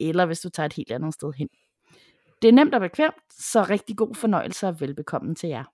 Eller 0.00 0.26
hvis 0.26 0.40
du 0.40 0.48
tager 0.48 0.66
et 0.66 0.72
helt 0.72 0.92
andet 0.92 1.14
sted 1.14 1.32
hen. 1.38 1.48
Det 2.42 2.48
er 2.48 2.52
nemt 2.52 2.74
og 2.74 2.80
bekvemt, 2.80 3.14
så 3.30 3.62
rigtig 3.62 3.96
god 3.96 4.14
fornøjelse 4.14 4.68
og 4.68 4.80
velbekomme 4.80 5.34
til 5.34 5.48
jer. 5.48 5.64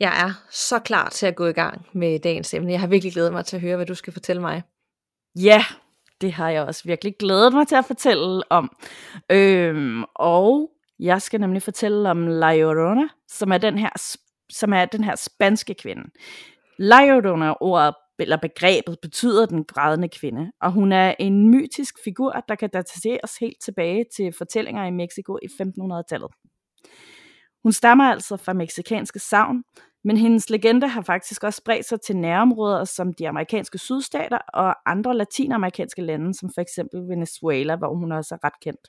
Jeg 0.00 0.26
er 0.26 0.44
så 0.50 0.78
klar 0.78 1.08
til 1.08 1.26
at 1.26 1.36
gå 1.36 1.46
i 1.46 1.52
gang 1.52 1.86
med 1.92 2.18
dagens 2.18 2.54
emne. 2.54 2.72
Jeg 2.72 2.80
har 2.80 2.86
virkelig 2.86 3.12
glædet 3.12 3.32
mig 3.32 3.44
til 3.44 3.56
at 3.56 3.62
høre, 3.62 3.76
hvad 3.76 3.86
du 3.86 3.94
skal 3.94 4.12
fortælle 4.12 4.42
mig. 4.42 4.62
Ja, 5.38 5.64
det 6.20 6.32
har 6.32 6.50
jeg 6.50 6.62
også 6.62 6.82
virkelig 6.84 7.14
glædet 7.18 7.52
mig 7.52 7.68
til 7.68 7.76
at 7.76 7.84
fortælle 7.84 8.42
om. 8.52 8.76
Øhm, 9.30 10.04
og 10.14 10.73
jeg 10.98 11.22
skal 11.22 11.40
nemlig 11.40 11.62
fortælle 11.62 12.10
om 12.10 12.26
La 12.26 12.56
Llorona, 12.56 13.08
som 13.28 13.52
er 13.52 13.58
den 13.58 13.78
her, 13.78 14.18
som 14.50 14.72
er 14.72 14.84
den 14.84 15.04
her 15.04 15.16
spanske 15.16 15.74
kvinde. 15.74 16.02
La 16.78 17.04
Llorona, 17.06 17.54
ordet 17.60 17.94
eller 18.18 18.36
begrebet, 18.36 18.98
betyder 19.02 19.46
den 19.46 19.64
grædende 19.64 20.08
kvinde, 20.08 20.52
og 20.60 20.72
hun 20.72 20.92
er 20.92 21.14
en 21.18 21.50
mytisk 21.50 21.94
figur, 22.04 22.44
der 22.48 22.54
kan 22.54 22.70
dateres 22.70 23.36
helt 23.40 23.56
tilbage 23.64 24.04
til 24.16 24.32
fortællinger 24.38 24.84
i 24.84 24.90
Mexico 24.90 25.38
i 25.42 25.46
1500-tallet. 25.46 26.30
Hun 27.62 27.72
stammer 27.72 28.04
altså 28.04 28.36
fra 28.36 28.52
meksikanske 28.52 29.18
savn, 29.18 29.62
men 30.04 30.16
hendes 30.16 30.50
legende 30.50 30.88
har 30.88 31.02
faktisk 31.02 31.44
også 31.44 31.56
spredt 31.56 31.86
sig 31.86 32.00
til 32.00 32.16
nærområder 32.16 32.84
som 32.84 33.12
de 33.12 33.28
amerikanske 33.28 33.78
sydstater 33.78 34.38
og 34.38 34.90
andre 34.90 35.16
latinamerikanske 35.16 36.02
lande, 36.02 36.34
som 36.34 36.50
for 36.54 36.60
eksempel 36.60 37.08
Venezuela, 37.08 37.76
hvor 37.76 37.94
hun 37.94 38.12
også 38.12 38.34
er 38.34 38.44
ret 38.44 38.60
kendt. 38.62 38.88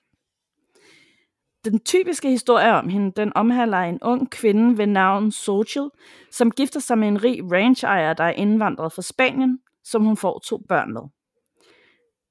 Den 1.65 1.79
typiske 1.79 2.29
historie 2.29 2.71
om 2.73 2.89
hende, 2.89 3.11
den 3.11 3.31
omhandler 3.35 3.77
en 3.77 3.99
ung 4.01 4.31
kvinde 4.31 4.77
ved 4.77 4.87
navn 4.87 5.31
Social, 5.31 5.89
som 6.31 6.51
gifter 6.51 6.79
sig 6.79 6.97
med 6.97 7.07
en 7.07 7.23
rig 7.23 7.51
ranchejer, 7.51 8.13
der 8.13 8.23
er 8.23 8.31
indvandret 8.31 8.93
fra 8.93 9.01
Spanien, 9.01 9.59
som 9.83 10.03
hun 10.03 10.17
får 10.17 10.39
to 10.39 10.57
børn 10.69 10.93
med. 10.93 11.01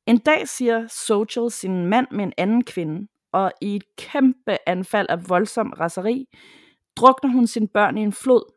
En 0.06 0.18
dag 0.18 0.48
siger 0.48 0.86
Social 0.86 1.50
sin 1.50 1.86
mand 1.86 2.06
med 2.10 2.24
en 2.24 2.32
anden 2.36 2.64
kvinde, 2.64 3.08
og 3.32 3.52
i 3.60 3.76
et 3.76 3.96
kæmpe 3.96 4.56
anfald 4.66 5.06
af 5.08 5.28
voldsom 5.28 5.72
raseri, 5.80 6.26
drukner 6.96 7.30
hun 7.30 7.46
sine 7.46 7.68
børn 7.68 7.98
i 7.98 8.02
en 8.02 8.12
flod. 8.12 8.52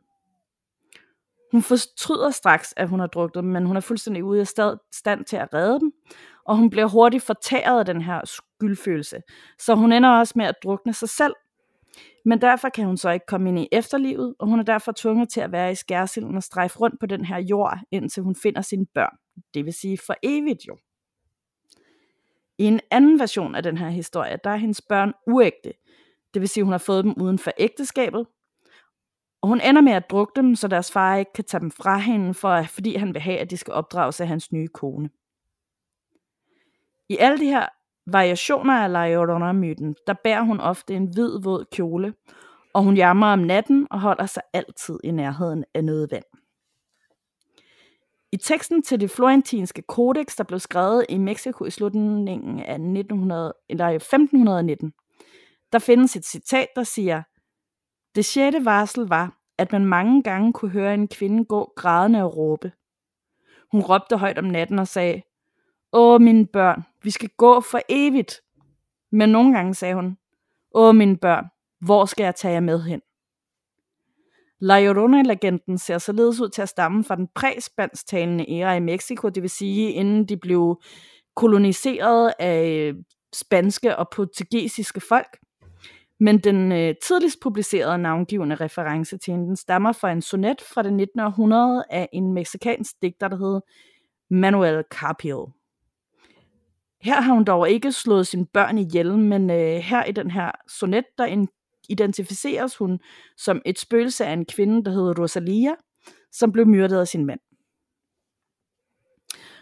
Hun 1.52 1.62
fortryder 1.62 2.30
straks, 2.32 2.74
at 2.78 2.90
hun 2.90 3.00
har 3.00 3.08
druknet 3.08 3.44
dem, 3.44 3.52
men 3.52 3.66
hun 3.66 3.78
er 3.78 3.82
fuldstændig 3.82 4.24
ude 4.24 4.42
af 4.42 4.48
stand 4.92 5.26
til 5.26 5.38
at 5.38 5.54
redde 5.54 5.80
dem, 5.80 5.92
og 6.46 6.58
hun 6.58 6.70
bliver 6.70 6.88
hurtigt 6.88 7.24
fortæret 7.24 7.80
af 7.80 7.86
den 7.86 8.02
her 8.02 8.22
skyldfølelse, 8.58 9.22
så 9.60 9.76
hun 9.76 9.92
ender 9.92 10.10
også 10.10 10.34
med 10.36 10.46
at 10.46 10.56
drukne 10.64 10.94
sig 10.94 11.10
selv. 11.10 11.34
Men 12.26 12.42
derfor 12.42 12.70
kan 12.70 12.86
hun 12.86 12.98
så 12.98 13.10
ikke 13.10 13.26
komme 13.26 13.50
ind 13.50 13.60
i 13.60 13.68
efterlivet, 13.72 14.36
og 14.40 14.48
hun 14.48 14.60
er 14.60 14.64
derfor 14.64 14.92
tvunget 14.92 15.30
til 15.30 15.42
at 15.42 15.52
være 15.52 15.72
i 15.72 15.76
skærsilden 15.76 16.36
og 16.36 16.44
strejfe 16.44 16.80
rundt 16.80 17.00
på 17.00 17.06
den 17.06 17.26
her 17.26 17.38
jord, 17.38 17.80
indtil 17.92 18.24
hun 18.24 18.36
finder 18.36 18.62
sine 18.62 18.86
børn. 18.86 19.18
Det 19.54 19.66
vil 19.66 19.74
sige 19.74 19.98
for 20.06 20.16
evigt 20.24 20.68
jo. 20.68 20.78
I 22.58 22.64
en 22.64 22.80
anden 22.92 23.20
version 23.20 23.56
af 23.56 23.64
den 23.64 23.78
her 23.78 23.90
historie, 23.90 24.38
der 24.44 24.50
er 24.50 24.56
hendes 24.56 24.82
børn 24.82 25.14
uægte. 25.28 25.74
Det 26.34 26.40
vil 26.42 26.50
sige, 26.50 26.64
hun 26.64 26.72
har 26.72 26.78
fået 26.78 27.04
dem 27.04 27.14
uden 27.22 27.40
for 27.40 27.52
ægteskabet. 27.58 28.28
Og 29.42 29.50
hun 29.50 29.62
ender 29.62 29.82
med 29.82 29.94
at 29.94 30.10
drukke 30.10 30.34
dem, 30.36 30.56
så 30.56 30.68
deres 30.68 30.92
far 30.92 31.16
ikke 31.16 31.34
kan 31.34 31.44
tage 31.44 31.62
dem 31.62 31.72
fra 31.72 31.98
hende, 31.98 32.34
for, 32.34 32.64
fordi 32.64 32.96
han 32.96 33.14
vil 33.14 33.22
have, 33.22 33.38
at 33.38 33.50
de 33.50 33.58
skal 33.58 33.74
opdrages 33.74 34.22
af 34.22 34.28
hans 34.28 34.52
nye 34.52 34.68
kone. 34.68 35.10
I 37.10 37.18
alle 37.18 37.40
de 37.40 37.46
her 37.46 37.68
variationer 38.08 38.74
af 38.74 38.92
La 38.92 39.10
Llorona-myten, 39.10 39.96
der 40.08 40.14
bærer 40.24 40.42
hun 40.42 40.60
ofte 40.60 40.96
en 40.96 41.06
hvid, 41.06 41.40
våd 41.44 41.66
kjole, 41.72 42.14
og 42.74 42.84
hun 42.84 42.98
jammer 42.98 43.28
om 43.28 43.40
natten 43.40 43.88
og 43.92 44.00
holder 44.02 44.26
sig 44.26 44.44
altid 44.54 45.00
i 45.04 45.12
nærheden 45.12 45.66
af 45.74 45.84
noget 45.84 46.12
vand. 46.12 46.24
I 48.32 48.38
teksten 48.38 48.84
til 48.84 49.00
det 49.00 49.12
florentinske 49.12 49.82
kodex, 49.82 50.36
der 50.36 50.44
blev 50.44 50.60
skrevet 50.60 51.06
i 51.10 51.18
Mexico 51.18 51.66
i 51.66 51.70
slutningen 51.70 52.60
af 52.60 52.74
1900, 52.74 53.54
eller 53.70 53.88
1519, 53.88 54.94
der 55.72 55.80
findes 55.80 56.16
et 56.16 56.26
citat, 56.26 56.68
der 56.76 56.84
siger, 56.84 57.24
Det 58.16 58.26
sjette 58.26 58.66
varsel 58.66 59.04
var, 59.08 59.38
at 59.58 59.72
man 59.72 59.86
mange 59.86 60.24
gange 60.24 60.54
kunne 60.54 60.72
høre 60.72 60.94
en 60.94 61.08
kvinde 61.08 61.46
gå 61.46 61.74
grædende 61.76 62.24
og 62.24 62.38
råbe. 62.38 62.72
Hun 63.72 63.82
råbte 63.82 64.18
højt 64.18 64.38
om 64.38 64.46
natten 64.46 64.80
og 64.80 64.88
sagde, 64.88 65.22
Åh, 65.94 66.22
mine 66.22 66.48
børn, 66.48 66.84
vi 67.04 67.12
skal 67.12 67.30
gå 67.38 67.62
for 67.62 67.80
evigt. 67.90 68.42
Men 69.12 69.30
nogle 69.30 69.54
gange 69.54 69.74
sagde 69.74 69.96
hun, 69.96 70.18
Åh, 70.76 70.96
mine 70.96 71.18
børn, 71.18 71.46
hvor 71.80 72.06
skal 72.06 72.24
jeg 72.24 72.36
tage 72.36 72.54
jer 72.54 72.60
med 72.60 72.84
hen? 72.84 73.02
La 74.60 74.80
Llorona-legenden 74.80 75.78
ser 75.78 75.98
således 75.98 76.40
ud 76.40 76.50
til 76.50 76.62
at 76.62 76.70
stamme 76.70 77.04
fra 77.04 77.16
den 77.16 77.28
præ-spansktalende 77.36 78.46
æra 78.50 78.76
i 78.76 78.80
Mexico, 78.80 79.30
det 79.30 79.44
vil 79.44 79.50
sige 79.50 79.92
inden 79.92 80.26
de 80.26 80.38
blev 80.38 80.82
koloniseret 81.36 82.34
af 82.40 82.70
øh, 82.70 82.96
spanske 83.34 83.96
og 83.96 84.10
portugisiske 84.16 85.02
folk. 85.10 85.38
Men 86.20 86.38
den 86.38 86.72
øh, 86.72 86.96
tidligst 87.04 87.40
publicerede 87.42 87.98
navngivende 87.98 88.56
reference 88.56 89.18
til 89.18 89.32
hende, 89.32 89.48
den 89.48 89.56
stammer 89.56 89.92
fra 89.92 90.12
en 90.12 90.22
sonet 90.22 90.62
fra 90.62 90.84
det 90.84 90.94
19. 90.94 91.20
århundrede 91.20 91.84
af 91.90 92.10
en 92.14 92.34
meksikansk 92.34 93.02
digter, 93.02 93.28
der 93.28 93.38
hed 93.38 93.62
Manuel 94.30 94.84
Carpio. 94.92 95.50
Her 97.02 97.22
har 97.22 97.34
hun 97.34 97.44
dog 97.44 97.70
ikke 97.70 97.92
slået 97.92 98.28
sine 98.28 98.46
børn 98.46 98.78
ihjel, 98.78 99.18
men 99.18 99.50
øh, 99.50 99.78
her 99.78 100.04
i 100.04 100.12
den 100.12 100.32
her 100.32 100.52
sonet, 100.68 101.06
der 101.18 101.48
identificeres 101.90 102.78
hun 102.78 103.00
som 103.38 103.62
et 103.66 103.80
spøgelse 103.80 104.26
af 104.26 104.34
en 104.34 104.46
kvinde, 104.46 104.84
der 104.84 104.92
hedder 104.92 105.22
Rosalia, 105.22 105.76
som 106.32 106.52
blev 106.52 106.68
myrdet 106.68 107.00
af 107.00 107.08
sin 107.08 107.26
mand. 107.26 107.40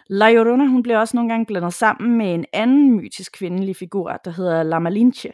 La 0.10 0.32
Llorona 0.32 0.66
hun 0.66 0.84
bliver 0.84 0.98
også 0.98 1.18
nogle 1.18 1.30
gange 1.30 1.46
blandet 1.46 1.74
sammen 1.74 2.18
med 2.18 2.34
en 2.34 2.46
anden 2.54 2.98
mytisk 2.98 3.32
kvindelig 3.32 3.76
figur, 3.76 4.12
der 4.26 4.32
hedder 4.32 4.64
La 4.64 4.80
Malinche. 4.80 5.32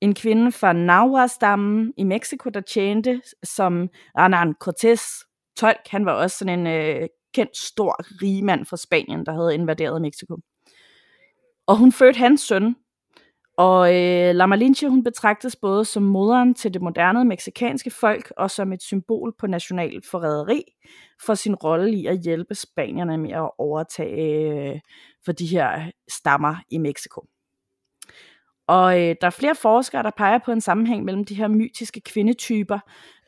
En 0.00 0.14
kvinde 0.14 0.52
fra 0.52 0.72
Nahua-stammen 0.72 1.92
i 1.96 2.04
Mexico, 2.04 2.50
der 2.50 2.60
tjente 2.60 3.22
som 3.42 3.88
Hernán 4.18 4.54
Cortés 4.64 5.24
tolk. 5.56 5.88
Han 5.88 6.06
var 6.06 6.12
også 6.12 6.38
sådan 6.38 6.58
en 6.58 6.66
øh, 6.66 7.08
kendt 7.34 7.56
stor 7.56 8.22
rigmand 8.22 8.66
fra 8.66 8.76
Spanien, 8.76 9.26
der 9.26 9.32
havde 9.32 9.54
invaderet 9.54 10.02
Mexico. 10.02 10.36
Og 11.66 11.76
hun 11.76 11.92
fødte 11.92 12.18
hans 12.18 12.40
søn, 12.40 12.76
og 13.56 13.94
øh, 13.94 14.34
La 14.34 14.46
Malinche, 14.46 14.88
hun 14.88 15.04
betragtes 15.04 15.56
både 15.56 15.84
som 15.84 16.02
moderen 16.02 16.54
til 16.54 16.74
det 16.74 16.82
moderne 16.82 17.24
meksikanske 17.24 17.90
folk 17.90 18.32
og 18.36 18.50
som 18.50 18.72
et 18.72 18.82
symbol 18.82 19.34
på 19.38 19.46
national 19.46 20.02
forræderi 20.10 20.62
for 21.26 21.34
sin 21.34 21.54
rolle 21.54 21.92
i 21.92 22.06
at 22.06 22.18
hjælpe 22.18 22.54
spanierne 22.54 23.18
med 23.18 23.30
at 23.30 23.50
overtage 23.58 24.72
øh, 24.72 24.80
for 25.24 25.32
de 25.32 25.46
her 25.46 25.90
stammer 26.08 26.56
i 26.70 26.78
Mexico. 26.78 27.24
Og 28.66 29.00
øh, 29.00 29.16
der 29.20 29.26
er 29.26 29.30
flere 29.30 29.54
forskere, 29.54 30.02
der 30.02 30.10
peger 30.16 30.38
på 30.44 30.52
en 30.52 30.60
sammenhæng 30.60 31.04
mellem 31.04 31.24
de 31.24 31.34
her 31.34 31.48
mytiske 31.48 32.00
kvindetyper 32.00 32.78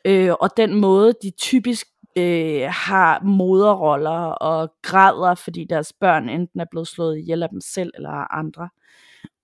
øh, 0.05 0.31
og 0.39 0.57
den 0.57 0.81
måde, 0.81 1.13
de 1.23 1.31
typisk 1.31 1.87
øh, 2.15 2.69
har 2.69 3.23
moderroller 3.23 4.19
og 4.29 4.73
græder, 4.81 5.35
fordi 5.35 5.65
deres 5.69 5.93
børn 5.93 6.29
enten 6.29 6.59
er 6.59 6.65
blevet 6.71 6.87
slået 6.87 7.17
ihjel 7.17 7.43
af 7.43 7.49
dem 7.49 7.61
selv 7.61 7.91
eller 7.95 8.33
andre. 8.33 8.69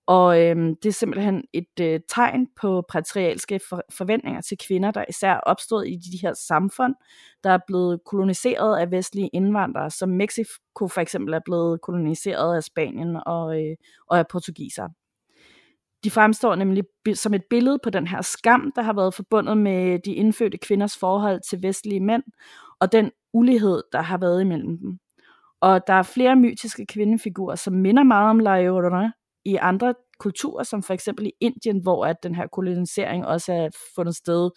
Og 0.06 0.42
øhm, 0.42 0.76
det 0.76 0.88
er 0.88 0.92
simpelthen 0.92 1.44
et 1.52 1.80
øh, 1.80 2.00
tegn 2.08 2.46
på 2.60 2.84
patriarkalske 2.88 3.60
for- 3.68 3.82
forventninger 3.90 4.40
til 4.40 4.58
kvinder, 4.58 4.90
der 4.90 5.04
især 5.08 5.32
er 5.32 5.40
opstået 5.40 5.88
i 5.88 5.96
de 5.96 6.18
her 6.22 6.34
samfund, 6.34 6.94
der 7.44 7.50
er 7.50 7.58
blevet 7.66 8.00
koloniseret 8.04 8.78
af 8.78 8.90
vestlige 8.90 9.30
indvandrere, 9.32 9.90
som 9.90 10.08
Mexico 10.08 10.88
for 10.88 10.98
eksempel 10.98 11.34
er 11.34 11.40
blevet 11.44 11.80
koloniseret 11.80 12.56
af 12.56 12.62
Spanien 12.62 13.16
og, 13.26 13.62
øh, 13.62 13.76
og 14.06 14.18
af 14.18 14.26
portugiser. 14.28 14.88
De 16.04 16.10
fremstår 16.10 16.54
nemlig 16.54 16.84
som 17.14 17.34
et 17.34 17.44
billede 17.50 17.78
på 17.82 17.90
den 17.90 18.06
her 18.06 18.22
skam, 18.22 18.72
der 18.76 18.82
har 18.82 18.92
været 18.92 19.14
forbundet 19.14 19.58
med 19.58 19.98
de 19.98 20.14
indfødte 20.14 20.58
kvinders 20.58 20.96
forhold 20.98 21.40
til 21.50 21.62
vestlige 21.62 22.00
mænd, 22.00 22.22
og 22.80 22.92
den 22.92 23.10
ulighed, 23.32 23.82
der 23.92 24.00
har 24.00 24.18
været 24.18 24.40
imellem 24.40 24.78
dem. 24.78 24.98
Og 25.60 25.80
der 25.86 25.94
er 25.94 26.02
flere 26.02 26.36
mytiske 26.36 26.86
kvindefigurer, 26.86 27.54
som 27.54 27.74
minder 27.74 28.02
meget 28.02 28.30
om 28.30 28.38
La 28.38 29.10
i 29.44 29.56
andre 29.56 29.94
kulturer, 30.18 30.62
som 30.62 30.82
for 30.82 30.94
eksempel 30.94 31.26
i 31.26 31.32
Indien, 31.40 31.82
hvor 31.82 32.06
at 32.06 32.16
den 32.22 32.34
her 32.34 32.46
kolonisering 32.46 33.26
også 33.26 33.52
er 33.52 33.68
fundet 33.94 34.16
sted, 34.16 34.50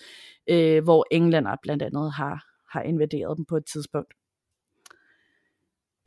øh, 0.50 0.84
hvor 0.84 1.06
englænder 1.12 1.56
blandt 1.62 1.84
andet 1.84 2.14
har, 2.14 2.44
har 2.72 2.82
invaderet 2.82 3.38
dem 3.38 3.46
på 3.46 3.58
et 3.58 3.64
tidspunkt. 3.74 4.14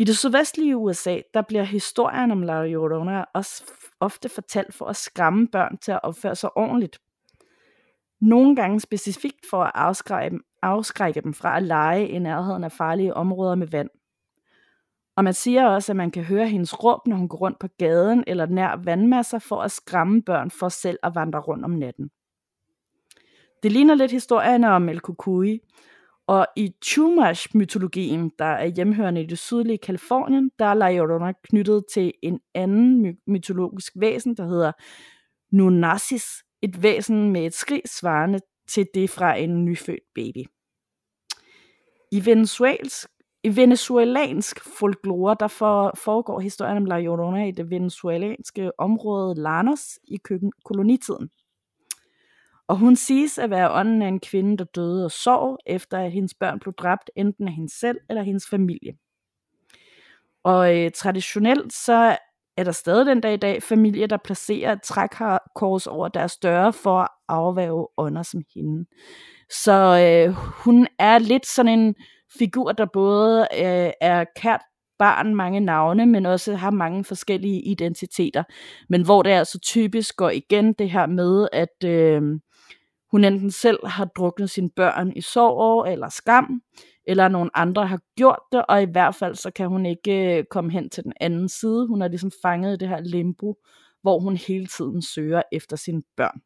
I 0.01 0.05
det 0.05 0.19
sydvestlige 0.19 0.77
USA, 0.77 1.21
der 1.35 1.43
bliver 1.43 1.63
historien 1.63 2.31
om 2.31 2.43
La 2.43 2.67
Llorona 2.67 3.25
også 3.35 3.65
ofte 4.01 4.29
fortalt 4.29 4.75
for 4.75 4.87
at 4.87 4.97
skræmme 4.97 5.49
børn 5.49 5.79
til 5.79 5.93
at 5.93 6.01
opføre 6.03 6.37
sig 6.37 6.57
ordentligt. 6.57 6.99
Nogle 8.21 8.57
gange 8.57 8.81
specifikt 8.81 9.47
for 9.51 9.63
at 9.65 9.73
afskrække, 9.75 10.39
afskrække 10.63 11.21
dem 11.21 11.35
fra 11.35 11.57
at 11.57 11.63
lege 11.63 12.09
i 12.09 12.19
nærheden 12.19 12.65
af 12.65 12.73
farlige 12.73 13.15
områder 13.15 13.55
med 13.55 13.67
vand. 13.67 13.91
Og 15.17 15.25
man 15.25 15.35
siger 15.35 15.67
også, 15.67 15.93
at 15.93 15.97
man 15.97 16.11
kan 16.11 16.25
høre 16.25 16.49
hendes 16.49 16.85
råb, 16.85 17.07
når 17.07 17.17
hun 17.17 17.29
går 17.29 17.39
rundt 17.39 17.59
på 17.59 17.69
gaden 17.79 18.25
eller 18.27 18.47
nær 18.47 18.77
vandmasser 18.85 19.39
for 19.39 19.63
at 19.63 19.71
skræmme 19.71 20.23
børn 20.23 20.51
for 20.51 20.69
selv 20.69 20.99
at 21.03 21.15
vandre 21.15 21.41
rundt 21.41 21.65
om 21.65 21.71
natten. 21.71 22.11
Det 23.63 23.73
ligner 23.73 23.95
lidt 23.95 24.11
historierne 24.11 24.71
om 24.71 24.89
El 24.89 25.01
Kukui, 25.01 25.61
og 26.31 26.47
i 26.57 26.73
Chumash-mytologien, 26.85 28.31
der 28.39 28.45
er 28.45 28.67
hjemhørende 28.67 29.23
i 29.23 29.27
det 29.27 29.39
sydlige 29.39 29.79
Kalifornien, 29.79 30.51
der 30.59 30.65
er 30.65 30.75
La 30.75 30.93
Llorona 30.93 31.33
knyttet 31.43 31.85
til 31.95 32.13
en 32.23 32.41
anden 32.55 33.17
mytologisk 33.27 33.93
væsen, 33.97 34.37
der 34.37 34.47
hedder 34.47 34.73
Nunasis, 35.53 36.25
et 36.63 36.83
væsen 36.83 37.33
med 37.33 37.47
et 37.47 37.55
skrig 37.55 37.83
svarende 37.87 38.41
til 38.69 38.87
det 38.95 39.11
fra 39.11 39.35
en 39.35 39.65
nyfødt 39.65 40.05
baby. 40.15 40.45
I 42.13 42.27
venezuelsk 42.27 43.09
i 43.45 43.57
venezuelansk 43.57 44.61
folklore, 44.79 45.37
der 45.41 45.49
for, 45.49 45.93
foregår 46.05 46.41
historien 46.41 46.77
om 46.77 46.85
La 46.85 47.01
Llorona 47.01 47.47
i 47.47 47.51
det 47.51 47.71
venezuelanske 47.71 48.81
område 48.81 49.43
Lanos 49.43 49.99
i 50.05 50.17
køkken, 50.17 50.53
kolonitiden. 50.65 51.31
Og 52.71 52.77
hun 52.77 52.97
siges 52.97 53.39
at 53.39 53.51
være 53.51 53.73
ånden 53.73 54.03
af 54.03 54.09
en 54.09 54.21
kvinde, 54.21 54.57
der 54.57 54.65
døde 54.65 55.05
og 55.05 55.11
sov, 55.11 55.59
efter 55.67 55.99
at 55.99 56.13
hendes 56.13 56.35
børn 56.35 56.61
blev 56.61 56.75
dræbt, 56.75 57.11
enten 57.17 57.49
af 57.49 57.55
hende 57.55 57.79
selv 57.81 57.99
eller 58.09 58.23
hendes 58.23 58.49
familie. 58.51 58.93
Og 60.45 60.79
øh, 60.79 60.91
traditionelt 60.91 61.73
så 61.73 62.17
er 62.57 62.65
der 62.65 62.73
stadig 62.73 63.07
den 63.07 63.21
dag 63.21 63.35
i 63.35 63.37
dag 63.37 63.63
familier, 63.63 64.07
der 64.07 64.17
placerer 64.25 64.73
et 64.73 64.83
trækors 64.83 65.87
over 65.87 66.09
deres 66.09 66.37
døre 66.37 66.73
for 66.73 66.99
at 66.99 67.09
afværge 67.29 67.87
ånder 67.97 68.23
som 68.23 68.43
hende. 68.55 68.85
Så 69.51 69.73
øh, 69.73 70.35
hun 70.65 70.87
er 70.99 71.19
lidt 71.19 71.47
sådan 71.47 71.79
en 71.79 71.95
figur, 72.39 72.73
der 72.73 72.87
både 72.93 73.41
øh, 73.41 73.91
er 74.01 74.25
kært 74.37 74.61
barn 74.99 75.35
mange 75.35 75.61
navne, 75.61 76.07
men 76.07 76.27
også 76.27 76.55
har 76.55 76.71
mange 76.71 77.05
forskellige 77.05 77.63
identiteter. 77.63 78.43
Men 78.89 79.05
hvor 79.05 79.23
det 79.23 79.31
altså 79.31 79.59
typisk 79.59 80.17
går 80.17 80.31
igen 80.31 80.73
det 80.73 80.91
her 80.91 81.07
med, 81.07 81.49
at 81.53 81.85
øh, 81.85 82.23
hun 83.11 83.25
enten 83.25 83.51
selv 83.51 83.87
har 83.87 84.05
druknet 84.05 84.51
sine 84.51 84.71
børn 84.71 85.13
i 85.17 85.21
sorg 85.21 85.93
eller 85.93 86.09
skam, 86.09 86.63
eller 87.05 87.29
nogen 87.29 87.51
andre 87.55 87.87
har 87.87 88.01
gjort 88.17 88.43
det, 88.53 88.67
og 88.69 88.83
i 88.83 88.87
hvert 88.93 89.15
fald 89.15 89.35
så 89.35 89.51
kan 89.51 89.69
hun 89.69 89.87
ikke 89.87 90.39
øh, 90.39 90.45
komme 90.45 90.73
hen 90.73 90.91
til 90.91 91.05
den 91.05 91.13
anden 91.21 91.49
side. 91.49 91.87
Hun 91.87 92.03
er 92.03 92.09
ligesom 92.09 92.31
fanget 92.43 92.75
i 92.75 92.77
det 92.77 92.89
her 92.89 93.01
limbo, 93.01 93.57
hvor 94.03 94.21
hun 94.21 94.37
hele 94.37 94.67
tiden 94.67 95.03
søger 95.03 95.43
efter 95.53 95.77
sine 95.77 96.03
børn. 96.17 96.41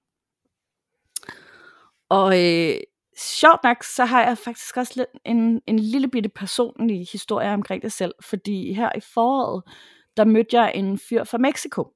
Og 2.09 2.45
øh, 2.45 2.81
sjovt 3.19 3.61
nok, 3.65 3.83
så 3.83 4.05
har 4.05 4.23
jeg 4.23 4.39
faktisk 4.39 4.77
også 4.77 4.93
lidt 4.97 5.09
en, 5.25 5.61
en 5.67 5.79
lille 5.79 6.09
bitte 6.09 6.29
personlig 6.29 7.07
historie 7.13 7.53
omkring 7.53 7.83
det 7.83 7.93
selv, 7.93 8.15
fordi 8.31 8.73
her 8.73 8.91
i 8.97 9.01
foråret, 9.15 9.63
der 10.17 10.25
mødte 10.25 10.61
jeg 10.61 10.73
en 10.75 10.99
fyr 10.99 11.25
fra 11.25 11.39
Mexico, 11.39 11.93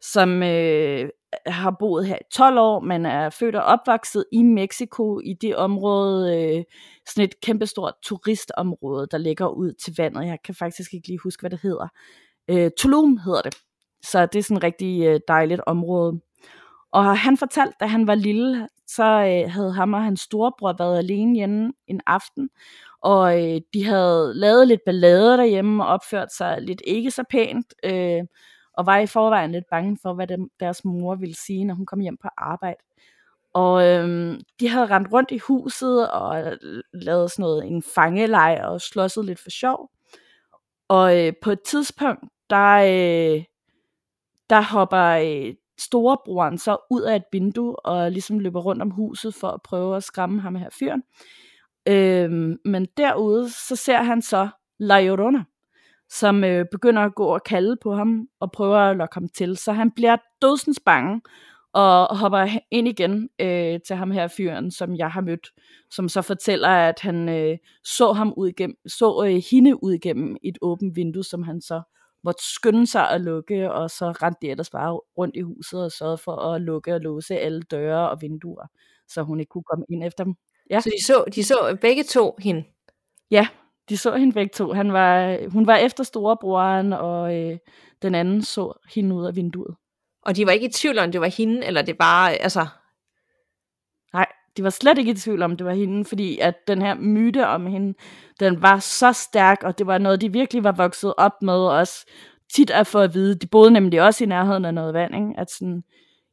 som 0.00 0.42
øh, 0.42 1.08
har 1.46 1.76
boet 1.78 2.06
her 2.06 2.16
i 2.16 2.24
12 2.32 2.58
år, 2.58 2.80
men 2.80 3.06
er 3.06 3.30
født 3.30 3.56
og 3.56 3.62
opvokset 3.62 4.24
i 4.32 4.42
Mexico, 4.42 5.20
i 5.20 5.34
det 5.40 5.56
område, 5.56 6.36
øh, 6.36 6.64
sådan 7.08 7.24
et 7.24 7.40
kæmpestort 7.40 7.94
turistområde, 8.02 9.06
der 9.10 9.18
ligger 9.18 9.48
ud 9.48 9.72
til 9.72 9.94
vandet. 9.98 10.26
Jeg 10.26 10.38
kan 10.44 10.54
faktisk 10.54 10.94
ikke 10.94 11.08
lige 11.08 11.18
huske, 11.18 11.40
hvad 11.40 11.50
det 11.50 11.60
hedder. 11.62 11.88
Øh, 12.48 12.70
Tulum 12.78 13.16
hedder 13.16 13.42
det. 13.42 13.54
Så 14.02 14.26
det 14.26 14.38
er 14.38 14.42
sådan 14.42 14.56
et 14.56 14.62
rigtig 14.62 15.02
øh, 15.06 15.20
dejligt 15.28 15.60
område. 15.66 16.20
Og 16.92 17.18
han 17.18 17.36
fortalte, 17.36 17.76
da 17.80 17.86
han 17.86 18.06
var 18.06 18.14
lille, 18.14 18.68
så 18.86 19.04
øh, 19.04 19.50
havde 19.52 19.72
ham 19.72 19.94
og 19.94 20.02
hans 20.04 20.20
storebror 20.20 20.74
været 20.78 20.98
alene 20.98 21.34
hjemme 21.34 21.72
en 21.86 22.00
aften, 22.06 22.50
og 23.02 23.42
øh, 23.42 23.60
de 23.74 23.84
havde 23.84 24.32
lavet 24.34 24.68
lidt 24.68 24.80
ballade 24.86 25.36
derhjemme 25.36 25.84
og 25.84 25.88
opført 25.88 26.32
sig 26.32 26.58
lidt 26.60 26.82
ikke 26.86 27.10
så 27.10 27.24
pænt, 27.30 27.74
øh, 27.84 28.22
og 28.74 28.86
var 28.86 28.98
i 28.98 29.06
forvejen 29.06 29.52
lidt 29.52 29.64
bange 29.70 29.98
for, 30.02 30.14
hvad 30.14 30.26
dem, 30.26 30.50
deres 30.60 30.84
mor 30.84 31.14
ville 31.14 31.36
sige, 31.36 31.64
når 31.64 31.74
hun 31.74 31.86
kom 31.86 32.00
hjem 32.00 32.16
på 32.16 32.28
arbejde. 32.36 32.80
Og 33.54 33.88
øhm, 33.88 34.40
de 34.60 34.68
havde 34.68 34.86
rendt 34.86 35.12
rundt 35.12 35.30
i 35.30 35.38
huset 35.38 36.10
og 36.10 36.40
øh, 36.40 36.82
lavet 36.92 37.30
sådan 37.30 37.42
noget, 37.42 37.66
en 37.66 37.82
fangelej 37.82 38.60
og 38.64 38.80
slåsset 38.80 39.24
lidt 39.24 39.40
for 39.40 39.50
sjov. 39.50 39.90
Og 40.88 41.18
øh, 41.20 41.32
på 41.42 41.50
et 41.50 41.60
tidspunkt, 41.62 42.24
der, 42.50 42.74
øh, 42.76 43.44
der 44.50 44.60
hopper 44.60 45.06
øh, 45.06 45.54
storebroren 45.78 46.58
så 46.58 46.76
ud 46.90 47.02
af 47.02 47.16
et 47.16 47.24
vindue 47.32 47.86
og 47.86 48.10
ligesom 48.10 48.38
løber 48.38 48.60
rundt 48.60 48.82
om 48.82 48.90
huset 48.90 49.34
for 49.34 49.48
at 49.48 49.62
prøve 49.62 49.96
at 49.96 50.04
skræmme 50.04 50.40
ham 50.40 50.54
her 50.54 50.68
fyren. 50.78 51.02
Øhm, 51.88 52.58
men 52.64 52.86
derude, 52.96 53.50
så 53.50 53.76
ser 53.76 54.02
han 54.02 54.22
så 54.22 54.48
La 54.78 55.00
Llorona, 55.00 55.44
som 56.12 56.44
øh, 56.44 56.66
begynder 56.72 57.02
at 57.02 57.14
gå 57.14 57.24
og 57.24 57.42
kalde 57.44 57.76
på 57.82 57.94
ham 57.94 58.28
og 58.40 58.52
prøver 58.52 58.78
at 58.78 58.96
lokke 58.96 59.14
ham 59.14 59.28
til. 59.28 59.56
Så 59.56 59.72
han 59.72 59.90
bliver 59.90 60.16
dødsens 60.42 60.80
bange 60.86 61.20
og 61.72 62.16
hopper 62.18 62.48
ind 62.70 62.88
igen 62.88 63.28
øh, 63.40 63.80
til 63.86 63.96
ham 63.96 64.10
her 64.10 64.28
fyren, 64.28 64.70
som 64.70 64.96
jeg 64.96 65.10
har 65.10 65.20
mødt, 65.20 65.48
som 65.90 66.08
så 66.08 66.22
fortæller, 66.22 66.68
at 66.68 67.00
han 67.00 67.28
øh, 67.28 67.58
så 67.84 68.12
ham 68.12 68.34
ud 68.36 68.48
igennem, 68.48 68.76
så 68.86 69.24
øh, 69.26 69.42
hende 69.50 69.84
ud 69.84 69.92
igennem 69.92 70.36
et 70.42 70.58
åbent 70.62 70.96
vindue, 70.96 71.24
som 71.24 71.42
han 71.42 71.60
så 71.60 71.82
måtte 72.24 72.42
skynde 72.54 72.86
sig 72.86 73.10
at 73.10 73.20
lukke, 73.20 73.72
og 73.72 73.90
så 73.90 74.10
rendte 74.10 74.38
de 74.42 74.50
ellers 74.50 74.70
bare 74.70 74.92
rundt 75.18 75.36
i 75.36 75.40
huset 75.40 75.84
og 75.84 75.92
sørgede 75.92 76.18
for 76.18 76.36
at 76.36 76.60
lukke 76.60 76.94
og 76.94 77.00
låse 77.00 77.38
alle 77.38 77.62
døre 77.62 78.10
og 78.10 78.22
vinduer, 78.22 78.66
så 79.08 79.22
hun 79.22 79.40
ikke 79.40 79.50
kunne 79.50 79.64
komme 79.70 79.84
ind 79.88 80.04
efter 80.04 80.24
dem. 80.24 80.34
Ja. 80.70 80.80
Så 80.80 80.90
de 80.90 81.04
så, 81.04 81.24
de 81.34 81.44
så 81.44 81.78
begge 81.80 82.02
to 82.02 82.36
hende? 82.38 82.64
Ja, 83.30 83.48
de 83.88 83.96
så 83.96 84.16
hende 84.16 84.32
begge 84.32 84.50
to. 84.54 84.72
Han 84.72 84.92
var, 84.92 85.38
hun 85.48 85.66
var 85.66 85.76
efter 85.76 86.04
storebroren, 86.04 86.92
og 86.92 87.36
øh, 87.36 87.58
den 88.02 88.14
anden 88.14 88.42
så 88.42 88.72
hende 88.94 89.14
ud 89.14 89.26
af 89.26 89.36
vinduet. 89.36 89.74
Og 90.22 90.36
de 90.36 90.46
var 90.46 90.52
ikke 90.52 90.66
i 90.66 90.72
tvivl 90.72 90.98
om, 90.98 91.12
det 91.12 91.20
var 91.20 91.26
hende, 91.26 91.66
eller 91.66 91.82
det 91.82 91.98
bare, 91.98 92.32
altså... 92.34 92.66
Nej, 94.12 94.26
de 94.56 94.64
var 94.64 94.70
slet 94.70 94.98
ikke 94.98 95.10
i 95.10 95.14
tvivl 95.14 95.42
om, 95.42 95.56
det 95.56 95.66
var 95.66 95.72
hende, 95.72 96.04
fordi 96.04 96.38
at 96.38 96.54
den 96.68 96.82
her 96.82 96.94
myte 96.94 97.46
om 97.46 97.66
hende, 97.66 97.94
den 98.40 98.62
var 98.62 98.78
så 98.78 99.12
stærk, 99.12 99.62
og 99.62 99.78
det 99.78 99.86
var 99.86 99.98
noget, 99.98 100.20
de 100.20 100.32
virkelig 100.32 100.64
var 100.64 100.72
vokset 100.72 101.14
op 101.16 101.42
med 101.42 101.54
også 101.54 102.06
tit 102.54 102.70
at 102.70 102.86
få 102.86 102.98
at 102.98 103.14
vide. 103.14 103.34
De 103.34 103.46
boede 103.46 103.70
nemlig 103.70 104.02
også 104.02 104.24
i 104.24 104.26
nærheden 104.26 104.64
af 104.64 104.74
noget 104.74 104.94
vand, 104.94 105.14
ikke? 105.14 105.40
at 105.40 105.50
sådan, 105.50 105.82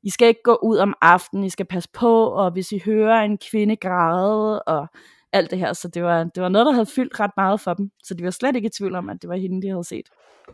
I 0.03 0.09
skal 0.09 0.27
ikke 0.27 0.43
gå 0.43 0.59
ud 0.63 0.77
om 0.77 0.93
aftenen, 1.01 1.43
I 1.43 1.49
skal 1.49 1.65
passe 1.65 1.89
på, 1.93 2.25
og 2.25 2.51
hvis 2.51 2.71
I 2.71 2.81
hører 2.85 3.21
en 3.21 3.37
kvinde 3.51 3.75
græde, 3.75 4.63
og 4.63 4.87
alt 5.33 5.51
det 5.51 5.59
her, 5.59 5.73
så 5.73 5.87
det 5.87 6.03
var, 6.03 6.23
det 6.23 6.43
var 6.43 6.49
noget, 6.49 6.65
der 6.65 6.71
havde 6.71 6.85
fyldt 6.85 7.19
ret 7.19 7.31
meget 7.37 7.61
for 7.61 7.73
dem, 7.73 7.91
så 8.03 8.13
de 8.13 8.23
var 8.23 8.31
slet 8.31 8.55
ikke 8.55 8.65
i 8.65 8.69
tvivl 8.69 8.95
om, 8.95 9.09
at 9.09 9.21
det 9.21 9.29
var 9.29 9.35
hende, 9.35 9.61
de 9.61 9.69
havde 9.69 9.83
set. 9.83 10.09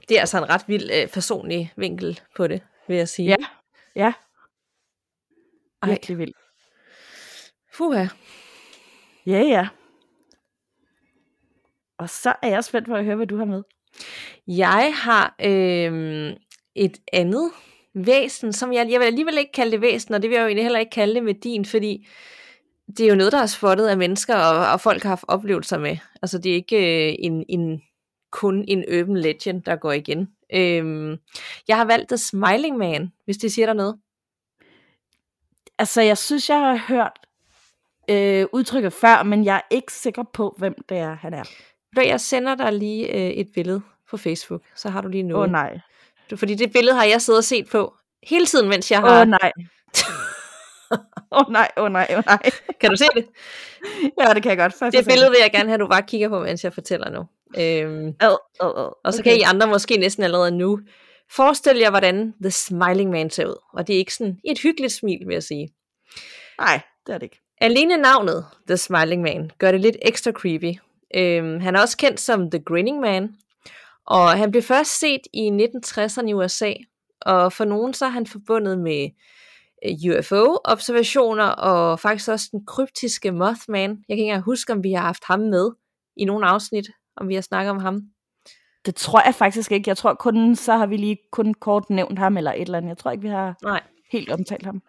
Det 0.09 0.17
er 0.17 0.19
altså 0.19 0.38
en 0.38 0.49
ret 0.49 0.63
vild 0.67 0.89
øh, 0.93 1.07
personlig 1.07 1.73
vinkel 1.77 2.19
på 2.35 2.47
det, 2.47 2.61
vil 2.88 2.97
jeg 2.97 3.09
sige. 3.09 3.29
Ja, 3.29 3.35
ja. 3.95 4.13
Virkelig 5.85 6.17
vildt. 6.17 6.38
Fuha. 7.73 8.05
Ja, 9.25 9.41
ja. 9.41 9.67
Og 11.97 12.09
så 12.09 12.33
er 12.41 12.47
jeg 12.47 12.63
spændt 12.63 12.88
på 12.88 12.95
at 12.95 13.05
høre, 13.05 13.15
hvad 13.15 13.27
du 13.27 13.38
har 13.38 13.45
med. 13.45 13.63
Jeg 14.47 14.93
har 14.95 15.35
øh, 15.43 16.33
et 16.75 16.97
andet 17.13 17.51
væsen, 17.93 18.53
som 18.53 18.73
jeg, 18.73 18.91
jeg 18.91 18.99
vil 18.99 19.05
alligevel 19.05 19.38
ikke 19.38 19.51
kalde 19.51 19.71
det 19.71 19.81
væsen, 19.81 20.13
og 20.13 20.21
det 20.21 20.29
vil 20.29 20.35
jeg 20.35 20.41
jo 20.41 20.47
egentlig 20.47 20.65
heller 20.65 20.79
ikke 20.79 20.89
kalde 20.89 21.15
det 21.15 21.23
med 21.23 21.33
din, 21.33 21.65
fordi 21.65 22.07
det 22.88 23.06
er 23.06 23.10
jo 23.10 23.15
noget, 23.15 23.32
der 23.32 23.41
er 23.41 23.45
spottet 23.45 23.88
af 23.88 23.98
mennesker, 23.98 24.36
og, 24.36 24.71
og 24.71 24.82
folk 24.82 25.04
har 25.04 25.10
haft 25.10 25.26
oplevelser 25.28 25.78
med. 25.78 25.98
Altså 26.21 26.38
det 26.38 26.52
er 26.52 26.56
ikke 26.56 27.10
øh, 27.10 27.15
en, 27.19 27.45
en, 27.50 27.82
kun 28.32 28.65
en 28.67 28.84
urban 29.00 29.17
legend, 29.17 29.63
der 29.63 29.76
går 29.76 29.91
igen. 29.91 30.30
Øh, 30.54 31.17
jeg 31.67 31.78
har 31.78 31.86
valgt 31.86 32.10
The 32.10 32.17
Smiling 32.17 32.78
Man, 32.78 33.12
hvis 33.26 33.38
det 33.38 33.52
siger 33.52 33.65
dig 33.65 33.76
noget. 33.76 33.98
Altså 35.80 36.02
jeg 36.02 36.17
synes, 36.17 36.50
jeg 36.50 36.60
har 36.60 36.78
hørt 36.88 37.19
øh, 38.10 38.45
udtrykket 38.54 38.93
før, 38.93 39.24
men 39.24 39.45
jeg 39.45 39.56
er 39.56 39.76
ikke 39.76 39.93
sikker 39.93 40.24
på, 40.34 40.56
hvem 40.58 40.76
det 40.89 40.98
er, 40.98 41.15
han 41.15 41.34
er. 41.34 41.43
Jeg 41.95 42.21
sender 42.21 42.56
dig 42.56 42.74
lige 42.74 43.13
øh, 43.13 43.30
et 43.30 43.48
billede 43.54 43.82
på 44.10 44.17
Facebook, 44.17 44.62
så 44.76 44.89
har 44.89 45.02
du 45.02 45.08
lige 45.08 45.24
noget. 45.24 45.39
Åh 45.39 45.43
oh, 45.43 45.52
nej. 45.52 45.80
Fordi 46.36 46.56
det 46.56 46.71
billede 46.74 46.95
har 46.95 47.04
jeg 47.04 47.21
siddet 47.21 47.38
og 47.38 47.43
set 47.43 47.69
på 47.69 47.95
hele 48.24 48.45
tiden, 48.45 48.69
mens 48.69 48.91
jeg 48.91 49.00
har... 49.00 49.15
Åh 49.15 49.21
oh, 49.21 49.28
nej. 49.28 49.52
Åh 51.31 51.41
oh, 51.41 51.51
nej, 51.51 51.69
åh 51.77 51.84
oh, 51.84 51.91
nej, 51.91 52.08
åh 52.10 52.17
oh, 52.17 52.23
nej. 52.25 52.51
kan 52.81 52.89
du 52.89 52.97
se 52.97 53.05
det? 53.15 53.25
ja, 54.21 54.34
det 54.34 54.43
kan 54.43 54.49
jeg 54.49 54.58
godt. 54.58 54.73
Først 54.73 54.97
det 54.97 55.05
billede 55.05 55.29
vil 55.29 55.39
jeg 55.41 55.51
gerne 55.51 55.69
have, 55.69 55.73
at 55.73 55.79
du 55.79 55.88
bare 55.88 56.03
kigger 56.03 56.29
på, 56.29 56.39
mens 56.39 56.63
jeg 56.63 56.73
fortæller 56.73 57.10
nu. 57.10 57.25
Øhm, 57.58 58.13
oh, 58.23 58.38
oh, 58.60 58.86
oh. 58.86 58.91
Og 59.03 59.13
så 59.13 59.19
okay. 59.21 59.31
kan 59.31 59.39
I 59.39 59.41
andre 59.41 59.67
måske 59.67 59.97
næsten 59.97 60.23
allerede 60.23 60.51
nu 60.51 60.79
Forestil 61.31 61.77
jer, 61.77 61.89
hvordan 61.89 62.34
The 62.41 62.51
Smiling 62.51 63.10
Man 63.10 63.29
ser 63.29 63.45
ud. 63.45 63.55
Og 63.73 63.88
det 63.88 63.93
er 63.93 63.97
ikke 63.97 64.13
sådan 64.13 64.39
et 64.43 64.60
hyggeligt 64.60 64.93
smil, 64.93 65.27
vil 65.27 65.34
jeg 65.34 65.43
sige. 65.43 65.69
Nej, 66.60 66.81
det 67.08 67.13
er 67.13 67.17
det 67.17 67.23
ikke. 67.23 67.41
Alene 67.62 67.97
navnet, 67.97 68.45
The 68.67 68.77
Smiling 68.77 69.21
Man, 69.21 69.51
gør 69.58 69.71
det 69.71 69.81
lidt 69.81 69.97
ekstra 70.01 70.31
creepy. 70.31 70.79
Øhm, 71.15 71.60
han 71.60 71.75
er 71.75 71.81
også 71.81 71.97
kendt 71.97 72.19
som 72.19 72.51
The 72.51 72.63
Grinning 72.65 72.99
Man, 72.99 73.36
og 74.08 74.29
han 74.29 74.51
blev 74.51 74.63
først 74.63 74.99
set 74.99 75.21
i 75.34 75.49
1960'erne 75.49 76.27
i 76.27 76.34
USA, 76.34 76.73
og 77.21 77.53
for 77.53 77.65
nogen 77.65 77.93
så 77.93 78.05
er 78.05 78.10
han 78.10 78.27
forbundet 78.27 78.79
med 78.79 79.10
UFO-observationer, 80.10 81.45
og 81.45 82.00
faktisk 82.00 82.30
også 82.30 82.50
den 82.52 82.65
kryptiske 82.65 83.32
Mothman. 83.32 83.89
Jeg 83.89 83.98
kan 83.98 84.04
ikke 84.10 84.24
engang 84.24 84.43
huske, 84.43 84.74
om 84.74 84.84
vi 84.84 84.91
har 84.91 85.02
haft 85.02 85.24
ham 85.24 85.39
med 85.39 85.71
i 86.17 86.26
nogle 86.26 86.45
afsnit, 86.48 86.88
om 87.17 87.28
vi 87.28 87.36
har 87.36 87.41
snakket 87.41 87.71
om 87.71 87.80
ham. 87.80 88.02
Det 88.86 88.95
tror 88.95 89.21
jeg 89.26 89.36
faktisk 89.36 89.71
ikke. 89.71 89.89
Jeg 89.89 89.98
tror 89.98 90.13
kun, 90.13 90.56
så 90.56 90.74
har 90.74 90.86
vi 90.86 90.98
lige 90.98 91.17
kun 91.32 91.54
kort 91.54 91.89
nævnt 91.89 92.19
ham, 92.19 92.38
eller 92.38 92.52
et 92.52 92.62
eller 92.62 92.78
andet. 92.78 92.89
Jeg 92.89 92.98
tror 92.98 93.12
ikke, 93.12 93.21
vi 93.21 93.30
har 93.30 93.58
Nej. 93.63 93.82
helt 94.12 94.32
omtalt 94.32 94.65
ham. 94.65 94.82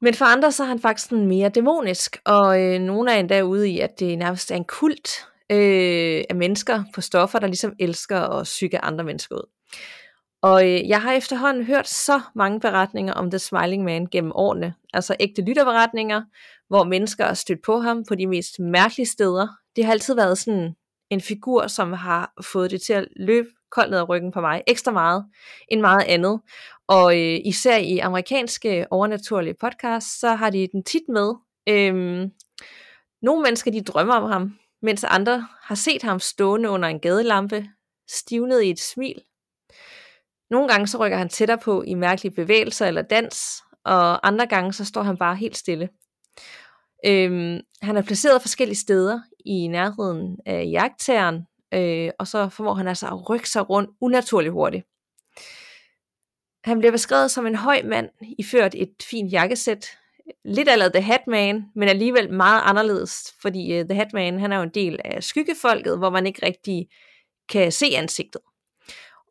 Men 0.00 0.14
for 0.14 0.24
andre 0.24 0.52
så 0.52 0.62
er 0.62 0.66
han 0.66 0.80
faktisk 0.80 1.08
sådan 1.08 1.26
mere 1.26 1.48
dæmonisk, 1.48 2.16
og 2.24 2.62
øh, 2.62 2.80
nogle 2.80 3.12
er 3.12 3.16
endda 3.16 3.42
ude 3.42 3.70
i, 3.70 3.80
at 3.80 4.00
det 4.00 4.18
nærmest 4.18 4.50
er 4.50 4.56
en 4.56 4.64
kult 4.64 5.26
øh, 5.50 6.24
af 6.30 6.36
mennesker 6.36 6.84
på 6.94 7.00
stoffer, 7.00 7.38
der 7.38 7.46
ligesom 7.46 7.72
elsker 7.80 8.20
at 8.20 8.44
psyke 8.44 8.78
andre 8.78 9.04
mennesker 9.04 9.34
ud. 9.36 9.48
Og 10.42 10.68
øh, 10.68 10.88
jeg 10.88 11.02
har 11.02 11.12
efterhånden 11.12 11.64
hørt 11.64 11.88
så 11.88 12.20
mange 12.34 12.60
beretninger 12.60 13.12
om 13.12 13.30
The 13.30 13.38
Smiling 13.38 13.84
Man 13.84 14.06
gennem 14.06 14.32
årene. 14.34 14.74
Altså 14.92 15.16
ægte 15.20 15.42
lytterberetninger, 15.42 16.22
hvor 16.68 16.84
mennesker 16.84 17.24
er 17.24 17.34
stødt 17.34 17.62
på 17.66 17.78
ham 17.78 18.04
på 18.08 18.14
de 18.14 18.26
mest 18.26 18.58
mærkelige 18.58 19.06
steder. 19.06 19.48
Det 19.76 19.84
har 19.84 19.92
altid 19.92 20.14
været 20.14 20.38
sådan 20.38 20.74
en 21.10 21.20
figur, 21.20 21.66
som 21.66 21.92
har 21.92 22.32
fået 22.52 22.70
det 22.70 22.82
til 22.82 22.92
at 22.92 23.08
løbe 23.16 23.48
koldt 23.70 23.90
ned 23.90 23.98
ad 23.98 24.08
ryggen 24.08 24.32
på 24.32 24.40
mig, 24.40 24.62
ekstra 24.66 24.92
meget 24.92 25.24
end 25.68 25.80
meget 25.80 26.04
andet. 26.08 26.40
Og 26.88 27.18
øh, 27.18 27.40
især 27.44 27.76
i 27.76 27.98
amerikanske 27.98 28.86
overnaturlige 28.90 29.54
podcasts, 29.60 30.20
så 30.20 30.34
har 30.34 30.50
de 30.50 30.68
den 30.72 30.84
tit 30.84 31.08
med. 31.08 31.34
Øhm, 31.68 32.30
nogle 33.22 33.42
mennesker, 33.42 33.70
de 33.70 33.82
drømmer 33.82 34.14
om 34.14 34.30
ham, 34.30 34.58
mens 34.82 35.04
andre 35.04 35.48
har 35.62 35.74
set 35.74 36.02
ham 36.02 36.20
stående 36.20 36.70
under 36.70 36.88
en 36.88 37.00
gadelampe, 37.00 37.68
stivnet 38.08 38.62
i 38.62 38.70
et 38.70 38.80
smil. 38.80 39.22
Nogle 40.50 40.68
gange 40.68 40.86
så 40.86 40.98
rykker 40.98 41.18
han 41.18 41.28
tættere 41.28 41.58
på 41.58 41.82
i 41.82 41.94
mærkelige 41.94 42.34
bevægelser 42.34 42.86
eller 42.86 43.02
dans, 43.02 43.62
og 43.84 44.26
andre 44.26 44.46
gange 44.46 44.72
så 44.72 44.84
står 44.84 45.02
han 45.02 45.16
bare 45.16 45.36
helt 45.36 45.56
stille. 45.56 45.88
Øhm, 47.06 47.60
han 47.82 47.96
er 47.96 48.02
placeret 48.02 48.42
forskellige 48.42 48.78
steder 48.78 49.20
i 49.46 49.66
nærheden 49.68 50.38
af 50.46 50.68
jagttageren, 50.72 51.46
øh, 51.74 52.10
og 52.18 52.26
så 52.26 52.48
formår 52.48 52.74
han 52.74 52.88
altså 52.88 53.06
at 53.06 53.30
rykke 53.30 53.50
sig 53.50 53.70
rundt 53.70 53.90
unaturligt 54.00 54.52
hurtigt. 54.52 54.84
Han 56.64 56.78
bliver 56.78 56.92
beskrevet 56.92 57.30
som 57.30 57.46
en 57.46 57.54
høj 57.54 57.82
mand, 57.84 58.08
iført 58.38 58.74
et 58.74 58.94
fint 59.10 59.32
jakkesæt, 59.32 59.86
lidt 60.44 60.68
allerede 60.68 60.92
The 60.92 61.02
Hatman, 61.02 61.64
men 61.74 61.88
alligevel 61.88 62.32
meget 62.32 62.62
anderledes, 62.64 63.34
fordi 63.42 63.80
uh, 63.80 63.86
The 63.88 63.94
Hatman 63.94 64.40
han 64.40 64.52
er 64.52 64.56
jo 64.56 64.62
en 64.62 64.74
del 64.74 65.00
af 65.04 65.22
skyggefolket, 65.22 65.98
hvor 65.98 66.10
man 66.10 66.26
ikke 66.26 66.46
rigtig 66.46 66.88
kan 67.48 67.72
se 67.72 67.86
ansigtet. 67.96 68.40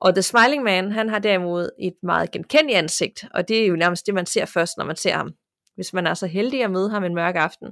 Og 0.02 0.16
The 0.16 0.22
Smiling 0.22 0.64
Man, 0.64 0.92
han 0.92 1.10
har 1.10 1.20
derimod 1.20 1.70
et 1.80 1.96
meget 2.04 2.32
genkendeligt 2.32 2.78
ansigt, 2.78 3.26
og 3.34 3.48
det 3.48 3.64
er 3.64 3.68
jo 3.68 3.76
nærmest 3.76 4.06
det, 4.06 4.14
man 4.14 4.26
ser 4.26 4.46
først, 4.46 4.78
når 4.78 4.86
man 4.86 4.96
ser 4.96 5.14
ham. 5.16 5.32
Hvis 5.76 5.94
man 5.94 6.08
er 6.08 6.14
så 6.14 6.28
heldig 6.28 6.64
at 6.64 6.72
møde 6.72 6.90
ham 6.90 7.04
en 7.04 7.16
mørk 7.16 7.36
aften 7.36 7.68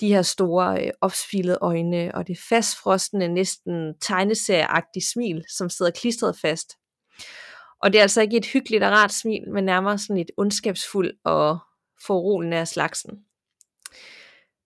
de 0.00 0.08
her 0.08 0.22
store 0.22 0.84
øh, 0.84 0.90
opsfilede 1.00 1.58
øjne 1.60 2.14
og 2.14 2.26
det 2.26 2.38
fastfrostende, 2.48 3.28
næsten 3.28 3.94
tegneserieagtige 4.00 5.04
smil, 5.12 5.44
som 5.56 5.70
sidder 5.70 5.90
klistret 5.90 6.38
fast. 6.40 6.72
Og 7.82 7.92
det 7.92 7.98
er 7.98 8.02
altså 8.02 8.20
ikke 8.20 8.36
et 8.36 8.46
hyggeligt 8.46 8.84
og 8.84 8.90
rart 8.90 9.12
smil, 9.12 9.50
men 9.52 9.64
nærmere 9.64 9.98
sådan 9.98 10.18
et 10.18 10.30
ondskabsfuldt 10.36 11.16
og 11.24 11.58
forrolende 12.06 12.56
af 12.56 12.68
slagsen. 12.68 13.10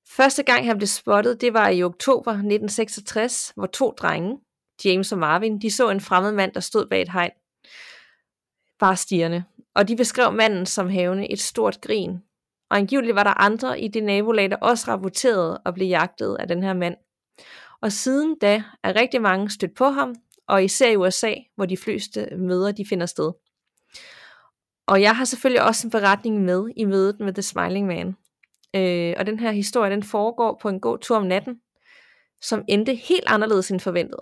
Første 0.09 0.42
gang 0.42 0.66
han 0.66 0.79
blev 0.79 0.87
spottet, 0.87 1.40
det 1.40 1.53
var 1.53 1.68
i 1.68 1.83
oktober 1.83 2.31
1966, 2.31 3.53
hvor 3.57 3.66
to 3.66 3.90
drenge, 3.90 4.38
James 4.85 5.12
og 5.12 5.18
Marvin, 5.18 5.59
de 5.59 5.71
så 5.71 5.90
en 5.90 6.01
fremmed 6.01 6.33
mand, 6.33 6.53
der 6.53 6.61
stod 6.61 6.87
bag 6.87 7.03
et 7.03 7.12
hegn. 7.12 7.31
Bare 8.79 8.97
stierne. 8.97 9.45
Og 9.75 9.88
de 9.88 9.97
beskrev 9.97 10.33
manden 10.33 10.66
som 10.66 10.88
havende 10.88 11.33
et 11.33 11.40
stort 11.40 11.81
grin, 11.81 12.18
og 12.71 12.77
angiveligt 12.77 13.14
var 13.14 13.25
der 13.25 13.40
andre 13.40 13.81
i 13.81 13.88
det 13.88 14.03
nabolag, 14.03 14.51
der 14.51 14.57
også 14.57 14.85
rapporterede 14.88 15.59
og 15.59 15.75
blev 15.75 15.88
jagtet 15.88 16.37
af 16.40 16.49
den 16.49 16.62
her 16.62 16.73
mand. 16.73 16.97
Og 17.81 17.92
siden 17.92 18.38
da 18.38 18.62
er 18.83 18.97
rigtig 18.97 19.23
mange 19.23 19.51
stødt 19.51 19.75
på 19.75 19.85
ham, 19.85 20.14
og 20.49 20.64
især 20.64 20.90
i 20.90 20.97
USA, 20.97 21.35
hvor 21.57 21.66
de 21.66 21.77
fleste 21.77 22.29
møder 22.37 22.73
de 22.73 22.87
finder 22.87 23.07
sted. 23.07 23.33
Og 24.87 25.03
jeg 25.03 25.16
har 25.16 25.25
selvfølgelig 25.25 25.62
også 25.62 25.87
en 25.87 25.90
beretning 25.90 26.45
med 26.45 26.68
i 26.77 26.85
mødet 26.85 27.21
med 27.21 27.33
The 27.33 27.42
Smiling 27.42 27.87
Man. 27.87 28.16
Øh, 28.77 29.14
og 29.18 29.27
den 29.27 29.38
her 29.38 29.51
historie, 29.51 29.90
den 29.90 30.03
foregår 30.03 30.59
på 30.62 30.68
en 30.68 30.81
god 30.81 30.99
tur 30.99 31.16
om 31.16 31.27
natten, 31.27 31.61
som 32.40 32.64
endte 32.68 32.95
helt 32.95 33.25
anderledes 33.27 33.71
end 33.71 33.81
forventet. 33.81 34.21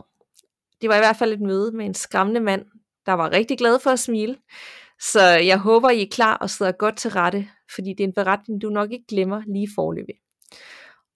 Det 0.80 0.88
var 0.88 0.94
i 0.94 0.98
hvert 0.98 1.16
fald 1.16 1.32
et 1.32 1.40
møde 1.40 1.72
med 1.72 1.86
en 1.86 1.94
skræmmende 1.94 2.40
mand, 2.40 2.64
der 3.06 3.12
var 3.12 3.32
rigtig 3.32 3.58
glad 3.58 3.78
for 3.80 3.90
at 3.90 3.98
smile, 3.98 4.36
så 5.00 5.22
jeg 5.22 5.58
håber, 5.58 5.90
I 5.90 6.02
er 6.02 6.06
klar 6.12 6.36
og 6.36 6.50
sidder 6.50 6.72
godt 6.72 6.96
til 6.96 7.10
rette, 7.10 7.48
fordi 7.74 7.90
det 7.90 8.00
er 8.00 8.08
en 8.08 8.14
beretning, 8.14 8.62
du 8.62 8.70
nok 8.70 8.92
ikke 8.92 9.06
glemmer 9.08 9.42
lige 9.46 9.68
forløbig. 9.74 10.14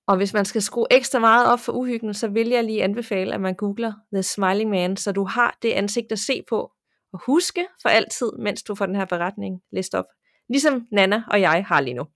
Og 0.07 0.17
hvis 0.17 0.35
man 0.35 0.45
skal 0.45 0.63
skrue 0.63 0.87
ekstra 0.91 1.19
meget 1.19 1.53
op 1.53 1.61
for 1.61 1.73
uhyggen, 1.73 2.15
så 2.15 2.29
vil 2.29 2.49
jeg 2.49 2.65
lige 2.65 2.83
anbefale, 2.83 3.35
at 3.35 3.41
man 3.41 3.55
googler 3.55 3.93
The 4.13 4.23
Smiling 4.23 4.71
Man, 4.71 4.97
så 4.97 5.13
du 5.13 5.25
har 5.25 5.59
det 5.63 5.73
ansigt 5.73 6.13
at 6.13 6.19
se 6.19 6.43
på 6.49 6.73
og 7.13 7.21
huske 7.27 7.67
for 7.83 7.89
altid, 7.89 8.33
mens 8.39 8.63
du 8.63 8.75
får 8.75 8.87
den 8.87 8.97
her 8.97 9.05
beretning 9.05 9.61
læst 9.73 9.95
op. 9.95 10.05
Ligesom 10.49 10.87
Nana 10.93 11.23
og 11.31 11.41
jeg 11.41 11.65
har 11.69 11.81
lige 11.81 11.95
nu. 11.95 12.07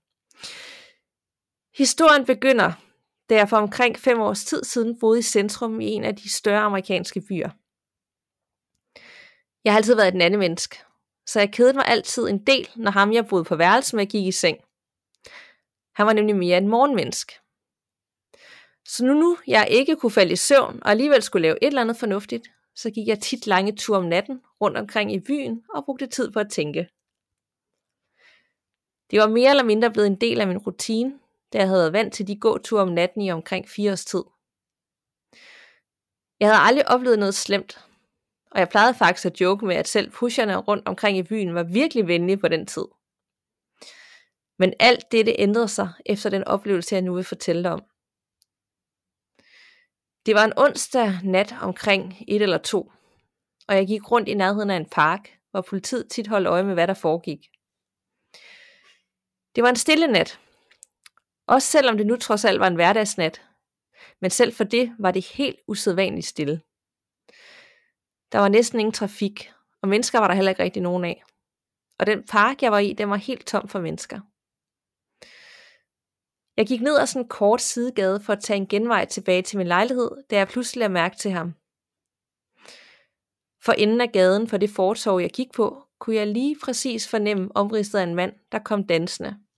Historien 1.77 2.25
begynder, 2.25 2.71
da 3.29 3.35
jeg 3.35 3.49
for 3.49 3.57
omkring 3.57 3.99
fem 3.99 4.21
års 4.21 4.45
tid 4.45 4.63
siden 4.63 4.99
boede 4.99 5.19
i 5.19 5.21
centrum 5.21 5.81
i 5.81 5.85
en 5.85 6.03
af 6.03 6.15
de 6.15 6.29
større 6.29 6.61
amerikanske 6.61 7.21
byer. 7.21 7.49
Jeg 9.63 9.73
har 9.73 9.77
altid 9.77 9.95
været 9.95 10.07
et 10.07 10.15
nandemenneske, 10.15 10.77
så 11.25 11.39
jeg 11.39 11.51
kedede 11.51 11.73
mig 11.73 11.85
altid 11.87 12.27
en 12.27 12.45
del, 12.45 12.69
når 12.75 12.91
ham 12.91 13.13
jeg 13.13 13.27
boede 13.27 13.43
på 13.43 13.55
værelse 13.55 13.95
med 13.95 14.05
gik 14.05 14.27
i 14.27 14.31
seng. 14.31 14.57
Han 15.95 16.05
var 16.05 16.13
nemlig 16.13 16.35
mere 16.35 16.57
en 16.57 16.67
morgenmenneske. 16.67 17.33
Så 18.85 19.05
nu, 19.05 19.13
nu 19.13 19.37
jeg 19.47 19.67
ikke 19.69 19.95
kunne 19.95 20.11
falde 20.11 20.31
i 20.31 20.35
søvn, 20.35 20.79
og 20.81 20.91
alligevel 20.91 21.21
skulle 21.21 21.41
lave 21.41 21.63
et 21.63 21.67
eller 21.67 21.81
andet 21.81 21.97
fornuftigt, 21.97 22.47
så 22.75 22.91
gik 22.91 23.07
jeg 23.07 23.19
tit 23.19 23.47
lange 23.47 23.75
ture 23.75 23.97
om 23.97 24.05
natten 24.05 24.41
rundt 24.61 24.77
omkring 24.77 25.13
i 25.13 25.19
byen 25.19 25.63
og 25.69 25.85
brugte 25.85 26.07
tid 26.07 26.31
på 26.31 26.39
at 26.39 26.51
tænke. 26.51 26.89
Det 29.11 29.19
var 29.19 29.27
mere 29.27 29.49
eller 29.49 29.63
mindre 29.63 29.91
blevet 29.91 30.07
en 30.07 30.21
del 30.21 30.41
af 30.41 30.47
min 30.47 30.57
rutine, 30.57 31.19
da 31.53 31.57
jeg 31.57 31.67
havde 31.67 31.81
været 31.81 31.93
vant 31.93 32.13
til 32.13 32.27
de 32.27 32.39
gåture 32.39 32.81
om 32.81 32.87
natten 32.87 33.21
i 33.21 33.31
omkring 33.31 33.69
fire 33.69 33.91
års 33.91 34.05
tid. 34.05 34.23
Jeg 36.39 36.47
havde 36.47 36.61
aldrig 36.67 36.89
oplevet 36.89 37.19
noget 37.19 37.35
slemt, 37.35 37.85
og 38.51 38.59
jeg 38.59 38.69
plejede 38.69 38.93
faktisk 38.93 39.25
at 39.25 39.41
joke 39.41 39.65
med, 39.65 39.75
at 39.75 39.87
selv 39.87 40.11
pusherne 40.11 40.55
rundt 40.55 40.87
omkring 40.87 41.17
i 41.17 41.23
byen 41.23 41.55
var 41.55 41.63
virkelig 41.63 42.07
venlige 42.07 42.37
på 42.37 42.47
den 42.47 42.65
tid. 42.65 42.85
Men 44.59 44.73
alt 44.79 45.11
dette 45.11 45.35
ændrede 45.39 45.67
sig 45.67 45.89
efter 46.05 46.29
den 46.29 46.43
oplevelse, 46.43 46.95
jeg 46.95 47.01
nu 47.01 47.13
vil 47.13 47.23
fortælle 47.23 47.63
dig 47.63 47.71
om. 47.71 47.83
Det 50.25 50.35
var 50.35 50.45
en 50.45 50.57
onsdag 50.57 51.19
nat 51.23 51.55
omkring 51.61 52.15
et 52.27 52.41
eller 52.41 52.57
to, 52.57 52.91
og 53.67 53.75
jeg 53.75 53.87
gik 53.87 54.11
rundt 54.11 54.29
i 54.29 54.33
nærheden 54.33 54.69
af 54.69 54.75
en 54.75 54.89
park, 54.89 55.39
hvor 55.51 55.61
politiet 55.61 56.11
tit 56.11 56.27
holdt 56.27 56.47
øje 56.47 56.63
med, 56.63 56.73
hvad 56.73 56.87
der 56.87 56.93
foregik. 56.93 57.39
Det 59.55 59.63
var 59.63 59.69
en 59.69 59.75
stille 59.75 60.07
nat, 60.07 60.39
også 61.49 61.67
selvom 61.67 61.97
det 61.97 62.07
nu 62.07 62.15
trods 62.15 62.45
alt 62.45 62.59
var 62.59 62.67
en 62.67 62.75
hverdagsnat, 62.75 63.41
men 64.21 64.31
selv 64.31 64.53
for 64.53 64.63
det 64.63 64.95
var 64.99 65.11
det 65.11 65.25
helt 65.25 65.59
usædvanligt 65.67 66.27
stille. 66.27 66.61
Der 68.31 68.39
var 68.39 68.47
næsten 68.47 68.79
ingen 68.79 68.93
trafik, 68.93 69.51
og 69.81 69.89
mennesker 69.89 70.19
var 70.19 70.27
der 70.27 70.35
heller 70.35 70.49
ikke 70.49 70.63
rigtig 70.63 70.81
nogen 70.81 71.05
af. 71.05 71.23
Og 71.99 72.05
den 72.05 72.23
park, 72.23 72.61
jeg 72.61 72.71
var 72.71 72.79
i, 72.79 72.93
den 72.93 73.09
var 73.09 73.15
helt 73.15 73.47
tom 73.47 73.67
for 73.67 73.79
mennesker. 73.79 74.19
Jeg 76.57 76.67
gik 76.67 76.81
ned 76.81 76.97
ad 76.99 77.07
sådan 77.07 77.21
en 77.21 77.29
kort 77.29 77.61
sidegade 77.61 78.19
for 78.21 78.33
at 78.33 78.43
tage 78.43 78.57
en 78.57 78.67
genvej 78.67 79.05
tilbage 79.05 79.41
til 79.41 79.57
min 79.57 79.67
lejlighed, 79.67 80.11
da 80.29 80.37
jeg 80.37 80.47
pludselig 80.47 80.79
lagde 80.79 80.93
mærke 80.93 81.15
til 81.17 81.31
ham. 81.31 81.53
For 83.63 83.71
enden 83.71 84.01
af 84.01 84.11
gaden 84.11 84.47
for 84.47 84.57
det 84.57 84.69
fortov, 84.69 85.21
jeg 85.21 85.29
gik 85.29 85.51
på, 85.51 85.83
kunne 85.99 86.15
jeg 86.15 86.27
lige 86.27 86.55
præcis 86.63 87.07
fornemme 87.07 87.49
omridset 87.55 87.99
af 87.99 88.03
en 88.03 88.15
mand, 88.15 88.33
der 88.51 88.59
kom 88.59 88.83
dansende. 88.83 89.48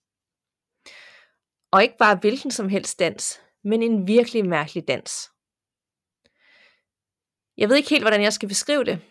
Og 1.72 1.84
ikke 1.84 1.98
bare 1.98 2.16
hvilken 2.16 2.52
som 2.52 2.70
helst 2.70 3.00
dans, 3.00 3.42
men 3.64 3.84
en 3.84 4.08
virkelig 4.08 4.46
mærkelig 4.46 4.88
dans. 4.88 5.32
Jeg 7.58 7.70
ved 7.70 7.76
ikke 7.76 7.90
helt, 7.90 8.04
hvordan 8.04 8.22
jeg 8.22 8.34
skal 8.34 8.50
beskrive 8.50 8.84
det, 8.84 9.02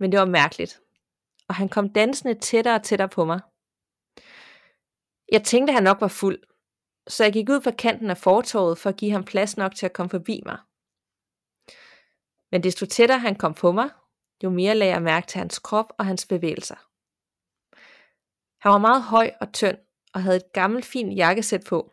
men 0.00 0.12
det 0.12 0.20
var 0.20 0.26
mærkeligt. 0.26 0.80
Og 1.48 1.54
han 1.54 1.68
kom 1.68 1.92
dansende 1.92 2.34
tættere 2.34 2.74
og 2.74 2.82
tættere 2.82 3.08
på 3.08 3.24
mig. 3.24 3.40
Jeg 5.32 5.44
tænkte, 5.44 5.70
at 5.70 5.74
han 5.74 5.82
nok 5.82 6.00
var 6.00 6.08
fuld, 6.08 6.42
så 7.08 7.24
jeg 7.24 7.32
gik 7.32 7.48
ud 7.48 7.60
på 7.60 7.70
kanten 7.70 8.10
af 8.10 8.18
fortorvet 8.18 8.78
for 8.78 8.90
at 8.90 8.96
give 8.96 9.12
ham 9.12 9.24
plads 9.24 9.56
nok 9.56 9.74
til 9.74 9.86
at 9.86 9.92
komme 9.92 10.10
forbi 10.10 10.42
mig. 10.46 10.58
Men 12.52 12.62
desto 12.62 12.86
tættere 12.86 13.18
han 13.18 13.36
kom 13.36 13.54
på 13.54 13.72
mig, 13.72 13.90
jo 14.44 14.50
mere 14.50 14.74
lagde 14.74 14.92
jeg 14.92 15.02
mærke 15.02 15.26
til 15.26 15.38
hans 15.38 15.58
krop 15.58 15.92
og 15.98 16.06
hans 16.06 16.26
bevægelser. 16.26 16.76
Han 18.62 18.72
var 18.72 18.78
meget 18.78 19.02
høj 19.02 19.30
og 19.40 19.52
tynd 19.52 19.78
og 20.14 20.22
havde 20.22 20.36
et 20.36 20.52
gammelt 20.52 20.84
fint 20.84 21.16
jakkesæt 21.16 21.64
på, 21.64 21.92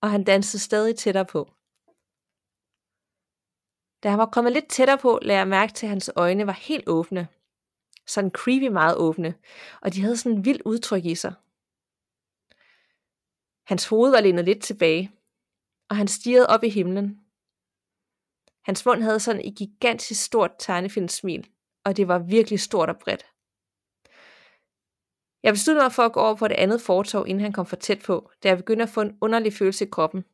og 0.00 0.10
han 0.10 0.24
dansede 0.24 0.62
stadig 0.62 0.96
tættere 0.96 1.26
på. 1.26 1.44
Da 4.02 4.10
han 4.10 4.18
var 4.18 4.30
kommet 4.32 4.52
lidt 4.52 4.68
tættere 4.68 4.98
på, 4.98 5.18
lagde 5.22 5.38
jeg 5.38 5.48
mærke 5.48 5.72
til, 5.72 5.86
at 5.86 5.90
hans 5.90 6.10
øjne 6.16 6.46
var 6.46 6.52
helt 6.52 6.88
åbne. 6.88 7.28
Sådan 8.06 8.30
creepy 8.30 8.68
meget 8.72 8.96
åbne, 8.96 9.34
og 9.82 9.94
de 9.94 10.00
havde 10.00 10.16
sådan 10.16 10.38
en 10.38 10.44
vild 10.44 10.60
udtryk 10.64 11.04
i 11.04 11.14
sig. 11.14 11.34
Hans 13.66 13.86
hoved 13.86 14.10
var 14.10 14.20
lænet 14.20 14.44
lidt 14.44 14.62
tilbage, 14.62 15.12
og 15.90 15.96
han 15.96 16.08
stirrede 16.08 16.46
op 16.46 16.64
i 16.64 16.68
himlen. 16.68 17.20
Hans 18.64 18.86
mund 18.86 19.02
havde 19.02 19.20
sådan 19.20 19.44
et 19.44 19.56
gigantisk 19.56 20.24
stort 20.24 20.50
tegnefilmsmil, 20.58 21.50
og 21.84 21.96
det 21.96 22.08
var 22.08 22.18
virkelig 22.18 22.60
stort 22.60 22.90
og 22.90 22.98
bredt. 22.98 23.26
Jeg 25.42 25.52
besluttede 25.52 25.84
mig 25.84 25.92
for 25.92 26.02
at 26.02 26.12
gå 26.12 26.20
over 26.20 26.34
på 26.34 26.48
det 26.48 26.54
andet 26.54 26.80
fortov, 26.80 27.26
inden 27.28 27.40
han 27.40 27.52
kom 27.52 27.66
for 27.66 27.76
tæt 27.76 28.02
på, 28.06 28.30
da 28.42 28.48
jeg 28.48 28.56
begyndte 28.56 28.82
at 28.82 28.88
få 28.88 29.00
en 29.00 29.18
underlig 29.20 29.52
følelse 29.52 29.84
i 29.84 29.90
kroppen. 29.90 30.24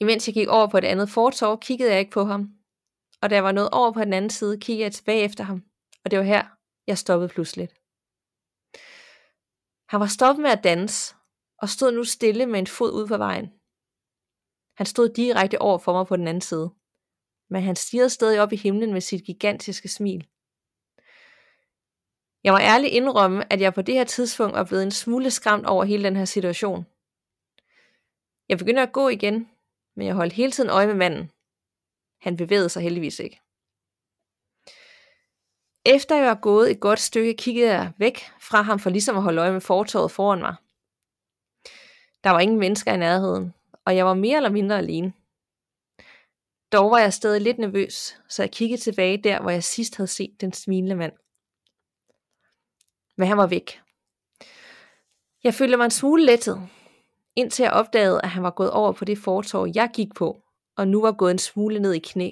Imens 0.00 0.28
jeg 0.28 0.34
gik 0.34 0.48
over 0.48 0.66
på 0.66 0.80
det 0.80 0.86
andet 0.86 1.10
fortov, 1.10 1.60
kiggede 1.60 1.90
jeg 1.90 2.00
ikke 2.00 2.10
på 2.10 2.24
ham. 2.24 2.54
Og 3.22 3.30
da 3.30 3.34
jeg 3.34 3.44
var 3.44 3.52
nået 3.52 3.70
over 3.70 3.92
på 3.92 4.00
den 4.00 4.12
anden 4.12 4.30
side, 4.30 4.60
kiggede 4.60 4.84
jeg 4.84 4.92
tilbage 4.92 5.24
efter 5.24 5.44
ham. 5.44 5.64
Og 6.04 6.10
det 6.10 6.18
var 6.18 6.24
her, 6.24 6.44
jeg 6.86 6.98
stoppede 6.98 7.28
pludselig. 7.28 7.68
Han 9.88 10.00
var 10.00 10.06
stoppet 10.06 10.42
med 10.42 10.50
at 10.50 10.64
danse, 10.64 11.14
og 11.58 11.68
stod 11.68 11.92
nu 11.92 12.04
stille 12.04 12.46
med 12.46 12.58
en 12.58 12.66
fod 12.66 12.92
ud 12.92 13.06
på 13.08 13.16
vejen. 13.16 13.46
Han 14.78 14.86
stod 14.86 15.08
direkte 15.08 15.60
over 15.60 15.78
for 15.78 15.92
mig 15.92 16.06
på 16.06 16.16
den 16.16 16.28
anden 16.28 16.40
side, 16.40 16.70
men 17.50 17.62
han 17.62 17.76
stirrede 17.76 18.10
stadig 18.10 18.40
op 18.40 18.52
i 18.52 18.56
himlen 18.56 18.92
med 18.92 19.00
sit 19.00 19.24
gigantiske 19.24 19.88
smil. 19.88 20.28
Jeg 22.44 22.52
må 22.52 22.58
ærligt 22.58 22.92
indrømme, 22.92 23.52
at 23.52 23.60
jeg 23.60 23.74
på 23.74 23.82
det 23.82 23.94
her 23.94 24.04
tidspunkt 24.04 24.56
var 24.56 24.64
blevet 24.64 24.82
en 24.82 24.90
smule 24.90 25.30
skræmt 25.30 25.66
over 25.66 25.84
hele 25.84 26.04
den 26.04 26.16
her 26.16 26.24
situation. 26.24 26.86
Jeg 28.48 28.58
begyndte 28.58 28.82
at 28.82 28.92
gå 28.92 29.08
igen, 29.08 29.48
men 29.96 30.06
jeg 30.06 30.14
holdt 30.14 30.32
hele 30.32 30.52
tiden 30.52 30.70
øje 30.70 30.86
med 30.86 30.94
manden. 30.94 31.30
Han 32.20 32.36
bevægede 32.36 32.68
sig 32.68 32.82
heldigvis 32.82 33.18
ikke. 33.18 33.40
Efter 35.84 36.16
jeg 36.16 36.26
var 36.26 36.40
gået 36.42 36.70
et 36.70 36.80
godt 36.80 37.00
stykke, 37.00 37.34
kiggede 37.34 37.72
jeg 37.72 37.92
væk 37.98 38.18
fra 38.40 38.62
ham 38.62 38.78
for 38.78 38.90
ligesom 38.90 39.16
at 39.16 39.22
holde 39.22 39.40
øje 39.40 39.52
med 39.52 39.60
fortorvet 39.60 40.10
foran 40.10 40.38
mig. 40.38 40.54
Der 42.24 42.30
var 42.30 42.40
ingen 42.40 42.58
mennesker 42.58 42.94
i 42.94 42.96
nærheden, 42.96 43.54
og 43.84 43.96
jeg 43.96 44.06
var 44.06 44.14
mere 44.14 44.36
eller 44.36 44.50
mindre 44.50 44.78
alene. 44.78 45.12
Dog 46.72 46.90
var 46.90 46.98
jeg 46.98 47.12
stadig 47.12 47.40
lidt 47.40 47.58
nervøs, 47.58 48.20
så 48.28 48.42
jeg 48.42 48.50
kiggede 48.50 48.80
tilbage 48.80 49.22
der, 49.22 49.40
hvor 49.40 49.50
jeg 49.50 49.64
sidst 49.64 49.96
havde 49.96 50.08
set 50.08 50.40
den 50.40 50.52
smilende 50.52 50.96
mand. 50.96 51.12
Men 53.16 53.28
han 53.28 53.36
var 53.36 53.46
væk. 53.46 53.80
Jeg 55.44 55.54
følte 55.54 55.76
mig 55.76 55.84
en 55.84 55.90
smule 55.90 56.26
lettet, 56.26 56.68
indtil 57.36 57.62
jeg 57.62 57.72
opdagede, 57.72 58.20
at 58.22 58.30
han 58.30 58.42
var 58.42 58.50
gået 58.50 58.70
over 58.70 58.92
på 58.92 59.04
det 59.04 59.18
fortorv, 59.18 59.72
jeg 59.74 59.90
gik 59.94 60.14
på, 60.16 60.42
og 60.76 60.88
nu 60.88 61.02
var 61.02 61.12
gået 61.12 61.30
en 61.30 61.38
smule 61.38 61.78
ned 61.78 61.92
i 61.92 61.98
knæ. 61.98 62.30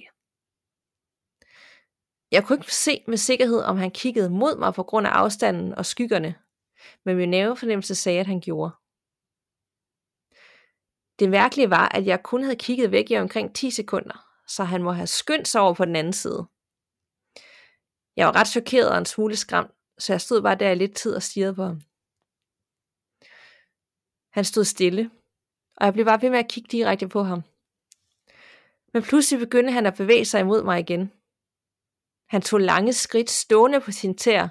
Jeg 2.30 2.44
kunne 2.44 2.56
ikke 2.56 2.74
se 2.74 3.04
med 3.08 3.16
sikkerhed, 3.16 3.62
om 3.62 3.76
han 3.76 3.90
kiggede 3.90 4.30
mod 4.30 4.58
mig 4.58 4.74
på 4.74 4.82
grund 4.82 5.06
af 5.06 5.10
afstanden 5.10 5.74
og 5.74 5.86
skyggerne, 5.86 6.34
men 7.04 7.16
min 7.16 7.30
nervefornemmelse 7.30 7.94
sagde, 7.94 8.20
at 8.20 8.26
han 8.26 8.40
gjorde. 8.40 8.70
Det 11.18 11.30
mærkelige 11.30 11.70
var, 11.70 11.88
at 11.88 12.06
jeg 12.06 12.22
kun 12.22 12.42
havde 12.42 12.56
kigget 12.56 12.90
væk 12.90 13.10
i 13.10 13.16
omkring 13.16 13.54
10 13.54 13.70
sekunder, 13.70 14.26
så 14.46 14.64
han 14.64 14.82
må 14.82 14.92
have 14.92 15.06
skyndt 15.06 15.48
sig 15.48 15.60
over 15.60 15.74
på 15.74 15.84
den 15.84 15.96
anden 15.96 16.12
side. 16.12 16.46
Jeg 18.16 18.26
var 18.26 18.36
ret 18.36 18.48
chokeret 18.48 18.90
og 18.90 18.98
en 18.98 19.06
smule 19.06 19.36
skræmt, 19.36 19.70
så 20.00 20.12
jeg 20.12 20.20
stod 20.20 20.42
bare 20.42 20.54
der 20.54 20.70
i 20.70 20.74
lidt 20.74 20.96
tid 20.96 21.14
og 21.14 21.22
stirrede 21.22 21.54
på 21.54 21.64
ham. 21.64 21.80
Han 24.30 24.44
stod 24.44 24.64
stille, 24.64 25.10
og 25.76 25.86
jeg 25.86 25.92
blev 25.92 26.04
bare 26.04 26.22
ved 26.22 26.30
med 26.30 26.38
at 26.38 26.48
kigge 26.48 26.68
direkte 26.68 27.08
på 27.08 27.22
ham. 27.22 27.42
Men 28.92 29.02
pludselig 29.02 29.40
begyndte 29.40 29.72
han 29.72 29.86
at 29.86 29.96
bevæge 29.96 30.24
sig 30.24 30.40
imod 30.40 30.62
mig 30.62 30.80
igen. 30.80 31.12
Han 32.28 32.42
tog 32.42 32.60
lange 32.60 32.92
skridt 32.92 33.30
stående 33.30 33.80
på 33.80 33.92
sin 33.92 34.16
tær, 34.16 34.48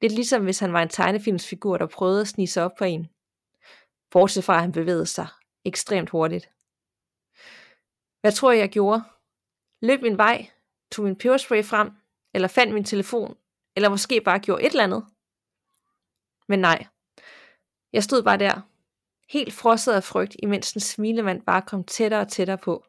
lidt 0.00 0.12
ligesom 0.12 0.44
hvis 0.44 0.58
han 0.58 0.72
var 0.72 0.82
en 0.82 0.88
tegnefilmsfigur, 0.88 1.78
der 1.78 1.86
prøvede 1.86 2.20
at 2.20 2.28
snige 2.28 2.48
sig 2.48 2.64
op 2.64 2.74
på 2.78 2.84
en. 2.84 3.08
Bortset 4.10 4.44
fra, 4.44 4.54
at 4.54 4.60
han 4.60 4.72
bevægede 4.72 5.06
sig 5.06 5.26
ekstremt 5.64 6.10
hurtigt. 6.10 6.50
Hvad 8.20 8.32
tror 8.32 8.52
jeg, 8.52 8.60
jeg 8.60 8.68
gjorde? 8.68 9.02
Løb 9.82 10.02
min 10.02 10.18
vej, 10.18 10.50
tog 10.92 11.04
min 11.04 11.16
peberspray 11.16 11.64
frem, 11.64 11.90
eller 12.34 12.48
fandt 12.48 12.74
min 12.74 12.84
telefon, 12.84 13.36
eller 13.76 13.88
måske 13.88 14.20
bare 14.20 14.38
gjorde 14.38 14.62
et 14.62 14.70
eller 14.70 14.84
andet. 14.84 15.04
Men 16.48 16.58
nej. 16.58 16.86
Jeg 17.92 18.04
stod 18.04 18.22
bare 18.22 18.38
der, 18.38 18.60
helt 19.28 19.52
frosset 19.52 19.92
af 19.92 20.04
frygt, 20.04 20.36
imens 20.42 20.72
den 20.72 20.80
smilemand 20.80 21.42
bare 21.42 21.62
kom 21.62 21.84
tættere 21.84 22.20
og 22.20 22.28
tættere 22.28 22.58
på. 22.58 22.84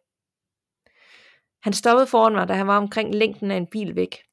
Han 1.62 1.74
stoppede 1.74 2.08
foran 2.08 2.34
mig, 2.34 2.48
da 2.48 2.54
han 2.54 2.68
var 2.68 2.78
omkring 2.78 3.16
længden 3.16 3.52
af 3.52 3.58
en 3.58 3.68
bil 3.68 3.96
væk. 3.96 4.24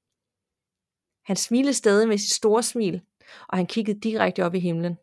Han 1.25 1.37
smilede 1.37 1.75
stadig 1.75 2.09
med 2.09 2.19
sit 2.19 2.33
store 2.33 2.63
smil, 2.63 3.03
og 3.49 3.57
han 3.57 3.67
kiggede 3.67 4.01
direkte 4.01 4.45
op 4.45 4.55
i 4.55 4.61
himlen. 4.61 4.99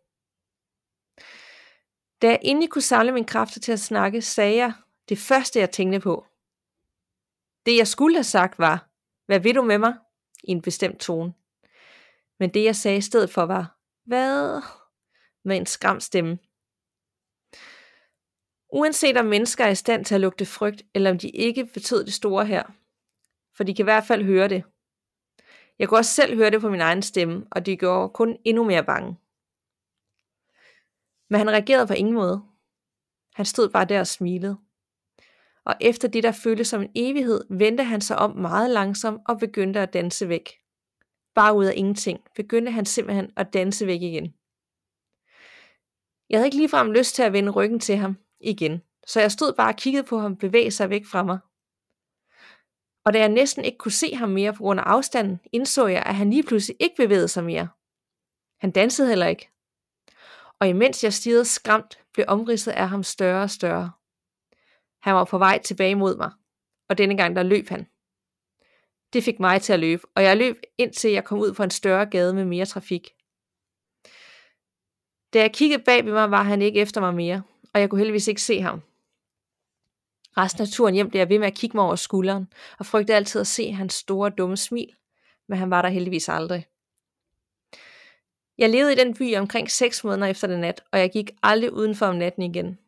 Da 2.22 2.28
jeg 2.28 2.40
endelig 2.42 2.70
kunne 2.70 2.82
samle 2.82 3.12
mine 3.12 3.26
kræfter 3.26 3.60
til 3.60 3.72
at 3.72 3.80
snakke, 3.80 4.22
sagde 4.22 4.56
jeg 4.56 4.74
det 5.10 5.18
første, 5.18 5.60
jeg 5.60 5.72
tænkte 5.72 6.00
på. 6.00 6.26
Det, 7.66 7.78
jeg 7.78 7.88
skulle 7.88 8.16
have 8.16 8.24
sagt, 8.24 8.60
var, 8.60 8.90
hvad 9.26 9.40
vil 9.40 9.56
du 9.56 9.62
med 9.62 9.78
mig? 9.78 9.94
i 10.44 10.52
en 10.52 10.62
bestemt 10.62 11.00
tone. 11.00 11.34
Men 12.40 12.54
det, 12.54 12.64
jeg 12.64 12.76
sagde 12.76 12.98
i 12.98 13.02
stedet 13.02 13.30
for, 13.30 13.46
var, 13.46 13.78
hvad? 14.06 14.62
med 15.46 15.58
en 15.58 15.66
skram 15.66 16.00
stemme. 16.00 16.38
Uanset 18.74 19.18
om 19.18 19.26
mennesker 19.26 19.66
er 19.66 19.70
i 19.70 19.76
stand 19.76 20.06
til 20.06 20.16
at 20.16 20.22
lugte 20.22 20.46
frygt, 20.46 20.84
eller 20.94 21.12
om 21.12 21.18
de 21.18 21.30
ikke 21.30 21.66
betød 21.66 22.06
det 22.06 22.14
store 22.14 22.46
her. 22.46 22.64
For 23.58 23.64
de 23.64 23.76
kan 23.76 23.84
i 23.84 23.92
hvert 23.92 24.04
fald 24.04 24.24
høre 24.24 24.48
det. 24.48 24.64
Jeg 25.80 25.90
kunne 25.90 25.98
også 25.98 26.14
selv 26.14 26.36
høre 26.36 26.52
det 26.52 26.62
på 26.62 26.70
min 26.70 26.82
egen 26.82 27.02
stemme, 27.02 27.48
og 27.52 27.66
det 27.66 27.80
gjorde 27.80 28.10
kun 28.10 28.38
endnu 28.46 28.64
mere 28.64 28.84
bange. 28.84 29.18
Men 31.30 31.38
han 31.38 31.50
reagerede 31.50 31.88
på 31.88 31.94
ingen 31.94 32.14
måde. 32.14 32.44
Han 33.34 33.46
stod 33.46 33.70
bare 33.70 33.86
der 33.86 34.00
og 34.00 34.08
smilede. 34.08 34.58
Og 35.66 35.76
efter 35.82 36.08
det, 36.08 36.24
der 36.24 36.32
føltes 36.32 36.68
som 36.68 36.82
en 36.82 36.92
evighed, 36.96 37.44
vendte 37.50 37.84
han 37.84 38.02
sig 38.02 38.18
om 38.20 38.38
meget 38.38 38.70
langsomt 38.70 39.22
og 39.28 39.40
begyndte 39.40 39.80
at 39.80 39.94
danse 39.94 40.30
væk. 40.30 40.50
Bare 41.40 41.56
ud 41.56 41.66
af 41.66 41.74
ingenting 41.76 42.20
begyndte 42.36 42.72
han 42.72 42.86
simpelthen 42.86 43.32
at 43.38 43.54
danse 43.54 43.88
væk 43.88 44.02
igen. 44.02 44.34
Jeg 46.30 46.38
havde 46.40 46.48
ikke 46.48 46.58
ligefrem 46.58 46.92
lyst 46.92 47.16
til 47.16 47.24
at 47.24 47.34
vende 47.34 47.52
ryggen 47.52 47.80
til 47.80 47.98
ham 47.98 48.18
igen, 48.40 48.82
så 49.08 49.22
jeg 49.22 49.32
stod 49.32 49.54
bare 49.54 49.72
og 49.74 49.76
kiggede 49.76 50.04
på 50.04 50.18
ham 50.18 50.38
bevæge 50.38 50.72
sig 50.72 50.90
væk 50.90 51.06
fra 51.06 51.24
mig. 51.24 51.40
Og 53.06 53.14
da 53.14 53.20
jeg 53.20 53.30
næsten 53.30 53.66
ikke 53.66 53.78
kunne 53.78 53.92
se 53.92 54.16
ham 54.16 54.30
mere 54.30 54.54
på 54.54 54.64
grund 54.64 54.80
af 54.80 54.84
afstanden, 54.84 55.40
indså 55.54 55.88
jeg, 55.88 56.04
at 56.06 56.16
han 56.16 56.30
lige 56.30 56.44
pludselig 56.44 56.78
ikke 56.80 56.96
bevægede 56.98 57.28
sig 57.28 57.44
mere. 57.44 57.68
Han 58.62 58.72
dansede 58.72 59.08
heller 59.08 59.28
ikke 59.28 59.50
og 60.60 60.68
imens 60.68 61.04
jeg 61.04 61.14
stirrede 61.14 61.46
skræmt, 61.46 62.00
blev 62.14 62.26
omridset 62.28 62.72
af 62.72 62.90
ham 62.90 63.04
større 63.04 63.44
og 63.44 63.50
større. 63.50 63.92
Han 65.02 65.16
var 65.16 65.24
på 65.26 65.38
vej 65.38 65.62
tilbage 65.62 65.96
mod 65.96 66.18
mig, 66.18 66.32
og 66.90 66.98
denne 66.98 67.18
gang 67.18 67.36
der 67.36 67.44
løb 67.44 67.70
han. 67.70 67.88
Det 69.14 69.24
fik 69.24 69.40
mig 69.40 69.62
til 69.62 69.74
at 69.74 69.80
løbe, 69.80 70.02
og 70.16 70.24
jeg 70.24 70.38
løb 70.38 70.56
indtil 70.78 71.12
jeg 71.12 71.24
kom 71.24 71.40
ud 71.40 71.54
på 71.54 71.64
en 71.64 71.70
større 71.70 72.06
gade 72.06 72.34
med 72.34 72.46
mere 72.46 72.66
trafik. 72.66 73.10
Da 75.34 75.40
jeg 75.40 75.54
kiggede 75.54 75.84
bag 75.84 76.06
ved 76.06 76.12
mig, 76.14 76.32
var 76.32 76.44
han 76.44 76.62
ikke 76.62 76.80
efter 76.80 77.02
mig 77.02 77.14
mere, 77.14 77.44
og 77.74 77.80
jeg 77.80 77.90
kunne 77.90 78.00
heldigvis 78.00 78.28
ikke 78.28 78.42
se 78.42 78.62
ham. 78.62 78.82
Resten 80.38 80.62
af 80.62 80.68
turen 80.68 80.96
hjem 80.96 81.10
blev 81.10 81.20
jeg 81.20 81.30
ved 81.30 81.40
med 81.40 81.48
at 81.48 81.56
kigge 81.56 81.78
mig 81.78 81.86
over 81.86 81.96
skulderen, 81.96 82.48
og 82.80 82.86
frygtede 82.86 83.18
altid 83.18 83.42
at 83.42 83.48
se 83.48 83.72
hans 83.72 83.94
store 83.94 84.30
dumme 84.30 84.58
smil, 84.58 84.96
men 85.48 85.58
han 85.58 85.70
var 85.70 85.82
der 85.82 85.90
heldigvis 85.90 86.30
aldrig. 86.30 86.66
Jeg 88.58 88.70
levede 88.70 88.94
i 88.94 88.96
den 88.96 89.14
by 89.14 89.36
omkring 89.36 89.72
6 89.72 90.04
måneder 90.04 90.28
efter 90.28 90.48
den 90.48 90.60
nat, 90.60 90.84
og 90.92 91.00
jeg 91.00 91.12
gik 91.12 91.32
aldrig 91.44 91.74
udenfor 91.74 92.06
om 92.06 92.16
natten 92.16 92.44
igen. 92.44 92.80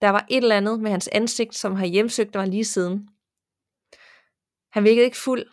Der 0.00 0.10
var 0.10 0.26
et 0.30 0.36
eller 0.36 0.56
andet 0.56 0.80
med 0.80 0.90
hans 0.90 1.08
ansigt, 1.08 1.54
som 1.54 1.74
har 1.74 1.86
hjemsøgt 1.86 2.34
mig 2.34 2.48
lige 2.48 2.64
siden. 2.64 3.08
Han 4.74 4.84
virkede 4.84 5.04
ikke 5.04 5.16
fuld, 5.16 5.46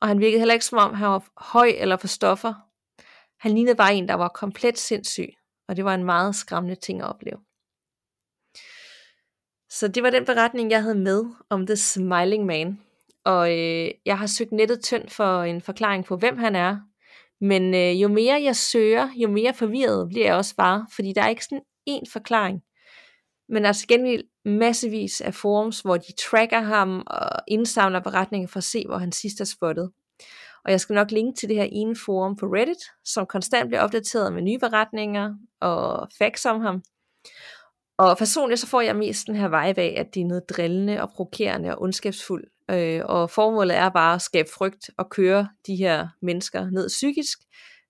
og 0.00 0.08
han 0.08 0.20
virkede 0.20 0.38
heller 0.38 0.54
ikke 0.54 0.64
som 0.64 0.78
om 0.78 0.94
han 0.94 1.08
var 1.08 1.24
høj 1.36 1.72
eller 1.76 1.96
for 1.96 2.06
stoffer. 2.06 2.54
Han 3.38 3.52
lignede 3.52 3.76
bare 3.76 3.94
en, 3.94 4.08
der 4.08 4.14
var 4.14 4.28
komplet 4.28 4.78
sindssyg, 4.78 5.28
og 5.68 5.76
det 5.76 5.84
var 5.84 5.94
en 5.94 6.04
meget 6.04 6.34
skræmmende 6.34 6.74
ting 6.74 7.00
at 7.00 7.08
opleve. 7.08 7.38
Så 9.70 9.88
det 9.88 10.02
var 10.02 10.10
den 10.10 10.24
beretning, 10.24 10.70
jeg 10.70 10.82
havde 10.82 10.98
med 10.98 11.24
om 11.50 11.66
The 11.66 11.76
Smiling 11.76 12.46
Man. 12.46 12.80
Og 13.24 13.58
øh, 13.58 13.90
jeg 14.06 14.18
har 14.18 14.26
søgt 14.26 14.52
nettet 14.52 14.82
tyndt 14.82 15.12
for 15.12 15.42
en 15.42 15.60
forklaring 15.60 16.04
på, 16.04 16.16
hvem 16.16 16.38
han 16.38 16.56
er, 16.56 16.78
men 17.40 17.74
øh, 17.74 18.02
jo 18.02 18.08
mere 18.08 18.42
jeg 18.42 18.56
søger, 18.56 19.08
jo 19.16 19.28
mere 19.28 19.54
forvirret 19.54 20.08
bliver 20.08 20.26
jeg 20.26 20.34
også 20.34 20.56
bare, 20.56 20.86
fordi 20.94 21.12
der 21.12 21.22
er 21.22 21.28
ikke 21.28 21.44
sådan 21.44 21.64
en 21.86 22.06
forklaring. 22.12 22.62
Men 23.48 23.66
altså 23.66 23.86
gennem 23.86 24.20
massevis 24.44 25.20
af 25.20 25.34
forums, 25.34 25.80
hvor 25.80 25.96
de 25.96 26.12
tracker 26.12 26.60
ham 26.60 27.02
og 27.06 27.28
indsamler 27.48 28.00
beretninger 28.00 28.48
for 28.48 28.58
at 28.58 28.64
se, 28.64 28.84
hvor 28.86 28.98
han 28.98 29.12
sidst 29.12 29.40
er 29.40 29.44
spottet. 29.44 29.90
Og 30.64 30.70
jeg 30.70 30.80
skal 30.80 30.94
nok 30.94 31.10
linke 31.10 31.38
til 31.38 31.48
det 31.48 31.56
her 31.56 31.68
ene 31.72 31.96
forum 32.04 32.36
på 32.36 32.46
Reddit, 32.46 32.82
som 33.04 33.26
konstant 33.26 33.68
bliver 33.68 33.80
opdateret 33.80 34.32
med 34.32 34.42
nye 34.42 34.58
beretninger 34.58 35.34
og 35.60 36.08
facts 36.18 36.46
om 36.46 36.60
ham. 36.60 36.82
Og 37.98 38.18
personligt 38.18 38.60
så 38.60 38.66
får 38.66 38.80
jeg 38.80 38.96
mest 38.96 39.26
den 39.26 39.36
her 39.36 39.48
vibe 39.48 39.80
af, 39.80 39.94
at 39.96 40.14
det 40.14 40.20
er 40.20 40.26
noget 40.26 40.48
drillende 40.48 41.02
og 41.02 41.10
provokerende 41.10 41.70
og 41.70 41.82
ondskabsfuldt. 41.82 42.48
Øh, 42.70 43.02
og 43.04 43.30
formålet 43.30 43.76
er 43.76 43.88
bare 43.88 44.14
at 44.14 44.22
skabe 44.22 44.48
frygt 44.56 44.90
og 44.98 45.10
køre 45.10 45.48
de 45.66 45.76
her 45.76 46.08
mennesker 46.22 46.70
ned 46.70 46.88
psykisk, 46.88 47.38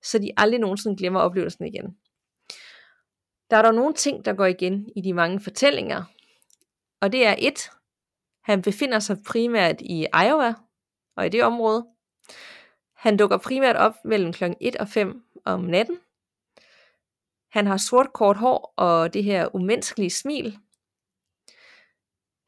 så 0.04 0.18
de 0.18 0.30
aldrig 0.36 0.60
nogensinde 0.60 0.96
glemmer 0.96 1.20
oplevelsen 1.20 1.66
igen. 1.66 1.96
Der 3.54 3.58
er 3.58 3.62
dog 3.62 3.74
nogle 3.74 3.94
ting, 3.94 4.24
der 4.24 4.32
går 4.32 4.46
igen 4.46 4.88
i 4.96 5.00
de 5.00 5.12
mange 5.12 5.40
fortællinger. 5.40 6.04
Og 7.00 7.12
det 7.12 7.26
er 7.26 7.34
et, 7.38 7.70
han 8.44 8.62
befinder 8.62 8.98
sig 8.98 9.16
primært 9.26 9.80
i 9.80 10.06
Iowa 10.26 10.54
og 11.16 11.26
i 11.26 11.28
det 11.28 11.44
område. 11.44 11.86
Han 12.96 13.16
dukker 13.16 13.36
primært 13.36 13.76
op 13.76 13.94
mellem 14.04 14.32
kl. 14.32 14.44
1 14.60 14.76
og 14.76 14.88
5 14.88 15.22
om 15.44 15.60
natten. 15.60 15.98
Han 17.50 17.66
har 17.66 17.76
sort 17.76 18.12
kort 18.12 18.36
hår 18.36 18.74
og 18.76 19.14
det 19.14 19.24
her 19.24 19.54
umenneskelige 19.54 20.10
smil, 20.10 20.58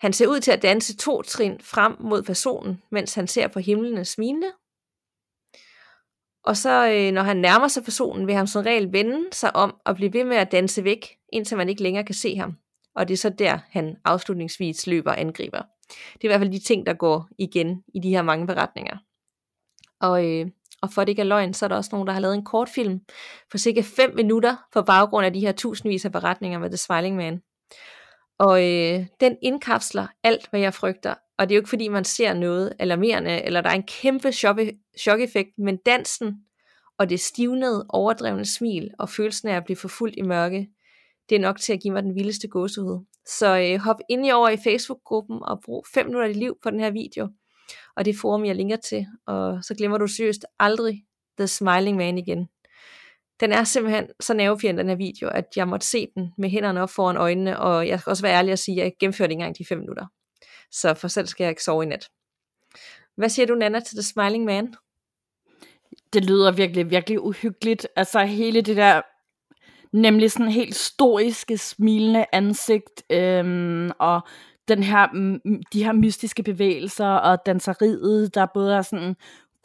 han 0.01 0.13
ser 0.13 0.27
ud 0.27 0.41
til 0.41 0.53
at 0.53 0.63
danse 0.63 0.97
to 0.97 1.23
trin 1.23 1.61
frem 1.61 1.97
mod 2.01 2.23
personen, 2.23 2.83
mens 2.91 3.15
han 3.15 3.27
ser 3.27 3.49
på 3.49 3.59
himlene 3.59 4.05
smilende. 4.05 4.53
Og 6.47 6.57
så 6.57 6.89
øh, 6.93 7.13
når 7.13 7.23
han 7.23 7.37
nærmer 7.37 7.69
sig 7.69 7.85
personen, 7.85 8.27
vil 8.27 8.35
han 8.35 8.47
som 8.47 8.63
regel 8.65 8.93
vende 8.93 9.25
sig 9.33 9.57
om 9.57 9.77
og 9.85 9.97
blive 9.97 10.13
ved 10.13 10.25
med 10.25 10.37
at 10.37 10.53
danse 10.53 10.85
væk, 10.85 11.17
indtil 11.33 11.57
man 11.57 11.69
ikke 11.69 11.83
længere 11.83 12.05
kan 12.05 12.15
se 12.15 12.37
ham. 12.37 12.57
Og 12.95 13.09
det 13.09 13.15
er 13.15 13.19
så 13.19 13.31
der, 13.31 13.59
han 13.71 13.97
afslutningsvis 14.05 14.87
løber 14.87 15.11
og 15.11 15.21
angriber. 15.21 15.63
Det 15.89 16.21
er 16.21 16.25
i 16.25 16.27
hvert 16.29 16.41
fald 16.41 16.53
de 16.53 16.59
ting, 16.59 16.87
der 16.87 16.93
går 16.93 17.29
igen 17.39 17.83
i 17.95 18.01
de 18.01 18.11
her 18.11 18.23
mange 18.23 18.47
beretninger. 18.47 18.97
Og, 20.01 20.27
øh, 20.27 20.47
og 20.83 20.93
for 20.93 21.05
det 21.05 21.09
ikke 21.09 21.23
er 21.23 21.27
løgn, 21.27 21.55
så 21.55 21.67
er 21.67 21.69
der 21.69 21.77
også 21.77 21.91
nogen, 21.93 22.07
der 22.07 22.13
har 22.13 22.21
lavet 22.21 22.35
en 22.35 22.45
kortfilm 22.45 23.01
for 23.51 23.59
cirka 23.59 23.83
5 23.85 24.15
minutter 24.15 24.57
på 24.73 24.83
baggrund 24.83 25.27
af 25.27 25.33
de 25.33 25.41
her 25.41 25.53
tusindvis 25.53 26.05
af 26.05 26.13
beretninger 26.13 26.59
med 26.59 26.71
The 26.71 26.77
Smiling 26.77 27.17
Man. 27.17 27.43
Og 28.39 28.65
øh, 28.65 29.07
den 29.21 29.37
indkapsler 29.43 30.07
alt, 30.25 30.51
hvad 30.51 30.61
jeg 30.61 30.75
frygter. 30.75 31.15
Og 31.39 31.49
det 31.49 31.55
er 31.55 31.57
jo 31.57 31.61
ikke 31.61 31.69
fordi, 31.69 31.89
man 31.89 32.05
ser 32.05 32.35
noget 32.35 32.73
alarmerende, 32.79 33.45
eller 33.45 33.61
der 33.61 33.71
er 33.71 33.75
en 33.75 33.83
kæmpe 33.83 34.33
chok-effekt, 34.99 35.59
men 35.59 35.77
dansen 35.77 36.35
og 36.99 37.11
det 37.11 37.21
stivnede, 37.21 37.87
overdrevne 37.89 38.45
smil 38.45 38.91
og 38.99 39.09
følelsen 39.09 39.49
af 39.49 39.57
at 39.57 39.65
blive 39.65 39.77
forfulgt 39.77 40.17
i 40.19 40.23
mørke, 40.23 40.69
det 41.29 41.37
er 41.37 41.41
nok 41.41 41.61
til 41.61 41.73
at 41.73 41.81
give 41.81 41.93
mig 41.93 42.03
den 42.03 42.15
vildeste 42.15 42.49
gåsehud. 42.49 43.05
Så 43.27 43.59
øh, 43.59 43.79
hop 43.79 43.97
ind 44.09 44.27
i 44.27 44.31
over 44.31 44.49
i 44.49 44.57
Facebook-gruppen 44.57 45.39
og 45.43 45.61
brug 45.65 45.87
5 45.95 46.07
minutter 46.07 46.27
af 46.27 46.35
dit 46.35 46.43
liv 46.43 46.57
på 46.63 46.71
den 46.71 46.81
her 46.81 46.91
video. 46.91 47.29
Og 47.97 48.05
det 48.05 48.17
forum, 48.17 48.45
jeg 48.45 48.57
linker 48.57 48.77
til. 48.77 49.07
Og 49.27 49.65
så 49.65 49.75
glemmer 49.75 49.99
du 49.99 50.07
seriøst 50.07 50.47
aldrig 50.59 51.05
The 51.39 51.47
Smiling 51.47 51.97
Man 51.97 52.19
igen. 52.19 52.49
Den 53.41 53.53
er 53.53 53.65
simpelthen 53.65 54.07
så 54.21 54.35
nervepirrende, 54.35 54.83
den 54.83 54.89
her 54.89 54.97
video, 54.97 55.29
at 55.29 55.45
jeg 55.57 55.69
måtte 55.69 55.87
se 55.87 56.09
den 56.15 56.33
med 56.39 56.49
hænderne 56.51 56.83
op 56.83 56.91
foran 56.91 57.17
øjnene, 57.17 57.59
og 57.59 57.89
jeg 57.89 58.01
skal 58.01 58.11
også 58.11 58.23
være 58.23 58.35
ærlig 58.35 58.53
og 58.53 58.59
sige, 58.59 58.81
at 58.81 58.85
jeg 58.85 58.93
gennemførte 59.01 59.33
ikke 59.33 59.41
engang 59.41 59.59
de 59.59 59.65
5 59.65 59.79
minutter. 59.79 60.07
Så 60.71 60.95
for 60.95 61.09
selv 61.09 61.27
skal 61.27 61.45
jeg 61.45 61.51
ikke 61.51 61.65
sove 61.65 61.83
i 61.83 61.87
nat. 61.87 62.09
Hvad 63.17 63.29
siger 63.29 63.47
du, 63.47 63.55
Nana, 63.55 63.81
til 63.81 63.97
The 63.97 64.03
Smiling 64.03 64.45
Man? 64.45 64.75
Det 66.13 66.25
lyder 66.25 66.53
virkelig, 66.53 66.91
virkelig 66.91 67.21
uhyggeligt. 67.21 67.89
Altså 67.97 68.25
hele 68.25 68.61
det 68.61 68.77
der 68.77 69.03
Nemlig 69.93 70.33
sådan 70.33 70.53
helt 70.53 70.75
stoiske, 70.75 71.59
smilende 71.59 72.27
ansigt, 72.33 73.05
øhm, 73.11 73.91
og 73.99 74.21
den 74.69 74.83
her, 74.83 75.07
mm, 75.13 75.63
de 75.73 75.85
her 75.85 75.93
mystiske 75.93 76.43
bevægelser, 76.43 77.07
og 77.07 77.39
danseriet, 77.47 78.35
der 78.35 78.47
både 78.55 78.77
er 78.77 78.83
sådan 78.83 79.17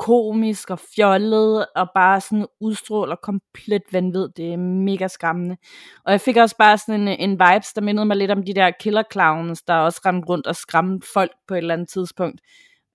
komisk 0.02 0.70
og 0.70 0.80
fjollet, 0.96 1.66
og 1.76 1.90
bare 1.96 2.22
sådan 2.22 2.46
udstråler 2.62 3.16
komplet 3.16 3.82
vanvid. 3.92 4.30
Det 4.38 4.54
er 4.54 4.58
mega 4.58 5.08
skræmmende. 5.08 5.58
Og 6.06 6.12
jeg 6.12 6.22
fik 6.22 6.38
også 6.38 6.58
bare 6.58 6.78
sådan 6.78 7.08
en, 7.08 7.08
en 7.08 7.32
vibes, 7.32 7.74
der 7.74 7.82
mindede 7.82 8.06
mig 8.06 8.18
lidt 8.18 8.32
om 8.32 8.44
de 8.44 8.54
der 8.54 8.72
killer 8.80 9.04
clowns, 9.12 9.62
der 9.62 9.74
også 9.74 10.02
rendte 10.06 10.30
rundt 10.30 10.48
og 10.48 10.56
skræmte 10.56 11.08
folk 11.14 11.32
på 11.48 11.54
et 11.54 11.58
eller 11.58 11.74
andet 11.74 11.90
tidspunkt. 11.90 12.42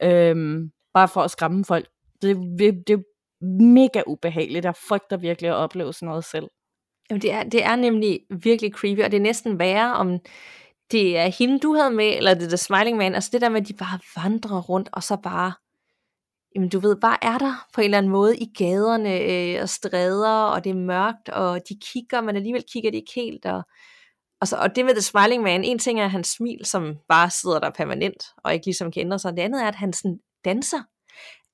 Øhm, 0.02 0.70
bare 0.94 1.08
for 1.08 1.20
at 1.20 1.30
skræmme 1.30 1.64
folk. 1.64 1.88
Det, 2.22 2.36
det, 2.58 2.74
det 2.86 2.94
er 2.94 3.02
mega 3.62 4.02
ubehageligt. 4.06 4.64
Jeg 4.64 4.74
frygter 4.88 5.16
virkelig 5.16 5.50
at 5.50 5.56
opleve 5.56 5.92
sådan 5.92 6.06
noget 6.06 6.24
selv. 6.24 6.48
Jamen, 7.10 7.22
det 7.22 7.32
er, 7.32 7.42
det 7.42 7.64
er 7.64 7.76
nemlig 7.76 8.20
virkelig 8.42 8.72
creepy, 8.72 9.02
og 9.04 9.10
det 9.10 9.16
er 9.16 9.22
næsten 9.22 9.58
værre, 9.58 9.94
om 9.96 10.18
det 10.90 11.18
er 11.18 11.26
hende, 11.26 11.58
du 11.58 11.74
havde 11.74 11.90
med, 11.90 12.16
eller 12.16 12.34
det 12.34 12.42
er 12.42 12.48
The 12.48 12.56
Smiling 12.56 12.96
Man. 12.96 13.14
Altså 13.14 13.30
det 13.32 13.40
der 13.40 13.48
med, 13.48 13.60
at 13.60 13.68
de 13.68 13.74
bare 13.74 14.22
vandrer 14.22 14.60
rundt, 14.60 14.88
og 14.92 15.02
så 15.02 15.16
bare, 15.16 15.52
jamen 16.56 16.68
du 16.68 16.78
ved, 16.78 16.96
bare 16.96 17.18
er 17.22 17.38
der 17.38 17.66
på 17.74 17.80
en 17.80 17.84
eller 17.84 17.98
anden 17.98 18.12
måde 18.12 18.36
i 18.36 18.52
gaderne 18.58 19.20
øh, 19.20 19.62
og 19.62 19.68
stræder, 19.68 20.42
og 20.42 20.64
det 20.64 20.70
er 20.70 20.74
mørkt, 20.74 21.28
og 21.28 21.60
de 21.68 21.74
kigger, 21.82 22.20
men 22.20 22.36
alligevel 22.36 22.64
kigger 22.72 22.90
de 22.90 22.96
ikke 22.96 23.12
helt, 23.14 23.46
og, 23.46 23.62
og, 24.40 24.48
så, 24.48 24.56
og 24.56 24.76
det 24.76 24.84
med 24.84 24.94
The 24.94 25.02
Smiling 25.02 25.42
Man, 25.42 25.64
en 25.64 25.78
ting 25.78 26.00
er 26.00 26.06
hans 26.06 26.28
smil, 26.28 26.64
som 26.64 26.96
bare 27.08 27.30
sidder 27.30 27.60
der 27.60 27.70
permanent, 27.70 28.24
og 28.44 28.54
ikke 28.54 28.66
ligesom 28.66 28.92
kan 28.92 29.00
ændre 29.00 29.18
sig. 29.18 29.32
Det 29.36 29.42
andet 29.42 29.62
er, 29.62 29.68
at 29.68 29.74
han 29.74 29.92
sådan 29.92 30.18
danser 30.44 30.78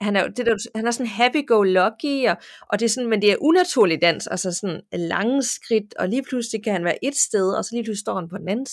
han 0.01 0.17
er, 0.17 0.29
det 0.29 0.47
der, 0.47 0.57
han 0.75 0.87
er 0.87 0.91
sådan 0.91 1.07
happy-go-lucky, 1.07 2.31
og, 2.31 2.37
og 2.69 2.81
det 2.81 2.85
er 2.85 2.89
sådan, 2.89 3.11
men 3.11 3.23
det 3.23 3.33
er 3.33 3.37
unaturlig 3.41 4.03
dans, 4.03 4.27
altså 4.27 4.53
sådan 4.53 4.81
lange 4.93 5.43
skridt, 5.43 5.95
og 5.95 6.09
lige 6.09 6.23
pludselig 6.23 6.65
kan 6.65 6.73
han 6.73 6.85
være 6.85 7.05
et 7.05 7.17
sted, 7.17 7.53
og 7.53 7.65
så 7.65 7.71
lige 7.73 7.85
pludselig 7.85 8.01
står 8.01 8.15
han 8.15 8.29
på 8.29 8.39
den 8.39 8.49
anden 8.49 8.67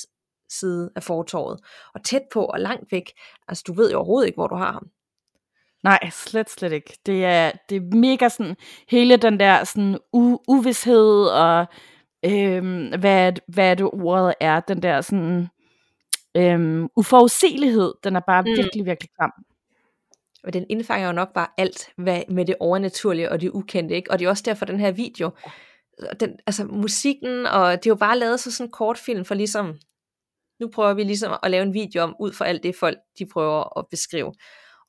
side 0.49 0.89
af 0.95 1.03
fortorvet, 1.03 1.59
og 1.95 2.03
tæt 2.03 2.21
på 2.33 2.45
og 2.45 2.59
langt 2.59 2.91
væk. 2.91 3.11
Altså, 3.47 3.63
du 3.67 3.73
ved 3.73 3.91
jo 3.91 3.97
overhovedet 3.97 4.27
ikke, 4.27 4.37
hvor 4.37 4.47
du 4.47 4.55
har 4.55 4.71
ham. 4.71 4.87
Nej, 5.83 6.09
slet, 6.11 6.49
slet 6.49 6.71
ikke. 6.71 6.97
Det 7.05 7.25
er, 7.25 7.51
det 7.69 7.75
er 7.75 7.95
mega 7.95 8.29
sådan, 8.29 8.55
hele 8.89 9.17
den 9.17 9.39
der 9.39 9.63
sådan 9.63 9.95
u- 9.95 10.43
uvidshed, 10.47 11.25
og 11.25 11.65
øhm, 12.25 12.99
hvad, 12.99 13.33
hvad 13.47 13.75
det 13.75 13.85
ordet 13.85 14.33
er, 14.39 14.59
den 14.59 14.81
der 14.81 15.01
sådan 15.01 15.47
øhm, 16.37 16.87
uforudsigelighed, 16.95 17.93
den 18.03 18.15
er 18.15 18.19
bare 18.19 18.41
mm. 18.41 18.47
virkelig, 18.47 18.85
virkelig 18.85 19.09
klam. 19.19 19.31
Og 20.43 20.53
den 20.53 20.65
indfanger 20.69 21.07
jo 21.07 21.13
nok 21.13 21.33
bare 21.33 21.47
alt 21.57 21.89
hvad, 21.97 22.21
med 22.29 22.45
det 22.45 22.55
overnaturlige 22.59 23.31
og 23.31 23.41
det 23.41 23.49
ukendte, 23.49 23.95
ikke? 23.95 24.11
Og 24.11 24.19
det 24.19 24.25
er 24.25 24.29
også 24.29 24.43
derfor, 24.45 24.65
den 24.65 24.79
her 24.79 24.91
video, 24.91 25.31
den, 26.19 26.39
altså 26.47 26.65
musikken, 26.65 27.45
og 27.45 27.71
det 27.71 27.85
er 27.85 27.91
jo 27.91 27.95
bare 27.95 28.19
lavet 28.19 28.39
så 28.39 28.51
sådan 28.51 28.67
en 28.67 28.71
kortfilm 28.71 29.25
for 29.25 29.35
ligesom, 29.35 29.79
nu 30.59 30.69
prøver 30.73 30.93
vi 30.93 31.03
ligesom 31.03 31.37
at 31.43 31.51
lave 31.51 31.63
en 31.63 31.73
video 31.73 32.03
om, 32.03 32.15
ud 32.19 32.33
for 32.33 32.45
alt 32.45 32.63
det 32.63 32.75
folk, 32.75 32.97
de 33.19 33.25
prøver 33.33 33.79
at 33.79 33.85
beskrive. 33.91 34.33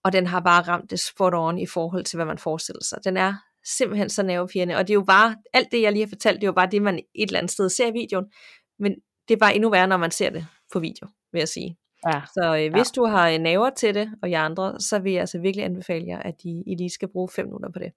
Og 0.05 0.13
den 0.13 0.27
har 0.27 0.41
bare 0.41 0.63
ramt 0.63 0.91
det 0.91 1.01
spot 1.01 1.35
on 1.35 1.59
i 1.59 1.67
forhold 1.67 2.05
til, 2.05 2.17
hvad 2.17 2.27
man 2.27 2.39
forestiller 2.39 2.85
sig. 2.85 2.99
Den 3.05 3.17
er 3.17 3.35
simpelthen 3.65 4.11
så 4.11 4.23
nervepirrende, 4.23 4.77
og 4.77 4.89
det 4.89 4.93
er 4.93 4.95
jo 4.95 5.05
bare, 5.05 5.37
alt 5.53 5.73
det 5.73 5.83
jeg 5.83 5.93
lige 5.93 6.05
har 6.05 6.09
fortalt, 6.09 6.37
det 6.37 6.43
er 6.45 6.49
jo 6.49 6.53
bare 6.53 6.69
det, 6.71 6.83
man 6.83 6.99
et 6.99 7.27
eller 7.27 7.39
andet 7.39 7.53
sted 7.53 7.69
ser 7.69 7.87
i 7.87 7.93
videoen, 7.93 8.27
men 8.79 8.95
det 9.29 9.35
er 9.35 9.39
bare 9.39 9.55
endnu 9.55 9.71
værre, 9.71 9.87
når 9.87 9.97
man 9.97 10.11
ser 10.11 10.31
det 10.31 10.47
på 10.73 10.81
video, 10.81 11.09
vil 11.33 11.39
jeg 11.39 11.49
sige. 11.49 11.77
Ja. 12.07 12.23
Så 12.35 12.57
øh, 12.57 12.73
hvis 12.73 12.97
ja. 12.97 13.01
du 13.01 13.07
har 13.07 13.31
øh, 13.31 13.39
naver 13.39 13.71
til 13.71 13.95
det, 13.95 14.11
og 14.23 14.31
jer 14.31 14.43
andre, 14.43 14.81
så 14.81 14.99
vil 14.99 15.13
jeg 15.13 15.21
altså 15.21 15.39
virkelig 15.39 15.65
anbefale 15.65 16.07
jer, 16.07 16.19
at 16.19 16.35
I, 16.45 16.63
I 16.67 16.75
lige 16.75 16.91
skal 16.91 17.09
bruge 17.09 17.29
5 17.29 17.47
minutter 17.47 17.71
på 17.71 17.79
det. 17.79 17.93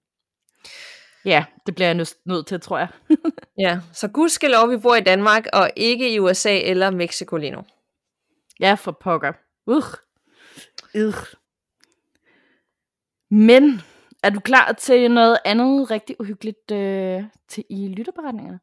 Ja, 1.24 1.44
det 1.66 1.74
bliver 1.74 1.88
jeg 1.88 2.06
nødt 2.24 2.46
til, 2.46 2.60
tror 2.60 2.78
jeg. 2.78 2.88
ja, 3.66 3.80
så 3.92 4.08
gudskelov, 4.08 4.70
vi 4.70 4.76
bor 4.76 4.94
i 4.94 5.00
Danmark, 5.00 5.46
og 5.52 5.70
ikke 5.76 6.14
i 6.14 6.18
USA 6.18 6.58
eller 6.58 6.90
Mexico 6.90 7.36
lige 7.36 7.50
nu. 7.50 7.64
Ja, 8.60 8.74
for 8.74 8.92
pokker. 8.92 9.32
Uh. 9.66 9.84
Uh. 10.94 11.14
Men, 13.36 13.80
er 14.22 14.30
du 14.30 14.40
klar 14.40 14.72
til 14.72 15.10
noget 15.10 15.38
andet 15.44 15.90
rigtig 15.90 16.20
uhyggeligt 16.20 16.70
øh, 16.70 17.24
til 17.48 17.64
i 17.70 17.88
lytterberetningerne? 17.88 18.60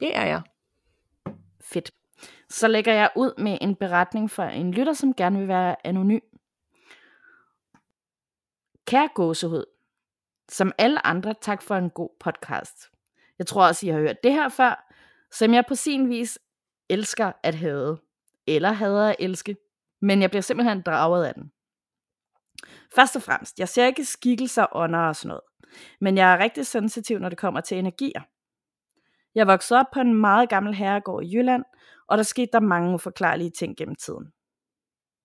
Det 0.00 0.16
er 0.16 0.26
jeg. 0.26 0.42
Fedt 1.60 1.90
så 2.50 2.68
lægger 2.68 2.92
jeg 2.92 3.10
ud 3.16 3.32
med 3.38 3.58
en 3.60 3.76
beretning 3.76 4.30
for 4.30 4.42
en 4.42 4.72
lytter, 4.72 4.92
som 4.92 5.14
gerne 5.14 5.38
vil 5.38 5.48
være 5.48 5.86
anonym. 5.86 6.20
Kære 8.86 9.08
gåsehud, 9.14 9.64
som 10.48 10.72
alle 10.78 11.06
andre, 11.06 11.34
tak 11.40 11.62
for 11.62 11.74
en 11.74 11.90
god 11.90 12.10
podcast. 12.20 12.90
Jeg 13.38 13.46
tror 13.46 13.66
også, 13.66 13.86
I 13.86 13.88
har 13.88 13.98
hørt 13.98 14.22
det 14.22 14.32
her 14.32 14.48
før, 14.48 14.94
som 15.30 15.54
jeg 15.54 15.64
på 15.68 15.74
sin 15.74 16.08
vis 16.08 16.38
elsker 16.88 17.32
at 17.42 17.54
have, 17.54 17.98
eller 18.46 18.72
hader 18.72 19.08
at 19.08 19.16
elske, 19.18 19.56
men 20.00 20.22
jeg 20.22 20.30
bliver 20.30 20.42
simpelthen 20.42 20.82
draget 20.82 21.26
af 21.26 21.34
den. 21.34 21.52
Først 22.94 23.16
og 23.16 23.22
fremmest, 23.22 23.58
jeg 23.58 23.68
ser 23.68 23.86
ikke 23.86 24.04
skikkelser, 24.04 24.66
ånder 24.76 24.98
og 24.98 25.16
sådan 25.16 25.28
noget, 25.28 25.42
men 26.00 26.16
jeg 26.16 26.32
er 26.32 26.38
rigtig 26.38 26.66
sensitiv, 26.66 27.18
når 27.18 27.28
det 27.28 27.38
kommer 27.38 27.60
til 27.60 27.78
energier. 27.78 28.22
Jeg 29.34 29.46
voksede 29.46 29.80
op 29.80 29.86
på 29.92 30.00
en 30.00 30.14
meget 30.14 30.48
gammel 30.48 30.74
herregård 30.74 31.24
i 31.24 31.36
Jylland, 31.36 31.64
og 32.06 32.18
der 32.18 32.24
skete 32.24 32.52
der 32.52 32.60
mange 32.60 32.94
uforklarlige 32.94 33.50
ting 33.50 33.76
gennem 33.76 33.94
tiden. 33.94 34.32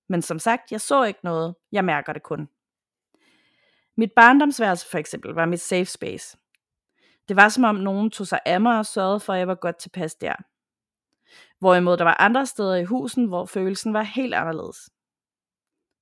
Men 0.10 0.22
som 0.22 0.40
sagt, 0.40 0.72
jeg 0.72 0.82
så 0.82 1.04
ikke 1.04 1.20
noget, 1.24 1.56
jeg 1.72 1.86
mærker 1.86 2.14
det 2.14 2.24
kun. 2.24 2.50
Mit 3.98 4.12
barndomsværelse 4.16 4.90
for 4.90 4.98
eksempel 4.98 5.32
var 5.32 5.46
mit 5.46 5.60
safe 5.60 5.86
space. 5.86 6.38
Det 7.28 7.36
var 7.36 7.50
som 7.50 7.64
om 7.64 7.76
nogen 7.76 8.12
tog 8.12 8.28
sig 8.28 8.40
af 8.46 8.62
mig 8.62 8.80
og 8.80 8.86
sørgede 8.86 9.20
for, 9.20 9.34
at 9.34 9.40
jeg 9.40 9.48
var 9.48 9.56
godt 9.56 9.78
tilpas 9.78 10.16
der. 10.16 10.36
Hvorimod 11.60 11.98
der 11.98 12.04
var 12.04 12.16
andre 12.20 12.46
steder 12.46 12.76
i 12.76 12.84
husen, 12.84 13.26
hvor 13.26 13.46
følelsen 13.46 13.94
var 13.94 14.02
helt 14.02 14.34
anderledes. 14.34 14.90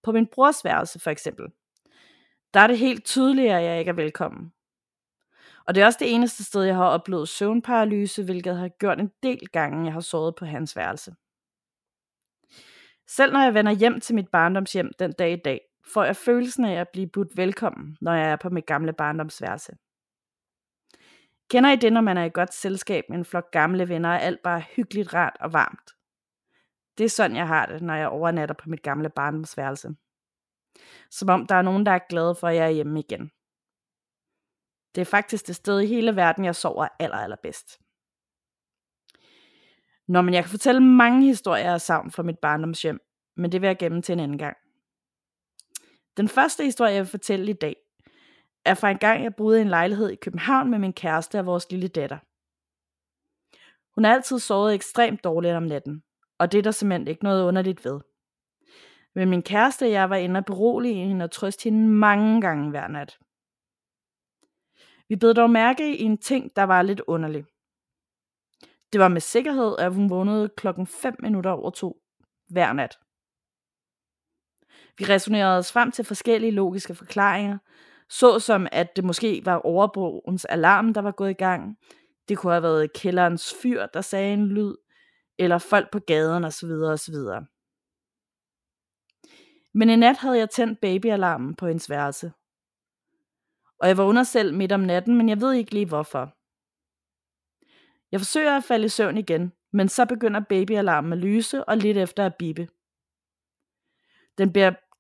På 0.03 0.11
min 0.11 0.27
brors 0.27 0.65
værelse 0.65 0.99
for 0.99 1.11
eksempel. 1.11 1.45
Der 2.53 2.59
er 2.59 2.67
det 2.67 2.77
helt 2.77 3.05
tydeligt, 3.05 3.51
at 3.51 3.63
jeg 3.63 3.79
ikke 3.79 3.89
er 3.89 3.95
velkommen. 3.95 4.53
Og 5.65 5.75
det 5.75 5.81
er 5.81 5.85
også 5.85 5.99
det 6.01 6.13
eneste 6.13 6.43
sted, 6.43 6.63
jeg 6.63 6.75
har 6.75 6.85
oplevet 6.85 7.29
søvnparalyse, 7.29 8.23
hvilket 8.23 8.57
har 8.57 8.67
gjort 8.67 8.99
en 8.99 9.11
del 9.23 9.47
gange, 9.47 9.85
jeg 9.85 9.93
har 9.93 10.01
sovet 10.01 10.35
på 10.35 10.45
hans 10.45 10.75
værelse. 10.75 11.15
Selv 13.07 13.33
når 13.33 13.39
jeg 13.39 13.53
vender 13.53 13.71
hjem 13.71 13.99
til 13.99 14.15
mit 14.15 14.27
barndomshjem 14.27 14.91
den 14.99 15.11
dag 15.11 15.33
i 15.33 15.41
dag, 15.45 15.61
får 15.93 16.03
jeg 16.03 16.15
følelsen 16.15 16.65
af 16.65 16.79
at 16.79 16.89
blive 16.89 17.07
budt 17.07 17.37
velkommen, 17.37 17.97
når 18.01 18.13
jeg 18.13 18.31
er 18.31 18.35
på 18.35 18.49
mit 18.49 18.65
gamle 18.65 18.93
barndomsværelse. 18.93 19.71
Kender 21.49 21.71
I 21.71 21.75
det, 21.75 21.93
når 21.93 22.01
man 22.01 22.17
er 22.17 22.23
i 22.23 22.29
godt 22.33 22.53
selskab 22.53 23.03
med 23.09 23.17
en 23.17 23.25
flok 23.25 23.51
gamle 23.51 23.89
venner, 23.89 24.09
og 24.09 24.21
alt 24.21 24.41
bare 24.43 24.63
hyggeligt, 24.75 25.13
rart 25.13 25.37
og 25.39 25.53
varmt? 25.53 25.91
Det 27.01 27.05
er 27.05 27.09
sådan, 27.09 27.37
jeg 27.37 27.47
har 27.47 27.65
det, 27.65 27.81
når 27.81 27.93
jeg 27.93 28.09
overnatter 28.09 28.55
på 28.55 28.69
mit 28.69 28.81
gamle 28.81 29.09
barndomsværelse. 29.09 29.89
Som 31.11 31.29
om 31.29 31.47
der 31.47 31.55
er 31.55 31.61
nogen, 31.61 31.85
der 31.85 31.91
er 31.91 31.99
glade 32.09 32.35
for, 32.35 32.47
at 32.47 32.55
jeg 32.55 32.65
er 32.65 32.69
hjemme 32.69 32.99
igen. 32.99 33.31
Det 34.95 35.01
er 35.01 35.05
faktisk 35.05 35.47
det 35.47 35.55
sted 35.55 35.79
i 35.79 35.85
hele 35.85 36.15
verden, 36.15 36.45
jeg 36.45 36.55
sover 36.55 36.87
aller, 36.99 37.17
allerbedst. 37.17 37.79
Nå, 40.07 40.21
men 40.21 40.33
jeg 40.33 40.43
kan 40.43 40.49
fortælle 40.49 40.81
mange 40.81 41.25
historier 41.27 41.73
af 41.73 41.81
savn 41.81 42.11
fra 42.11 42.23
mit 42.23 42.39
barndomshjem, 42.39 42.99
men 43.37 43.51
det 43.51 43.61
vil 43.61 43.67
jeg 43.67 43.77
gemme 43.77 44.01
til 44.01 44.13
en 44.13 44.19
anden 44.19 44.37
gang. 44.37 44.57
Den 46.17 46.29
første 46.29 46.63
historie, 46.63 46.93
jeg 46.93 47.01
vil 47.01 47.09
fortælle 47.09 47.51
i 47.51 47.53
dag, 47.61 47.75
er 48.65 48.73
fra 48.73 48.91
en 48.91 48.97
gang, 48.97 49.23
jeg 49.23 49.35
boede 49.35 49.59
i 49.59 49.61
en 49.61 49.69
lejlighed 49.69 50.09
i 50.09 50.15
København 50.15 50.69
med 50.69 50.79
min 50.79 50.93
kæreste 50.93 51.39
og 51.39 51.45
vores 51.45 51.71
lille 51.71 51.87
datter. 51.87 52.17
Hun 53.95 54.03
har 54.03 54.13
altid 54.13 54.39
sovet 54.39 54.73
ekstremt 54.73 55.23
dårligt 55.23 55.55
om 55.55 55.63
natten, 55.63 56.03
og 56.41 56.51
det 56.51 56.57
er 56.57 56.61
der 56.61 56.71
simpelthen 56.71 57.07
ikke 57.07 57.23
noget 57.23 57.47
underligt 57.47 57.85
ved. 57.85 57.99
Men 59.15 59.29
min 59.29 59.41
kæreste 59.41 59.83
og 59.83 59.91
jeg 59.91 60.09
var 60.09 60.15
inde 60.15 60.37
og 60.37 60.45
berolige 60.45 61.07
hende 61.07 61.23
og 61.23 61.31
trøste 61.31 61.63
hende 61.63 61.87
mange 61.87 62.41
gange 62.41 62.69
hver 62.69 62.87
nat. 62.87 63.19
Vi 65.09 65.15
blev 65.15 65.33
dog 65.33 65.49
mærke 65.49 65.97
i 65.97 66.01
en 66.01 66.17
ting, 66.17 66.55
der 66.55 66.63
var 66.63 66.81
lidt 66.81 67.01
underlig. 67.07 67.45
Det 68.93 69.01
var 69.01 69.07
med 69.07 69.21
sikkerhed, 69.21 69.75
at 69.79 69.93
hun 69.93 70.09
vågnede 70.09 70.49
klokken 70.57 70.87
5 70.87 71.15
minutter 71.19 71.51
over 71.51 71.69
to 71.69 72.01
hver 72.47 72.73
nat. 72.73 72.97
Vi 74.97 75.05
resonerede 75.05 75.57
os 75.57 75.71
frem 75.71 75.91
til 75.91 76.05
forskellige 76.05 76.51
logiske 76.51 76.95
forklaringer, 76.95 77.57
såsom 78.09 78.67
at 78.71 78.95
det 78.95 79.03
måske 79.03 79.41
var 79.45 79.55
overbroens 79.55 80.45
alarm, 80.45 80.93
der 80.93 81.01
var 81.01 81.11
gået 81.11 81.29
i 81.29 81.33
gang. 81.33 81.77
Det 82.29 82.37
kunne 82.37 82.53
have 82.53 82.63
været 82.63 82.93
kælderens 82.93 83.55
fyr, 83.61 83.85
der 83.85 84.01
sagde 84.01 84.33
en 84.33 84.47
lyd, 84.47 84.75
eller 85.41 85.57
folk 85.57 85.91
på 85.91 85.99
gaden 85.99 86.43
osv. 86.43 86.69
osv. 86.69 87.15
Men 89.73 89.89
i 89.89 89.95
nat 89.95 90.17
havde 90.17 90.37
jeg 90.37 90.49
tændt 90.49 90.81
babyalarmen 90.81 91.55
på 91.55 91.67
hendes 91.67 91.89
værelse. 91.89 92.31
Og 93.79 93.87
jeg 93.87 93.97
vågner 93.97 94.23
selv 94.23 94.53
midt 94.53 94.71
om 94.71 94.79
natten, 94.79 95.17
men 95.17 95.29
jeg 95.29 95.41
ved 95.41 95.53
ikke 95.53 95.71
lige 95.71 95.85
hvorfor. 95.85 96.35
Jeg 98.11 98.19
forsøger 98.19 98.57
at 98.57 98.63
falde 98.63 98.85
i 98.85 98.89
søvn 98.89 99.17
igen, 99.17 99.53
men 99.73 99.89
så 99.89 100.05
begynder 100.05 100.39
babyalarmen 100.49 101.13
at 101.13 101.19
lyse 101.19 101.65
og 101.65 101.77
lidt 101.77 101.97
efter 101.97 102.25
at 102.25 102.35
bippe. 102.39 102.67
Den 104.37 104.53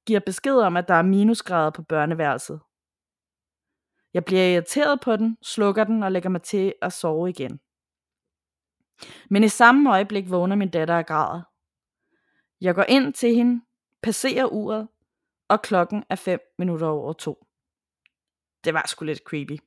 giver 0.05 0.19
besked 0.25 0.55
om, 0.55 0.77
at 0.77 0.87
der 0.87 0.93
er 0.93 1.01
minusgrader 1.01 1.71
på 1.71 1.83
børneværelset. 1.83 2.59
Jeg 4.13 4.25
bliver 4.25 4.53
irriteret 4.53 5.01
på 5.01 5.15
den, 5.15 5.37
slukker 5.41 5.83
den 5.83 6.03
og 6.03 6.11
lægger 6.11 6.29
mig 6.29 6.41
til 6.41 6.73
at 6.81 6.93
sove 6.93 7.29
igen. 7.29 7.59
Men 9.29 9.43
i 9.43 9.49
samme 9.49 9.91
øjeblik 9.91 10.29
vågner 10.29 10.55
min 10.55 10.69
datter 10.69 10.97
og 10.97 11.05
græder. 11.05 11.41
Jeg 12.61 12.75
går 12.75 12.85
ind 12.89 13.13
til 13.13 13.35
hende, 13.35 13.61
passerer 14.03 14.45
uret, 14.45 14.87
og 15.49 15.61
klokken 15.61 16.03
er 16.09 16.15
5 16.15 16.39
minutter 16.57 16.87
over 16.87 17.13
to. 17.13 17.45
Det 18.63 18.73
var 18.73 18.87
sgu 18.87 19.05
lidt 19.05 19.21
creepy. 19.25 19.57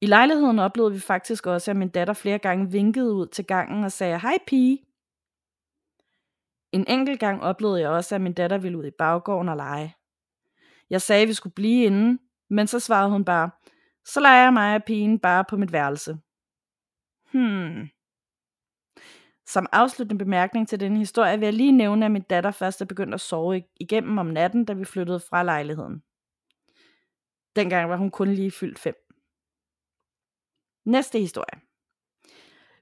I 0.00 0.06
lejligheden 0.06 0.58
oplevede 0.58 0.92
vi 0.92 1.00
faktisk 1.00 1.46
også, 1.46 1.70
at 1.70 1.76
min 1.76 1.88
datter 1.88 2.14
flere 2.14 2.38
gange 2.38 2.70
vinkede 2.70 3.12
ud 3.12 3.26
til 3.26 3.44
gangen 3.44 3.84
og 3.84 3.92
sagde, 3.92 4.18
hej 4.18 4.38
pige. 4.46 4.84
En 6.72 6.84
enkelt 6.88 7.20
gang 7.20 7.42
oplevede 7.42 7.80
jeg 7.80 7.90
også, 7.90 8.14
at 8.14 8.20
min 8.20 8.32
datter 8.32 8.58
ville 8.58 8.78
ud 8.78 8.84
i 8.84 8.90
baggården 8.98 9.48
og 9.48 9.56
lege. 9.56 9.96
Jeg 10.90 11.02
sagde, 11.02 11.22
at 11.22 11.28
vi 11.28 11.34
skulle 11.34 11.54
blive 11.54 11.84
inde, 11.84 12.18
men 12.50 12.66
så 12.66 12.80
svarede 12.80 13.10
hun 13.10 13.24
bare, 13.24 13.50
så 14.04 14.20
leger 14.20 14.42
jeg 14.42 14.52
mig 14.52 14.74
og 14.74 14.84
pigen 14.84 15.18
bare 15.18 15.44
på 15.44 15.56
mit 15.56 15.72
værelse. 15.72 16.18
Hmm. 17.32 17.88
Som 19.46 19.66
afsluttende 19.72 20.24
bemærkning 20.24 20.68
til 20.68 20.80
denne 20.80 20.98
historie 20.98 21.38
vil 21.38 21.46
jeg 21.46 21.52
lige 21.52 21.72
nævne, 21.72 22.04
at 22.04 22.10
min 22.10 22.22
datter 22.22 22.50
først 22.50 22.80
er 22.80 22.84
begyndt 22.84 23.14
at 23.14 23.20
sove 23.20 23.64
igennem 23.80 24.18
om 24.18 24.26
natten, 24.26 24.64
da 24.64 24.72
vi 24.72 24.84
flyttede 24.84 25.20
fra 25.20 25.42
lejligheden. 25.42 26.02
Dengang 27.56 27.90
var 27.90 27.96
hun 27.96 28.10
kun 28.10 28.28
lige 28.28 28.50
fyldt 28.50 28.78
fem. 28.78 28.94
Næste 30.84 31.18
historie. 31.18 31.60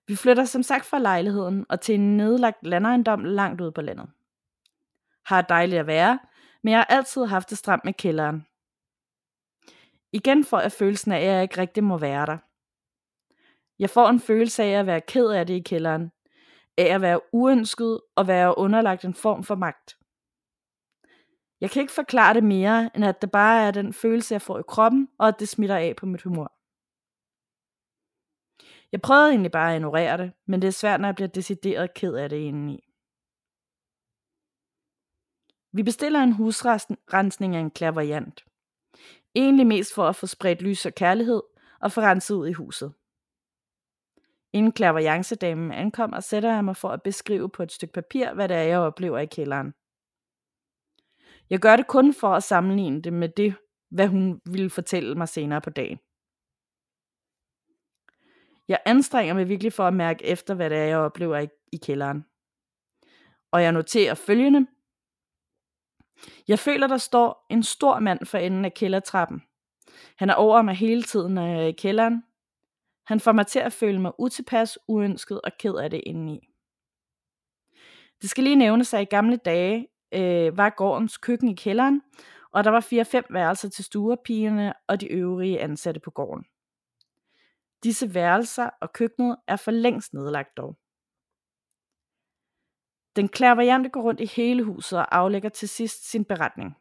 Vi 0.07 0.17
flytter 0.17 0.45
som 0.45 0.63
sagt 0.63 0.87
fra 0.87 0.99
lejligheden 0.99 1.67
og 1.69 1.81
til 1.81 1.95
en 1.95 2.17
nedlagt 2.17 2.67
landejendom 2.67 3.25
langt 3.25 3.61
ude 3.61 3.73
på 3.73 3.81
landet. 3.81 4.11
Har 5.27 5.43
dejligt 5.43 5.81
at 5.81 5.87
være, 5.87 6.19
men 6.63 6.71
jeg 6.71 6.79
har 6.79 6.85
altid 6.85 7.25
haft 7.25 7.51
det 7.51 7.59
stramt 7.59 7.85
med 7.85 7.93
kælderen. 7.93 8.47
Igen 10.13 10.45
får 10.45 10.61
jeg 10.61 10.73
følelsen 10.73 11.13
af, 11.13 11.19
at 11.19 11.25
jeg 11.25 11.43
ikke 11.43 11.59
rigtig 11.59 11.85
må 11.85 11.99
være 11.99 12.27
der. 12.27 12.39
Jeg 13.79 13.91
får 13.91 14.09
en 14.09 14.21
følelse 14.21 14.63
af 14.63 14.79
at 14.81 14.87
være 14.87 15.01
ked 15.01 15.29
af 15.31 15.47
det 15.47 15.55
i 15.55 15.61
kælderen, 15.61 16.13
af 16.79 16.95
at 16.95 17.01
være 17.01 17.21
uønsket 17.33 18.01
og 18.17 18.27
være 18.27 18.59
underlagt 18.59 19.05
en 19.05 19.15
form 19.15 19.45
for 19.45 19.55
magt. 19.55 19.97
Jeg 21.61 21.71
kan 21.71 21.83
ikke 21.83 21.93
forklare 21.93 22.35
det 22.35 22.45
mere, 22.45 22.91
end 22.95 23.05
at 23.05 23.23
det 23.23 23.31
bare 23.31 23.67
er 23.67 23.71
den 23.71 23.93
følelse, 23.93 24.35
jeg 24.35 24.43
får 24.43 24.59
i 24.59 24.63
kroppen, 24.69 25.09
og 25.19 25.29
at 25.29 25.35
det 25.39 25.49
smitter 25.49 25.77
af 25.77 25.97
på 25.97 26.07
mit 26.07 26.23
humor. 26.23 26.53
Jeg 28.93 29.01
prøvede 29.03 29.31
egentlig 29.31 29.53
bare 29.53 29.71
at 29.71 29.77
ignorere 29.77 30.19
det, 30.19 30.33
men 30.47 30.63
det 30.63 30.69
er 30.69 30.73
svært, 30.73 31.01
når 31.01 31.09
jeg 31.09 31.15
bliver 31.15 31.29
decideret 31.29 31.95
ked 31.95 32.15
af 32.15 32.29
det 32.29 32.37
indeni. 32.37 32.89
Vi 35.73 35.83
bestiller 35.83 36.21
en 36.21 36.33
husrensning 36.33 37.57
af 37.57 37.61
en 37.61 37.71
klaverjant. 37.71 38.45
Egentlig 39.35 39.67
mest 39.67 39.95
for 39.95 40.09
at 40.09 40.17
få 40.17 40.27
spredt 40.27 40.63
lys 40.63 40.87
og 40.87 40.93
kærlighed 40.93 41.43
og 41.81 41.93
få 41.93 42.01
renset 42.01 42.35
ud 42.35 42.49
i 42.49 42.53
huset. 42.53 42.95
Inden 44.57 44.73
klaverjancedamen 44.73 45.73
ankommer, 45.73 46.21
sætter 46.21 46.55
jeg 46.55 46.65
mig 46.65 46.77
for 46.77 46.89
at 46.89 47.03
beskrive 47.03 47.51
på 47.51 47.63
et 47.63 47.73
stykke 47.73 47.93
papir, 47.93 48.35
hvad 48.35 48.49
det 48.49 48.57
er, 48.57 48.63
jeg 48.63 48.79
oplever 48.79 49.19
i 49.19 49.27
kælderen. 49.27 49.75
Jeg 51.51 51.59
gør 51.59 51.77
det 51.77 51.87
kun 51.87 52.15
for 52.15 52.29
at 52.29 52.43
sammenligne 52.43 53.03
det 53.03 53.13
med 53.13 53.29
det, 53.29 53.55
hvad 53.91 54.09
hun 54.09 54.41
ville 54.45 54.71
fortælle 54.71 55.15
mig 55.15 55.29
senere 55.29 55.61
på 55.61 55.71
dagen. 55.71 55.99
Jeg 58.69 58.81
anstrenger 58.87 59.35
mig 59.35 59.49
virkelig 59.49 59.73
for 59.73 59.85
at 59.85 59.95
mærke 59.95 60.25
efter, 60.25 60.55
hvad 60.55 60.71
det 60.71 60.79
er, 60.79 60.85
jeg 60.85 60.99
oplever 60.99 61.39
i, 61.39 61.49
i 61.73 61.77
kælderen. 61.77 62.25
Og 63.53 63.63
jeg 63.63 63.73
noterer 63.73 64.15
følgende. 64.15 64.67
Jeg 66.49 66.59
føler, 66.59 66.87
der 66.87 66.97
står 66.97 67.47
en 67.51 67.63
stor 67.63 67.99
mand 67.99 68.27
for 68.27 68.39
enden 68.39 68.65
af 68.65 68.75
kældertrappen. 68.75 69.43
Han 70.17 70.31
er 70.31 70.35
over 70.35 70.63
mig 70.63 70.75
hele 70.75 71.03
tiden, 71.03 71.35
når 71.35 71.47
jeg 71.47 71.63
er 71.63 71.67
i 71.67 71.73
kælderen. 71.73 72.23
Han 73.07 73.21
får 73.21 73.33
mig 73.33 73.47
til 73.47 73.59
at 73.59 73.73
føle 73.73 74.01
mig 74.01 74.13
utilpas, 74.19 74.79
uønsket 74.89 75.41
og 75.41 75.53
ked 75.59 75.75
af 75.75 75.91
det 75.91 76.01
indeni. 76.07 76.49
Det 78.23 78.31
skal 78.31 78.45
lige 78.45 78.57
nævnes, 78.57 78.95
at 78.95 79.03
i 79.03 79.05
gamle 79.05 79.37
dage 79.37 79.89
øh, 80.13 80.57
var 80.57 80.71
gårdens 80.71 81.17
køkken 81.17 81.49
i 81.49 81.55
kælderen, 81.55 82.03
og 82.53 82.65
der 82.65 82.71
var 82.71 82.81
fire-fem 82.81 83.25
værelser 83.31 83.69
til 83.69 83.85
stuerpigerne 83.85 84.73
og 84.87 85.01
de 85.01 85.07
øvrige 85.07 85.61
ansatte 85.61 86.01
på 86.01 86.11
gården. 86.11 86.45
Disse 87.85 88.15
værelser 88.15 88.71
og 88.81 88.93
køkkenet 88.93 89.37
er 89.47 89.57
for 89.57 89.71
længst 89.71 90.15
nedlagt 90.15 90.57
dog. 90.57 90.77
Den 93.17 93.29
klærvariante 93.29 93.91
går 93.91 94.03
rundt 94.03 94.21
i 94.21 94.27
hele 94.27 94.63
huset 94.63 94.99
og 94.99 95.17
aflægger 95.17 95.49
til 95.49 95.69
sidst 95.69 96.11
sin 96.11 96.25
beretning. 96.25 96.77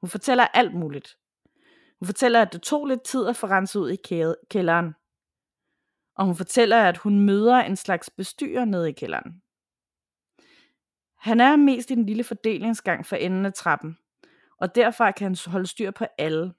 Hun 0.00 0.10
fortæller 0.10 0.46
alt 0.46 0.74
muligt. 0.74 1.18
Hun 1.98 2.06
fortæller, 2.06 2.42
at 2.42 2.52
det 2.52 2.62
tog 2.62 2.86
lidt 2.86 3.02
tid 3.02 3.26
at 3.26 3.36
få 3.36 3.46
renset 3.46 3.80
ud 3.80 3.90
i 3.90 3.98
kælderen. 4.50 4.94
Og 6.14 6.24
hun 6.26 6.36
fortæller, 6.36 6.82
at 6.82 6.96
hun 6.96 7.20
møder 7.20 7.56
en 7.56 7.76
slags 7.76 8.10
bestyrer 8.10 8.64
nede 8.64 8.88
i 8.88 8.92
kælderen. 8.92 9.42
Han 11.18 11.40
er 11.40 11.56
mest 11.56 11.90
i 11.90 11.94
den 11.94 12.06
lille 12.06 12.24
fordelingsgang 12.24 13.06
for 13.06 13.16
enden 13.16 13.46
af 13.46 13.52
trappen, 13.52 13.98
og 14.60 14.74
derfor 14.74 15.10
kan 15.10 15.24
han 15.24 15.36
holde 15.52 15.66
styr 15.66 15.90
på 15.90 16.06
alle. 16.18 16.54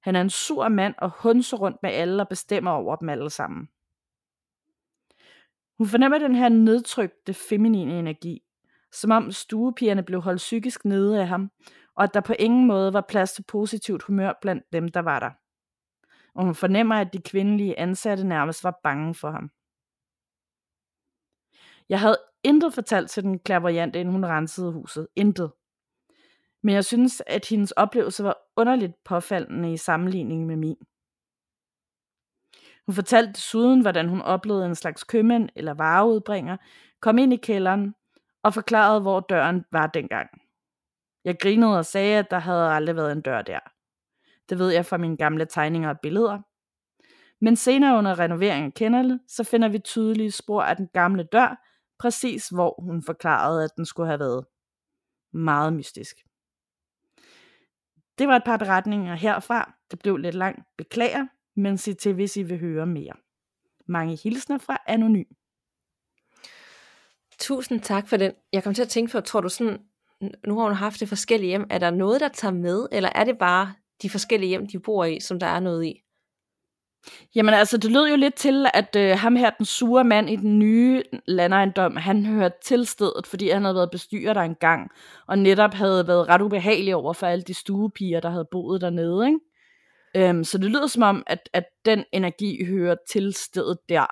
Han 0.00 0.16
er 0.16 0.20
en 0.20 0.30
sur 0.30 0.68
mand 0.68 0.94
og 0.98 1.10
hunser 1.10 1.56
rundt 1.56 1.82
med 1.82 1.90
alle 1.90 2.22
og 2.22 2.28
bestemmer 2.28 2.70
over 2.70 2.96
dem 2.96 3.08
alle 3.08 3.30
sammen. 3.30 3.68
Hun 5.78 5.86
fornemmer 5.86 6.18
den 6.18 6.34
her 6.34 6.48
nedtrykte 6.48 7.34
feminine 7.34 7.98
energi, 7.98 8.42
som 8.92 9.10
om 9.10 9.32
stuepigerne 9.32 10.02
blev 10.02 10.20
holdt 10.20 10.38
psykisk 10.38 10.84
nede 10.84 11.20
af 11.20 11.28
ham, 11.28 11.50
og 11.94 12.04
at 12.04 12.14
der 12.14 12.20
på 12.20 12.34
ingen 12.38 12.66
måde 12.66 12.92
var 12.92 13.04
plads 13.08 13.32
til 13.32 13.42
positivt 13.42 14.02
humør 14.02 14.32
blandt 14.42 14.72
dem, 14.72 14.88
der 14.88 15.00
var 15.00 15.20
der. 15.20 15.30
Og 16.34 16.44
hun 16.44 16.54
fornemmer, 16.54 16.94
at 16.94 17.12
de 17.12 17.22
kvindelige 17.22 17.78
ansatte 17.78 18.24
nærmest 18.24 18.64
var 18.64 18.80
bange 18.82 19.14
for 19.14 19.30
ham. 19.30 19.50
Jeg 21.88 22.00
havde 22.00 22.18
intet 22.42 22.74
fortalt 22.74 23.10
til 23.10 23.22
den 23.22 23.38
klaverjante, 23.38 24.00
inden 24.00 24.14
hun 24.14 24.24
rensede 24.24 24.72
huset. 24.72 25.08
Intet. 25.16 25.52
Men 26.62 26.74
jeg 26.74 26.84
synes, 26.84 27.22
at 27.26 27.48
hendes 27.48 27.70
oplevelse 27.70 28.24
var 28.24 28.36
underligt 28.56 29.04
påfaldende 29.04 29.72
i 29.72 29.76
sammenligning 29.76 30.46
med 30.46 30.56
min. 30.56 30.76
Hun 32.86 32.94
fortalte 32.94 33.32
desuden, 33.32 33.80
hvordan 33.80 34.08
hun 34.08 34.22
oplevede 34.22 34.66
en 34.66 34.74
slags 34.74 35.04
købmand 35.04 35.48
eller 35.56 35.74
vareudbringer 35.74 36.56
kom 37.00 37.18
ind 37.18 37.32
i 37.32 37.36
kælderen 37.36 37.94
og 38.42 38.54
forklarede, 38.54 39.00
hvor 39.00 39.20
døren 39.20 39.64
var 39.72 39.86
dengang. 39.86 40.30
Jeg 41.24 41.36
grinede 41.40 41.78
og 41.78 41.86
sagde, 41.86 42.18
at 42.18 42.30
der 42.30 42.38
havde 42.38 42.70
aldrig 42.70 42.96
været 42.96 43.12
en 43.12 43.20
dør 43.20 43.42
der. 43.42 43.60
Det 44.50 44.58
ved 44.58 44.70
jeg 44.70 44.86
fra 44.86 44.96
mine 44.96 45.16
gamle 45.16 45.44
tegninger 45.44 45.88
og 45.88 46.00
billeder. 46.02 46.38
Men 47.40 47.56
senere 47.56 47.98
under 47.98 48.18
renoveringen 48.18 48.66
af 48.66 48.74
kennellet, 48.74 49.20
så 49.28 49.44
finder 49.44 49.68
vi 49.68 49.78
tydelige 49.78 50.30
spor 50.30 50.62
af 50.62 50.76
den 50.76 50.88
gamle 50.92 51.22
dør, 51.22 51.66
præcis 51.98 52.48
hvor 52.48 52.82
hun 52.82 53.02
forklarede, 53.02 53.64
at 53.64 53.70
den 53.76 53.86
skulle 53.86 54.06
have 54.06 54.20
været. 54.20 54.46
Meget 55.32 55.72
mystisk. 55.72 56.16
Det 58.18 58.28
var 58.28 58.36
et 58.36 58.44
par 58.44 58.56
beretninger 58.56 59.14
herfra. 59.14 59.72
Det 59.90 59.98
blev 59.98 60.16
lidt 60.16 60.34
langt. 60.34 60.60
Beklager, 60.78 61.26
men 61.56 61.78
sig 61.78 61.98
til, 61.98 62.14
hvis 62.14 62.36
I 62.36 62.42
vil 62.42 62.60
høre 62.60 62.86
mere. 62.86 63.12
Mange 63.86 64.16
hilsner 64.16 64.58
fra 64.58 64.82
Anonym. 64.86 65.24
Tusind 67.38 67.80
tak 67.80 68.08
for 68.08 68.16
den. 68.16 68.32
Jeg 68.52 68.64
kom 68.64 68.74
til 68.74 68.82
at 68.82 68.88
tænke 68.88 69.12
på, 69.12 69.20
tror 69.20 69.40
du 69.40 69.48
sådan, 69.48 69.78
nu 70.46 70.58
har 70.58 70.64
hun 70.64 70.74
haft 70.74 71.00
det 71.00 71.08
forskellige 71.08 71.48
hjem, 71.48 71.66
er 71.70 71.78
der 71.78 71.90
noget, 71.90 72.20
der 72.20 72.28
tager 72.28 72.52
med, 72.52 72.88
eller 72.92 73.10
er 73.14 73.24
det 73.24 73.38
bare 73.38 73.74
de 74.02 74.10
forskellige 74.10 74.48
hjem, 74.48 74.66
de 74.66 74.78
bor 74.78 75.04
i, 75.04 75.20
som 75.20 75.38
der 75.38 75.46
er 75.46 75.60
noget 75.60 75.84
i? 75.84 76.02
Jamen 77.34 77.54
altså, 77.54 77.76
det 77.76 77.92
lød 77.92 78.08
jo 78.08 78.16
lidt 78.16 78.34
til, 78.34 78.66
at 78.74 78.96
øh, 78.96 79.18
ham 79.18 79.36
her, 79.36 79.50
den 79.50 79.66
sure 79.66 80.04
mand 80.04 80.30
i 80.30 80.36
den 80.36 80.58
nye 80.58 81.02
landejendom, 81.26 81.96
han 81.96 82.26
hørte 82.26 82.56
til 82.64 82.86
stedet, 82.86 83.26
fordi 83.26 83.48
han 83.48 83.62
havde 83.62 83.74
været 83.74 83.90
bestyrer 83.90 84.34
der 84.34 84.40
engang, 84.40 84.90
og 85.26 85.38
netop 85.38 85.74
havde 85.74 86.06
været 86.06 86.28
ret 86.28 86.42
ubehagelig 86.42 86.94
over 86.94 87.12
for 87.12 87.26
alle 87.26 87.42
de 87.42 87.54
stuepiger, 87.54 88.20
der 88.20 88.30
havde 88.30 88.48
boet 88.50 88.80
dernede, 88.80 89.26
ikke? 89.26 89.38
Øhm, 90.16 90.44
så 90.44 90.58
det 90.58 90.70
lyder 90.70 90.86
som 90.86 91.02
om, 91.02 91.22
at, 91.26 91.48
at 91.52 91.64
den 91.84 92.04
energi 92.12 92.64
hører 92.64 92.96
til 93.12 93.34
stedet 93.34 93.78
der. 93.88 94.06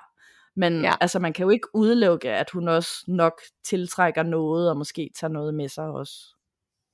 Men 0.55 0.83
ja. 0.83 0.93
altså, 1.01 1.19
man 1.19 1.33
kan 1.33 1.43
jo 1.43 1.49
ikke 1.49 1.67
udelukke, 1.75 2.29
at 2.29 2.49
hun 2.49 2.67
også 2.67 2.91
nok 3.07 3.41
tiltrækker 3.65 4.23
noget, 4.23 4.69
og 4.69 4.77
måske 4.77 5.09
tager 5.19 5.31
noget 5.31 5.53
med 5.53 5.69
sig 5.69 5.85
også. 5.85 6.13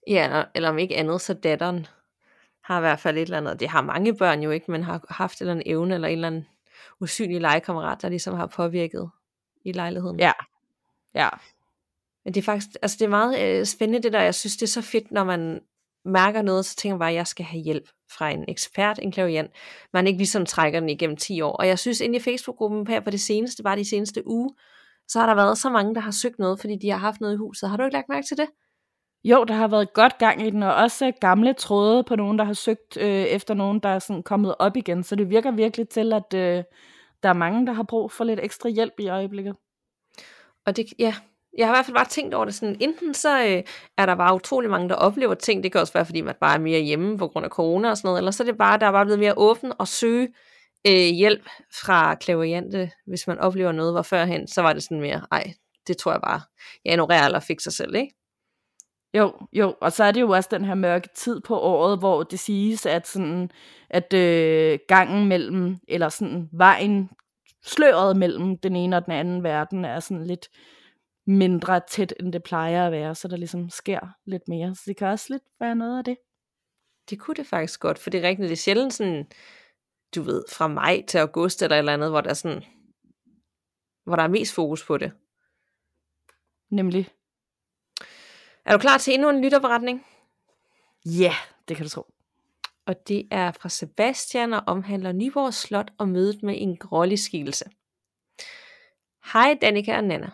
Ja, 0.07 0.43
eller 0.55 0.69
om 0.69 0.77
ikke 0.77 0.95
andet, 0.95 1.21
så 1.21 1.33
datteren 1.33 1.87
har 2.65 2.77
i 2.77 2.81
hvert 2.81 2.99
fald 2.99 3.17
et 3.17 3.21
eller 3.21 3.37
andet, 3.37 3.59
det 3.59 3.69
har 3.69 3.81
mange 3.81 4.17
børn 4.17 4.43
jo 4.43 4.51
ikke, 4.51 4.71
men 4.71 4.83
har 4.83 5.05
haft 5.09 5.41
en 5.41 5.43
eller 5.43 5.51
anden 5.51 5.71
evne, 5.71 5.93
eller 5.93 6.07
en 6.07 6.13
eller 6.13 6.27
anden 6.27 6.47
usynlig 6.99 7.41
legekammerat, 7.41 8.01
der 8.01 8.09
ligesom 8.09 8.33
har 8.33 8.47
påvirket 8.47 9.09
i 9.65 9.71
lejligheden. 9.71 10.19
Ja, 10.19 10.31
ja. 11.15 11.29
Men 12.23 12.33
det 12.33 12.41
er 12.41 12.45
faktisk, 12.45 12.69
altså 12.81 12.97
det 12.99 13.05
er 13.05 13.09
meget 13.09 13.41
øh, 13.41 13.65
spændende 13.65 14.03
det 14.03 14.13
der, 14.13 14.21
jeg 14.21 14.35
synes 14.35 14.57
det 14.57 14.63
er 14.63 14.67
så 14.67 14.81
fedt, 14.81 15.11
når 15.11 15.23
man 15.23 15.61
mærker 16.05 16.41
noget, 16.41 16.65
så 16.65 16.75
tænker 16.75 16.93
man 16.95 16.99
bare, 16.99 17.09
at 17.09 17.15
jeg 17.15 17.27
skal 17.27 17.45
have 17.45 17.63
hjælp 17.63 17.89
fra 18.17 18.29
en 18.29 18.45
ekspert, 18.47 18.99
en 19.01 19.11
klaviant. 19.11 19.51
Man 19.93 20.07
ikke 20.07 20.17
ligesom 20.17 20.45
trækker 20.45 20.79
den 20.79 20.89
igennem 20.89 21.17
10 21.17 21.41
år. 21.41 21.51
Og 21.51 21.67
jeg 21.67 21.79
synes, 21.79 22.01
inde 22.01 22.15
i 22.15 22.21
Facebook-gruppen 22.21 22.87
her 22.87 22.99
på 22.99 23.09
det 23.09 23.21
seneste, 23.21 23.63
bare 23.63 23.77
de 23.77 23.89
seneste 23.89 24.27
uge, 24.27 24.55
så 25.07 25.19
har 25.19 25.27
der 25.27 25.35
været 25.35 25.57
så 25.57 25.69
mange, 25.69 25.95
der 25.95 26.01
har 26.01 26.11
søgt 26.11 26.39
noget, 26.39 26.59
fordi 26.59 26.75
de 26.75 26.89
har 26.89 26.97
haft 26.97 27.21
noget 27.21 27.33
i 27.33 27.37
huset. 27.37 27.69
Har 27.69 27.77
du 27.77 27.83
ikke 27.83 27.93
lagt 27.93 28.09
mærke 28.09 28.27
til 28.27 28.37
det? 28.37 28.47
Jo, 29.25 29.43
der 29.43 29.53
har 29.53 29.67
været 29.67 29.93
godt 29.93 30.17
gang 30.17 30.47
i 30.47 30.49
den, 30.49 30.63
og 30.63 30.75
også 30.75 31.11
gamle 31.21 31.53
tråde 31.53 32.03
på 32.03 32.15
nogen, 32.15 32.39
der 32.39 32.43
har 32.43 32.53
søgt 32.53 32.97
øh, 32.97 33.07
efter 33.07 33.53
nogen, 33.53 33.79
der 33.79 33.89
er 33.89 33.99
sådan 33.99 34.23
kommet 34.23 34.55
op 34.59 34.77
igen. 34.77 35.03
Så 35.03 35.15
det 35.15 35.29
virker 35.29 35.51
virkelig 35.51 35.89
til, 35.89 36.13
at 36.13 36.33
øh, 36.33 36.63
der 37.23 37.29
er 37.29 37.33
mange, 37.33 37.67
der 37.67 37.73
har 37.73 37.83
brug 37.83 38.11
for 38.11 38.23
lidt 38.23 38.39
ekstra 38.43 38.69
hjælp 38.69 38.93
i 38.99 39.07
øjeblikket. 39.07 39.55
Og 40.65 40.77
det, 40.77 40.85
ja, 40.99 41.15
jeg 41.57 41.67
har 41.67 41.73
i 41.73 41.75
hvert 41.75 41.85
fald 41.85 41.95
bare 41.95 42.05
tænkt 42.05 42.33
over 42.33 42.45
det 42.45 42.55
sådan, 42.55 42.77
enten 42.79 43.13
så 43.13 43.45
øh, 43.47 43.63
er 43.97 44.05
der 44.05 44.15
bare 44.15 44.35
utrolig 44.35 44.69
mange, 44.69 44.89
der 44.89 44.95
oplever 44.95 45.33
ting, 45.33 45.63
det 45.63 45.71
kan 45.71 45.81
også 45.81 45.93
være, 45.93 46.05
fordi 46.05 46.21
man 46.21 46.35
bare 46.41 46.55
er 46.55 46.59
mere 46.59 46.79
hjemme 46.79 47.17
på 47.17 47.27
grund 47.27 47.45
af 47.45 47.51
corona 47.51 47.89
og 47.89 47.97
sådan 47.97 48.07
noget, 48.07 48.17
eller 48.17 48.31
så 48.31 48.43
er 48.43 48.45
det 48.45 48.57
bare, 48.57 48.79
der 48.79 48.85
er 48.85 48.91
bare 48.91 49.05
blevet 49.05 49.19
mere 49.19 49.33
åben 49.37 49.73
og 49.79 49.87
søge 49.87 50.27
øh, 50.87 50.93
hjælp 50.93 51.49
fra 51.85 52.15
klaveriante, 52.15 52.91
hvis 53.07 53.27
man 53.27 53.39
oplever 53.39 53.71
noget, 53.71 53.93
hvor 53.93 54.01
førhen, 54.01 54.47
så 54.47 54.61
var 54.61 54.73
det 54.73 54.83
sådan 54.83 55.01
mere, 55.01 55.21
ej, 55.31 55.53
det 55.87 55.97
tror 55.97 56.11
jeg 56.11 56.21
bare, 56.21 56.41
jeg 56.85 56.93
ignorerer 56.93 57.25
eller 57.25 57.39
fikser 57.39 57.71
selv, 57.71 57.95
ikke? 57.95 58.15
Jo, 59.15 59.33
jo, 59.53 59.75
og 59.81 59.91
så 59.91 60.03
er 60.03 60.11
det 60.11 60.21
jo 60.21 60.29
også 60.29 60.49
den 60.51 60.65
her 60.65 60.75
mørke 60.75 61.09
tid 61.15 61.41
på 61.41 61.59
året, 61.59 61.99
hvor 61.99 62.23
det 62.23 62.39
siges, 62.39 62.85
at 62.85 63.07
sådan, 63.07 63.51
at 63.89 64.13
øh, 64.13 64.79
gangen 64.87 65.27
mellem, 65.27 65.77
eller 65.87 66.09
sådan 66.09 66.49
vejen, 66.51 67.09
sløret 67.63 68.17
mellem 68.17 68.57
den 68.57 68.75
ene 68.75 68.97
og 68.97 69.05
den 69.05 69.13
anden 69.13 69.43
verden, 69.43 69.85
er 69.85 69.99
sådan 69.99 70.25
lidt 70.25 70.49
mindre 71.27 71.81
tæt, 71.89 72.13
end 72.19 72.33
det 72.33 72.43
plejer 72.43 72.85
at 72.85 72.91
være, 72.91 73.15
så 73.15 73.27
der 73.27 73.37
ligesom 73.37 73.69
sker 73.69 73.99
lidt 74.25 74.47
mere. 74.47 74.75
Så 74.75 74.83
det 74.85 74.97
kan 74.97 75.07
også 75.07 75.25
lidt 75.29 75.43
være 75.59 75.75
noget 75.75 75.97
af 75.97 76.03
det. 76.03 76.17
Det 77.09 77.19
kunne 77.19 77.35
det 77.35 77.47
faktisk 77.47 77.79
godt, 77.79 77.99
for 77.99 78.09
det 78.09 78.23
er 78.23 78.27
rigtigt, 78.27 78.49
det 78.49 78.51
er 78.51 78.55
sjældent 78.55 78.93
sådan, 78.93 79.27
du 80.15 80.21
ved, 80.21 80.43
fra 80.51 80.67
maj 80.67 81.03
til 81.07 81.17
august 81.17 81.61
eller 81.61 81.75
et 81.75 81.79
eller 81.79 81.93
andet, 81.93 82.09
hvor 82.09 82.21
der 82.21 82.29
er 82.29 82.33
sådan, 82.33 82.63
hvor 84.03 84.15
der 84.15 84.23
er 84.23 84.27
mest 84.27 84.55
fokus 84.55 84.85
på 84.85 84.97
det. 84.97 85.11
Nemlig. 86.69 87.09
Er 88.65 88.71
du 88.71 88.77
klar 88.77 88.97
til 88.97 89.13
endnu 89.13 89.29
en 89.29 89.41
lytterberetning? 89.41 90.05
Ja, 91.05 91.33
det 91.67 91.77
kan 91.77 91.85
du 91.85 91.89
tro. 91.89 92.05
Og 92.85 93.07
det 93.07 93.27
er 93.31 93.51
fra 93.51 93.69
Sebastian 93.69 94.53
og 94.53 94.63
omhandler 94.67 95.11
Nyborg 95.11 95.53
Slot 95.53 95.91
og 95.97 96.07
mødet 96.09 96.43
med 96.43 96.55
en 96.57 96.77
grålig 96.77 97.19
skikkelse. 97.19 97.65
Hej 99.33 99.57
Danika 99.61 99.97
og 99.97 100.03
Nana. 100.03 100.29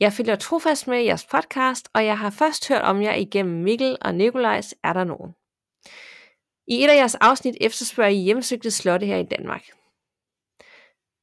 Jeg 0.00 0.12
følger 0.12 0.36
trofast 0.36 0.88
med 0.88 1.00
i 1.00 1.06
jeres 1.06 1.26
podcast, 1.26 1.88
og 1.94 2.04
jeg 2.04 2.18
har 2.18 2.30
først 2.30 2.68
hørt 2.68 2.82
om 2.82 3.02
jer 3.02 3.14
igennem 3.14 3.62
Mikkel 3.62 3.96
og 4.00 4.14
Nikolajs 4.14 4.74
Er 4.84 4.92
der 4.92 5.04
nogen. 5.04 5.34
I 6.66 6.84
et 6.84 6.90
af 6.90 6.96
jeres 6.96 7.14
afsnit 7.14 7.56
efterspørger 7.60 8.10
I 8.10 8.16
hjemsøgte 8.16 8.70
slotte 8.70 9.06
her 9.06 9.16
i 9.16 9.26
Danmark. 9.30 9.62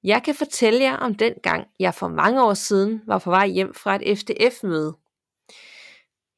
Jeg 0.03 0.23
kan 0.23 0.35
fortælle 0.35 0.83
jer 0.83 0.97
om 0.97 1.15
den 1.15 1.33
gang, 1.43 1.67
jeg 1.79 1.93
for 1.93 2.07
mange 2.07 2.43
år 2.43 2.53
siden 2.53 3.01
var 3.07 3.19
på 3.19 3.29
vej 3.29 3.47
hjem 3.47 3.73
fra 3.73 3.95
et 3.95 4.17
FDF-møde. 4.19 4.95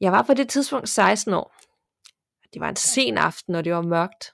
Jeg 0.01 0.11
var 0.11 0.21
på 0.21 0.33
det 0.33 0.49
tidspunkt 0.49 0.89
16 0.89 1.33
år. 1.33 1.55
Det 2.53 2.61
var 2.61 2.69
en 2.69 2.75
sen 2.75 3.17
aften, 3.17 3.55
og 3.55 3.65
det 3.65 3.73
var 3.73 3.81
mørkt. 3.81 4.33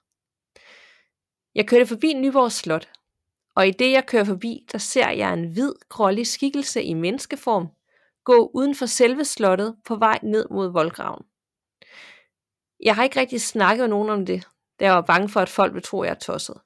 Jeg 1.55 1.68
kørte 1.68 1.86
forbi 1.86 2.14
Nyborg 2.14 2.51
Slot, 2.51 2.89
og 3.55 3.68
i 3.68 3.72
det 3.72 3.91
jeg 3.91 4.05
kører 4.05 4.24
forbi, 4.24 4.66
der 4.72 4.78
ser 4.78 5.09
jeg 5.09 5.34
en 5.34 5.53
hvid, 5.53 5.74
grålig 5.89 6.28
skikkelse 6.28 6.84
i 6.84 6.93
menneskeform 6.93 7.68
gå 8.24 8.51
uden 8.53 8.76
for 8.76 8.86
selve 8.86 9.26
slottet 9.26 9.76
på 9.86 9.95
vej 9.95 10.20
ned 10.24 10.45
mod 10.51 10.72
voldgraven. 10.72 11.26
Jeg 12.80 12.95
har 12.95 13.03
ikke 13.03 13.20
rigtig 13.20 13.41
snakket 13.41 13.84
med 13.84 13.89
nogen 13.89 14.09
om 14.09 14.26
det, 14.26 14.47
da 14.80 14.86
jeg 14.86 14.93
var 14.93 15.01
bange 15.01 15.30
for, 15.30 15.39
at 15.39 15.49
folk 15.49 15.74
ville 15.74 15.84
tro, 15.84 16.01
at 16.01 16.07
jeg 16.07 16.16
er 16.16 16.20
tosset. 16.20 16.61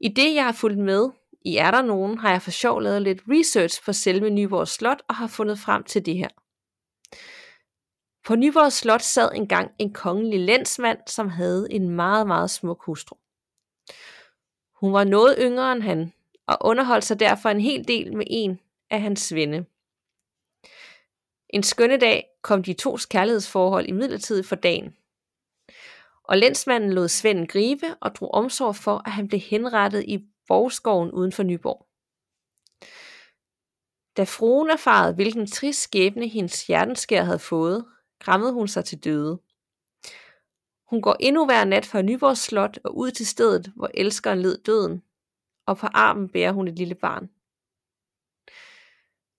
I 0.00 0.08
det, 0.08 0.34
jeg 0.34 0.44
har 0.44 0.52
fulgt 0.52 0.78
med 0.78 1.10
i 1.44 1.56
Er 1.56 1.70
der 1.70 1.82
nogen, 1.82 2.18
har 2.18 2.30
jeg 2.30 2.42
for 2.42 2.50
sjov 2.50 2.82
lavet 2.82 3.02
lidt 3.02 3.22
research 3.28 3.84
på 3.84 3.92
selve 3.92 4.30
Nyborg 4.30 4.68
Slot 4.68 5.02
og 5.08 5.14
har 5.14 5.26
fundet 5.26 5.58
frem 5.58 5.84
til 5.84 6.06
det 6.06 6.16
her. 6.16 6.28
På 8.26 8.36
Nyborg 8.36 8.72
Slot 8.72 9.02
sad 9.02 9.30
engang 9.34 9.70
en 9.78 9.92
kongelig 9.92 10.40
lensmand, 10.40 10.98
som 11.06 11.28
havde 11.28 11.66
en 11.70 11.88
meget, 11.88 12.26
meget 12.26 12.50
smuk 12.50 12.84
hustru. 12.84 13.16
Hun 14.74 14.92
var 14.92 15.04
noget 15.04 15.36
yngre 15.38 15.72
end 15.72 15.82
han, 15.82 16.12
og 16.46 16.58
underholdt 16.60 17.04
sig 17.04 17.20
derfor 17.20 17.48
en 17.48 17.60
hel 17.60 17.88
del 17.88 18.16
med 18.16 18.26
en 18.30 18.60
af 18.90 19.00
hans 19.00 19.20
svende. 19.20 19.64
En 21.48 21.62
skønne 21.62 21.96
dag 21.96 22.28
kom 22.42 22.62
de 22.62 22.72
tos 22.72 23.06
kærlighedsforhold 23.06 23.86
i 23.86 23.92
midlertid 23.92 24.42
for 24.42 24.56
dagen. 24.56 24.96
Og 26.24 26.38
lensmanden 26.38 26.92
lod 26.92 27.08
Svenden 27.08 27.46
gribe 27.46 27.86
og 28.00 28.14
drog 28.14 28.34
omsorg 28.34 28.76
for, 28.76 29.02
at 29.04 29.12
han 29.12 29.28
blev 29.28 29.40
henrettet 29.40 30.04
i 30.04 30.18
Borgskoven 30.48 31.10
uden 31.10 31.32
for 31.32 31.42
Nyborg. 31.42 31.86
Da 34.16 34.24
fruen 34.24 34.70
erfarede, 34.70 35.14
hvilken 35.14 35.46
trist 35.46 35.82
skæbne 35.82 36.28
hendes 36.28 36.66
hjertenskær 36.66 37.22
havde 37.22 37.38
fået, 37.38 37.84
rammede 38.28 38.52
hun 38.52 38.68
sig 38.68 38.84
til 38.84 39.04
døde. 39.04 39.40
Hun 40.90 41.02
går 41.02 41.16
endnu 41.20 41.44
hver 41.44 41.64
nat 41.64 41.86
fra 41.86 42.02
Nyborg 42.02 42.36
Slot 42.36 42.78
og 42.84 42.96
ud 42.96 43.10
til 43.10 43.26
stedet, 43.26 43.72
hvor 43.76 43.90
elskeren 43.94 44.42
led 44.42 44.58
døden, 44.62 45.02
og 45.66 45.76
på 45.78 45.86
armen 45.86 46.28
bærer 46.28 46.52
hun 46.52 46.68
et 46.68 46.76
lille 46.78 46.94
barn. 46.94 47.30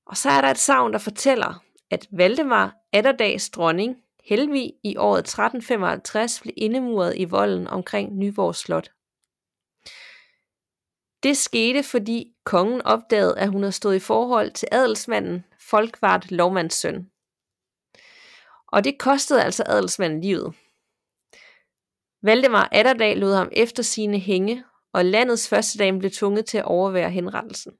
Og 0.05 0.17
så 0.17 0.29
er 0.29 0.41
der 0.41 0.51
et 0.51 0.57
savn, 0.57 0.93
der 0.93 0.99
fortæller, 0.99 1.63
at 1.89 2.07
Valdemar, 2.11 2.75
Atterdags 2.93 3.49
dronning, 3.49 4.03
Helvig 4.23 4.73
i 4.83 4.97
året 4.97 5.19
1355 5.19 6.41
blev 6.41 6.53
indemuret 6.57 7.13
i 7.17 7.25
volden 7.25 7.67
omkring 7.67 8.17
Nyborg 8.17 8.55
Slot. 8.55 8.91
Det 11.23 11.37
skete, 11.37 11.83
fordi 11.83 12.33
kongen 12.43 12.81
opdagede, 12.81 13.39
at 13.39 13.49
hun 13.49 13.61
havde 13.61 13.71
stået 13.71 13.95
i 13.95 13.99
forhold 13.99 14.51
til 14.51 14.67
adelsmanden 14.71 15.45
Folkvart 15.59 16.31
Lovmands 16.31 16.73
søn. 16.73 17.12
Og 18.73 18.83
det 18.83 18.99
kostede 18.99 19.43
altså 19.43 19.63
adelsmanden 19.65 20.21
livet. 20.21 20.55
Valdemar 22.21 22.69
Atterdag 22.71 23.17
lod 23.17 23.35
ham 23.35 23.49
efter 23.51 23.83
sine 23.83 24.19
hænge, 24.19 24.63
og 24.93 25.05
landets 25.05 25.49
første 25.49 25.77
dame 25.77 25.99
blev 25.99 26.11
tvunget 26.11 26.45
til 26.45 26.57
at 26.57 26.65
overvære 26.65 27.09
henrettelsen. 27.09 27.71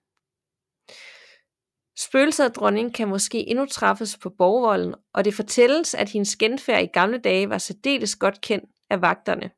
Spøgelser 1.99 2.45
af 2.45 2.51
dronningen 2.51 2.93
kan 2.93 3.07
måske 3.07 3.47
endnu 3.47 3.65
træffes 3.65 4.17
på 4.17 4.29
borgvolden, 4.29 4.95
og 5.13 5.25
det 5.25 5.33
fortælles, 5.33 5.95
at 5.95 6.09
hendes 6.09 6.35
genfærd 6.35 6.83
i 6.83 6.87
gamle 6.93 7.17
dage 7.17 7.49
var 7.49 7.57
særdeles 7.57 8.15
godt 8.15 8.41
kendt 8.41 8.69
af 8.89 9.01
vagterne. 9.01 9.51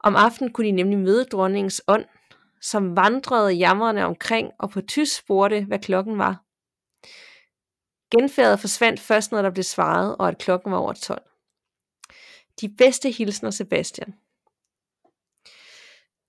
Om 0.00 0.16
aftenen 0.16 0.52
kunne 0.52 0.66
de 0.66 0.72
nemlig 0.72 0.98
møde 0.98 1.24
dronningens 1.24 1.82
ånd, 1.88 2.04
som 2.60 2.96
vandrede 2.96 3.52
jammerne 3.52 4.04
omkring 4.04 4.50
og 4.58 4.70
på 4.70 4.80
tysk 4.80 5.18
spurgte, 5.18 5.64
hvad 5.64 5.78
klokken 5.78 6.18
var. 6.18 6.47
Genfærdet 8.10 8.60
forsvandt 8.60 9.00
først, 9.00 9.32
når 9.32 9.42
der 9.42 9.50
blev 9.50 9.62
svaret, 9.62 10.16
og 10.16 10.28
at 10.28 10.38
klokken 10.38 10.72
var 10.72 10.78
over 10.78 10.92
12. 10.92 11.22
De 12.60 12.68
bedste 12.68 13.10
hilsner, 13.10 13.50
Sebastian. 13.50 14.14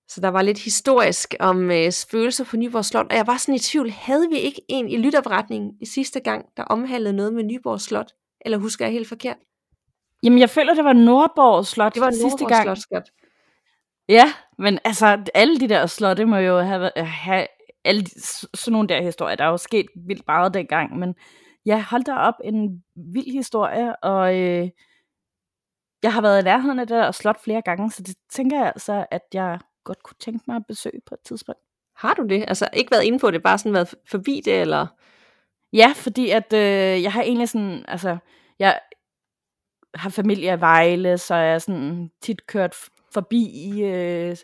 Så 0.08 0.22
der 0.22 0.28
var 0.28 0.42
lidt 0.42 0.60
historisk 0.60 1.36
om 1.40 1.72
øh, 1.72 1.92
spøgelser 1.92 2.46
på 2.46 2.58
Nyborg 2.58 2.86
Slot, 2.86 3.06
og 3.10 3.16
jeg 3.16 3.28
var 3.28 3.38
sådan 3.38 3.56
i 3.56 3.60
tvivl, 3.60 3.90
havde 3.90 4.30
vi 4.30 4.38
ikke 4.38 4.62
en 4.68 4.90
i 4.90 4.98
lytterberetningen 4.98 5.72
i 5.82 5.86
sidste 5.86 6.20
gang, 6.20 6.46
der 6.58 6.64
omhandlede 6.64 7.14
noget 7.14 7.34
med 7.34 7.44
Nyborg 7.44 7.82
Slot? 7.82 8.12
Eller 8.46 8.58
husker 8.58 8.86
jeg 8.86 8.94
helt 8.94 9.08
forkert? 9.08 9.38
Jamen, 10.24 10.40
jeg 10.40 10.50
føler, 10.50 10.74
det 10.74 10.84
var 10.84 10.94
Nordborg 10.94 11.66
Slot 11.66 11.94
Det 11.94 12.02
var 12.02 12.12
sidste 12.12 12.46
gang. 12.46 12.64
Slot, 12.64 12.78
Scott. 12.78 13.10
Ja, 14.10 14.34
men 14.58 14.80
altså, 14.86 15.24
alle 15.34 15.60
de 15.60 15.70
der 15.70 15.86
slotte 15.86 16.26
må 16.26 16.38
jo 16.38 16.60
have, 16.60 16.92
have 16.98 17.48
alle 17.86 18.02
de, 18.02 18.22
sådan 18.54 18.72
nogle 18.72 18.88
der 18.88 19.02
historier. 19.02 19.36
Der 19.36 19.44
er 19.44 19.50
jo 19.50 19.58
sket 19.58 19.86
vildt 20.08 20.28
meget 20.28 20.54
dengang, 20.54 20.98
men 20.98 21.16
ja, 21.70 21.86
hold 21.90 22.04
da 22.04 22.14
op, 22.14 22.34
en 22.44 22.84
vild 22.96 23.32
historie, 23.32 23.96
og 23.96 24.40
øh, 24.40 24.70
jeg 26.04 26.14
har 26.14 26.22
været 26.22 26.42
i 26.42 26.44
nærheden 26.44 26.80
af 26.80 26.88
det 26.88 26.98
der 26.98 27.12
slot 27.12 27.44
flere 27.44 27.62
gange, 27.62 27.92
så 27.92 28.04
det 28.04 28.16
tænker 28.30 28.58
jeg 28.58 28.68
altså, 28.68 29.06
at 29.12 29.22
jeg 29.34 29.60
godt 29.84 30.04
kunne 30.04 30.18
tænke 30.20 30.44
mig 30.48 30.56
at 30.56 30.66
besøge 30.68 31.02
på 31.06 31.16
et 31.16 31.20
tidspunkt. 31.26 31.62
Har 31.96 32.14
du 32.14 32.24
det? 32.30 32.46
Altså 32.48 32.70
ikke 32.74 32.92
været 32.92 33.04
inde 33.04 33.20
på 33.20 33.32
det, 33.32 33.44
bare 33.44 33.58
sådan 33.58 33.74
været 33.74 33.96
forbi 34.12 34.42
det, 34.46 34.62
eller? 34.62 34.88
Ja, 35.74 35.94
fordi 35.96 36.30
at 36.30 36.54
øh, 36.54 37.04
jeg 37.04 37.14
har 37.14 37.22
egentlig 37.22 37.50
sådan, 37.50 37.86
altså, 37.88 38.18
jeg 38.60 38.80
har 39.96 40.10
familie 40.10 40.54
i 40.54 40.60
Vejle, 40.60 41.18
så 41.18 41.36
jeg 41.36 41.54
er 41.54 41.60
sådan 41.60 42.12
tit 42.22 42.48
kørt 42.48 42.76
forbi 43.14 43.74
øh, 43.84 44.36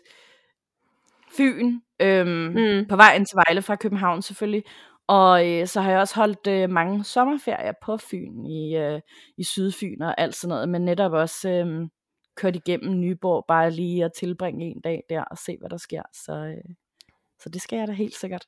Fyn, 1.36 1.80
øhm, 2.00 2.28
mm. 2.28 2.86
på 2.88 2.96
vejen 2.96 3.24
til 3.24 3.36
Vejle 3.36 3.62
fra 3.62 3.76
København 3.76 4.22
selvfølgelig. 4.22 4.64
Og 5.08 5.48
øh, 5.48 5.66
så 5.66 5.80
har 5.80 5.90
jeg 5.90 6.00
også 6.00 6.14
holdt 6.14 6.46
øh, 6.46 6.70
mange 6.70 7.04
sommerferier 7.04 7.72
på 7.82 7.96
Fyn, 7.96 8.46
i, 8.46 8.76
øh, 8.76 9.00
i 9.38 9.44
Sydfyn 9.44 10.02
og 10.02 10.20
alt 10.20 10.34
sådan 10.34 10.48
noget, 10.48 10.68
men 10.68 10.84
netop 10.84 11.12
også 11.12 11.48
øh, 11.48 11.88
kørt 12.36 12.56
igennem 12.56 13.00
Nyborg, 13.00 13.44
bare 13.48 13.70
lige 13.70 14.04
at 14.04 14.12
tilbringe 14.18 14.64
en 14.64 14.80
dag 14.80 15.02
der 15.10 15.24
og 15.24 15.38
se, 15.38 15.56
hvad 15.60 15.70
der 15.70 15.76
sker. 15.76 16.02
Så, 16.12 16.32
øh, 16.32 16.74
så 17.42 17.48
det 17.48 17.62
skal 17.62 17.78
jeg 17.78 17.88
da 17.88 17.92
helt 17.92 18.14
sikkert. 18.14 18.46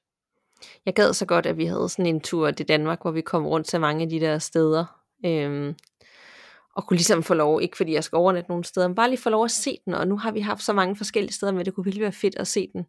Jeg 0.87 0.95
gad 0.95 1.13
så 1.13 1.27
godt, 1.27 1.47
at 1.47 1.57
vi 1.57 1.65
havde 1.65 1.89
sådan 1.89 2.07
en 2.07 2.21
tur 2.21 2.51
til 2.51 2.69
Danmark, 2.69 3.03
hvor 3.03 3.11
vi 3.11 3.21
kom 3.21 3.47
rundt 3.47 3.67
til 3.67 3.81
mange 3.81 4.03
af 4.03 4.09
de 4.09 4.21
der 4.21 4.39
steder. 4.39 4.85
Øhm, 5.27 5.75
og 6.75 6.87
kunne 6.87 6.97
ligesom 6.97 7.23
få 7.23 7.35
lov, 7.35 7.63
ikke 7.63 7.77
fordi 7.77 7.93
jeg 7.93 8.05
skal 8.05 8.17
overnatte 8.17 8.51
nogen 8.51 8.65
steder, 8.65 8.89
men 8.89 8.95
bare 8.95 9.09
lige 9.09 9.21
få 9.21 9.31
lov 9.31 9.45
at 9.45 9.51
se 9.51 9.79
den, 9.85 9.95
og 9.95 10.09
nu 10.09 10.19
har 10.19 10.33
vi 10.33 10.41
haft 10.41 10.63
så 10.63 10.73
mange 10.73 10.97
forskellige 10.97 11.33
steder 11.33 11.53
men 11.53 11.65
det 11.65 11.75
kunne 11.75 11.85
virkelig 11.85 12.03
være 12.03 12.13
fedt 12.13 12.37
at 12.37 12.47
se 12.47 12.71
den 12.73 12.87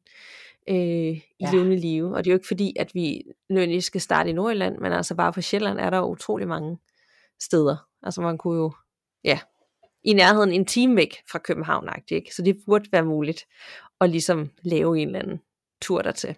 øh, 0.70 0.76
i 0.76 1.24
ja. 1.39 1.51
levende 1.51 1.76
live. 1.76 2.16
Og 2.16 2.24
det 2.24 2.30
er 2.30 2.34
jo 2.34 2.38
ikke 2.38 2.47
fordi, 2.47 2.74
at 2.80 2.95
vi 2.95 3.24
nødvendigvis 3.49 3.86
skal 3.86 4.01
starte 4.01 4.30
i 4.30 4.34
Nordjylland, 4.34 4.78
men 4.78 4.93
altså 4.93 5.16
bare 5.16 5.34
på 5.34 5.41
Sjælland 5.41 5.80
er 5.80 5.89
der 5.89 6.01
utrolig 6.01 6.47
mange 6.47 6.78
steder. 7.39 7.88
Altså 8.03 8.22
man 8.22 8.38
kunne 8.38 8.57
jo, 8.57 8.72
ja, 9.24 9.39
i 10.03 10.14
nærheden 10.14 10.51
en 10.51 10.66
time 10.66 10.95
væk 10.95 11.16
fra 11.32 11.39
København, 11.39 11.89
ikke? 12.12 12.36
så 12.36 12.41
det 12.41 12.57
burde 12.66 12.91
være 12.91 13.05
muligt 13.05 13.45
at 14.01 14.10
ligesom 14.10 14.49
lave 14.62 14.99
en 14.99 15.07
eller 15.07 15.20
anden 15.20 15.41
tur 15.82 16.01
dertil. 16.01 16.36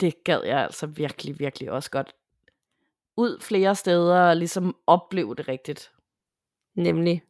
Det 0.00 0.24
gad 0.24 0.40
jeg 0.44 0.58
altså 0.58 0.86
virkelig, 0.86 1.38
virkelig 1.38 1.70
også 1.70 1.90
godt. 1.90 2.14
Ud 3.16 3.40
flere 3.40 3.74
steder 3.74 4.20
og 4.20 4.36
ligesom 4.36 4.76
opleve 4.86 5.34
det 5.34 5.48
rigtigt. 5.48 5.92
Nemlig. 6.74 7.22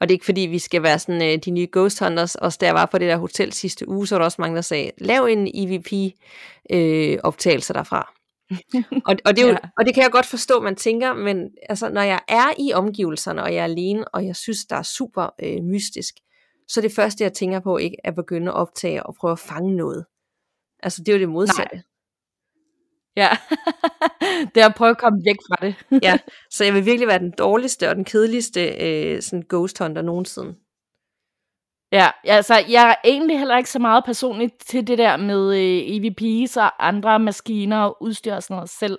Og 0.00 0.08
det 0.08 0.10
er 0.10 0.16
ikke 0.16 0.24
fordi, 0.24 0.40
vi 0.40 0.58
skal 0.58 0.82
være 0.82 0.98
sådan 0.98 1.22
øh, 1.22 1.38
de 1.44 1.50
nye 1.50 1.68
Ghost 1.72 2.00
Hunters. 2.00 2.34
Også 2.34 2.58
der 2.60 2.72
var 2.72 2.86
på 2.86 2.98
det 2.98 3.08
der 3.08 3.16
hotel 3.16 3.52
sidste 3.52 3.88
uge, 3.88 4.06
så 4.06 4.14
var 4.14 4.18
der 4.18 4.24
også 4.24 4.40
mange, 4.40 4.56
der 4.56 4.62
sagde, 4.62 4.90
lav 4.98 5.24
en 5.24 5.50
EVP-optagelse 5.54 7.72
øh, 7.72 7.74
derfra. 7.74 8.12
og, 9.08 9.16
og, 9.24 9.36
det 9.36 9.42
er 9.42 9.46
jo, 9.46 9.52
ja. 9.52 9.58
og 9.78 9.86
det 9.86 9.94
kan 9.94 10.02
jeg 10.02 10.10
godt 10.10 10.26
forstå, 10.26 10.60
man 10.60 10.76
tænker, 10.76 11.14
men 11.14 11.50
altså, 11.68 11.88
når 11.88 12.02
jeg 12.02 12.20
er 12.28 12.46
i 12.58 12.72
omgivelserne, 12.72 13.42
og 13.42 13.54
jeg 13.54 13.60
er 13.60 13.64
alene, 13.64 14.08
og 14.08 14.26
jeg 14.26 14.36
synes, 14.36 14.64
der 14.64 14.76
er 14.76 14.82
super 14.82 15.34
øh, 15.42 15.64
mystisk, 15.64 16.14
så 16.68 16.80
det 16.80 16.92
første, 16.92 17.24
jeg 17.24 17.32
tænker 17.32 17.60
på, 17.60 17.76
ikke 17.76 17.96
at 18.04 18.14
begynde 18.14 18.50
at 18.50 18.54
optage 18.54 19.02
og 19.02 19.14
prøve 19.14 19.32
at 19.32 19.38
fange 19.38 19.76
noget. 19.76 20.04
Altså, 20.82 21.02
det 21.02 21.08
er 21.08 21.12
jo 21.16 21.20
det 21.20 21.28
modsatte. 21.28 21.76
Nej. 21.76 21.82
Ja, 23.16 23.28
det 24.54 24.62
er 24.62 24.66
at 24.66 24.74
prøve 24.74 24.90
at 24.90 24.98
komme 24.98 25.22
væk 25.26 25.36
fra 25.48 25.66
det. 25.66 26.02
ja, 26.02 26.18
så 26.54 26.64
jeg 26.64 26.74
vil 26.74 26.86
virkelig 26.86 27.08
være 27.08 27.18
den 27.18 27.32
dårligste 27.38 27.88
og 27.88 27.96
den 27.96 28.04
kedeligste 28.04 28.60
øh, 28.66 29.22
sådan 29.22 29.44
ghost 29.48 29.78
hunter 29.78 30.02
nogensinde. 30.02 30.54
Ja, 31.92 32.10
altså 32.24 32.54
jeg 32.68 32.90
er 32.90 32.94
egentlig 33.04 33.38
heller 33.38 33.56
ikke 33.56 33.70
så 33.70 33.78
meget 33.78 34.04
personligt 34.04 34.52
til 34.66 34.86
det 34.86 34.98
der 34.98 35.16
med 35.16 35.56
øh, 35.56 35.96
EVP's 35.96 36.60
og 36.60 36.86
andre 36.86 37.18
maskiner 37.18 37.82
og 37.82 37.96
udstyr 38.00 38.34
og 38.34 38.42
sådan 38.42 38.54
noget 38.54 38.70
selv. 38.70 38.98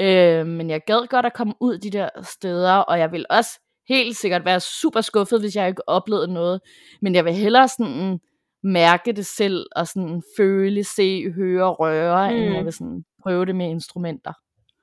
Øh, 0.00 0.46
men 0.46 0.70
jeg 0.70 0.80
gad 0.86 1.08
godt 1.08 1.26
at 1.26 1.34
komme 1.34 1.54
ud 1.60 1.78
de 1.78 1.90
der 1.90 2.08
steder, 2.22 2.72
og 2.72 2.98
jeg 2.98 3.12
vil 3.12 3.26
også 3.30 3.50
helt 3.88 4.16
sikkert 4.16 4.44
være 4.44 4.60
super 4.60 5.00
skuffet, 5.00 5.40
hvis 5.40 5.56
jeg 5.56 5.68
ikke 5.68 5.88
oplevede 5.88 6.32
noget. 6.32 6.60
Men 7.02 7.14
jeg 7.14 7.24
vil 7.24 7.34
hellere 7.34 7.68
sådan 7.68 8.20
mærke 8.62 9.12
det 9.12 9.26
selv, 9.26 9.66
og 9.76 9.86
sådan 9.86 10.22
føle, 10.36 10.84
se, 10.84 11.32
høre, 11.32 11.68
røre, 11.68 12.30
mm. 12.30 12.36
end 12.36 12.54
jeg 12.54 12.64
vil 12.64 12.72
sådan 12.72 13.04
prøve 13.22 13.46
det 13.46 13.56
med 13.56 13.66
instrumenter. 13.66 14.32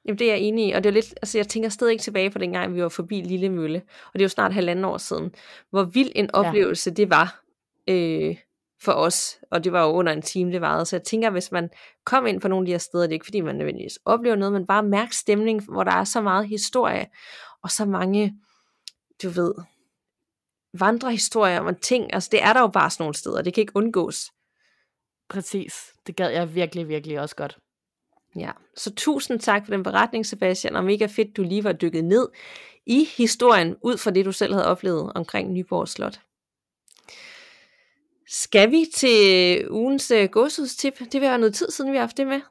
Jamen 0.06 0.20
det 0.20 0.28
er 0.28 0.34
jeg 0.34 0.42
enig 0.42 0.70
i, 0.70 0.72
og 0.72 0.84
det 0.84 0.90
er 0.90 0.94
lidt, 0.94 1.14
altså 1.22 1.38
jeg 1.38 1.48
tænker 1.48 1.70
stadig 1.70 1.92
ikke 1.92 2.02
tilbage 2.02 2.30
på 2.30 2.40
dengang, 2.40 2.76
vi 2.76 2.82
var 2.82 2.90
forbi 2.90 3.22
Lille 3.22 3.50
Mølle, 3.50 3.82
og 3.82 4.14
det 4.14 4.22
er 4.22 4.26
jo 4.26 4.30
snart 4.30 4.54
halvanden 4.54 4.86
år 4.86 4.98
siden, 4.98 5.32
hvor 5.70 5.84
vild 5.84 6.12
en 6.16 6.36
oplevelse 6.36 6.90
ja. 6.90 6.94
det 6.94 7.10
var 7.10 7.44
øh, 7.88 8.36
for 8.84 8.92
os, 8.92 9.38
og 9.52 9.64
det 9.64 9.72
var 9.72 9.86
jo 9.86 9.92
under 9.92 10.14
en 10.14 10.22
time, 10.22 10.52
det 10.52 10.62
varede, 10.62 10.86
så 10.86 10.96
jeg 10.96 11.04
tænker, 11.04 11.30
hvis 11.30 11.52
man 11.52 11.70
kom 12.06 12.28
ind 12.28 12.42
på 12.42 12.48
nogle 12.48 12.64
af 12.64 12.66
de 12.66 12.72
her 12.72 12.78
steder, 12.78 13.04
det 13.04 13.12
er 13.12 13.14
ikke 13.14 13.26
fordi 13.26 13.42
man 13.42 13.56
nødvendigvis 13.56 14.00
oplever 14.06 14.36
noget, 14.36 14.54
men 14.54 14.68
bare 14.68 14.84
mærke 14.84 15.16
stemning, 15.16 15.72
hvor 15.72 15.84
der 15.84 15.92
er 15.92 16.04
så 16.04 16.22
meget 16.22 16.48
historie, 16.48 17.06
og 17.64 17.72
så 17.72 17.86
mange, 17.86 18.34
du 19.24 19.30
ved, 19.30 19.54
vandrehistorier 20.74 21.60
om 21.60 21.76
ting, 21.76 22.14
altså 22.14 22.30
det 22.32 22.44
er 22.44 22.54
der 22.54 22.62
jo 22.62 22.68
bare 22.68 22.90
sådan 22.90 23.04
nogle 23.04 23.16
steder, 23.16 23.42
det 23.42 23.54
kan 23.54 23.62
ikke 23.62 23.76
undgås. 23.76 24.32
Præcis, 25.30 25.94
det 26.08 26.16
gad 26.16 26.30
jeg 26.30 26.56
virkelig, 26.56 26.88
virkelig 26.88 27.20
også 27.20 27.36
godt. 27.36 27.58
Ja, 28.36 28.52
så 28.78 28.96
tusind 28.96 29.40
tak 29.40 29.66
for 29.66 29.72
den 29.72 29.84
beretning, 29.84 30.26
Sebastian, 30.26 30.76
og 30.76 30.84
mega 30.84 31.06
fedt, 31.06 31.38
du 31.38 31.44
lige 31.44 31.64
var 31.64 31.72
dykket 31.72 32.04
ned 32.04 32.28
i 32.86 33.08
historien, 33.18 33.76
ud 33.82 33.98
fra 33.98 34.12
det, 34.12 34.26
du 34.26 34.32
selv 34.32 34.54
havde 34.54 34.68
oplevet 34.68 35.14
omkring 35.16 35.52
Nyborg 35.52 35.88
Slot. 35.88 36.20
Skal 38.28 38.72
vi 38.72 38.86
til 38.96 39.72
ugens 39.72 40.12
uh, 40.12 40.24
gåsudstip? 40.24 41.00
Det 41.00 41.14
vil 41.14 41.22
være 41.22 41.38
noget 41.38 41.56
tid 41.56 41.72
siden, 41.72 41.92
vi 41.92 41.98
har 41.98 42.04
haft 42.04 42.18
det 42.18 42.28
med. 42.28 42.42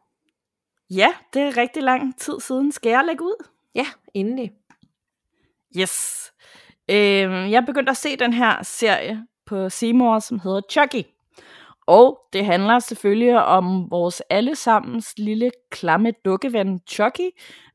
Ja, 0.91 1.15
det 1.35 1.43
er 1.43 1.57
rigtig 1.57 1.83
lang 1.83 2.19
tid 2.19 2.41
siden. 2.41 2.73
Skal 2.73 2.91
jeg 2.91 3.05
lægge 3.07 3.25
ud? 3.25 3.47
Ja, 3.75 3.87
endelig. 4.15 4.53
Yes. 5.77 6.22
Øh, 6.93 7.51
jeg 7.51 7.65
begyndte 7.67 7.91
at 7.91 7.97
se 7.97 8.17
den 8.17 8.33
her 8.33 8.63
serie 8.63 9.27
på 9.47 9.69
Seymour, 9.69 10.19
som 10.19 10.39
hedder 10.39 10.61
Chucky. 10.71 11.07
Og 11.87 12.21
det 12.33 12.45
handler 12.45 12.79
selvfølgelig 12.79 13.45
om 13.45 13.91
vores 13.91 14.23
allesammens 14.31 15.15
lille 15.19 15.51
klamme 15.71 16.13
dukkeven 16.25 16.81
Chucky, 16.89 17.31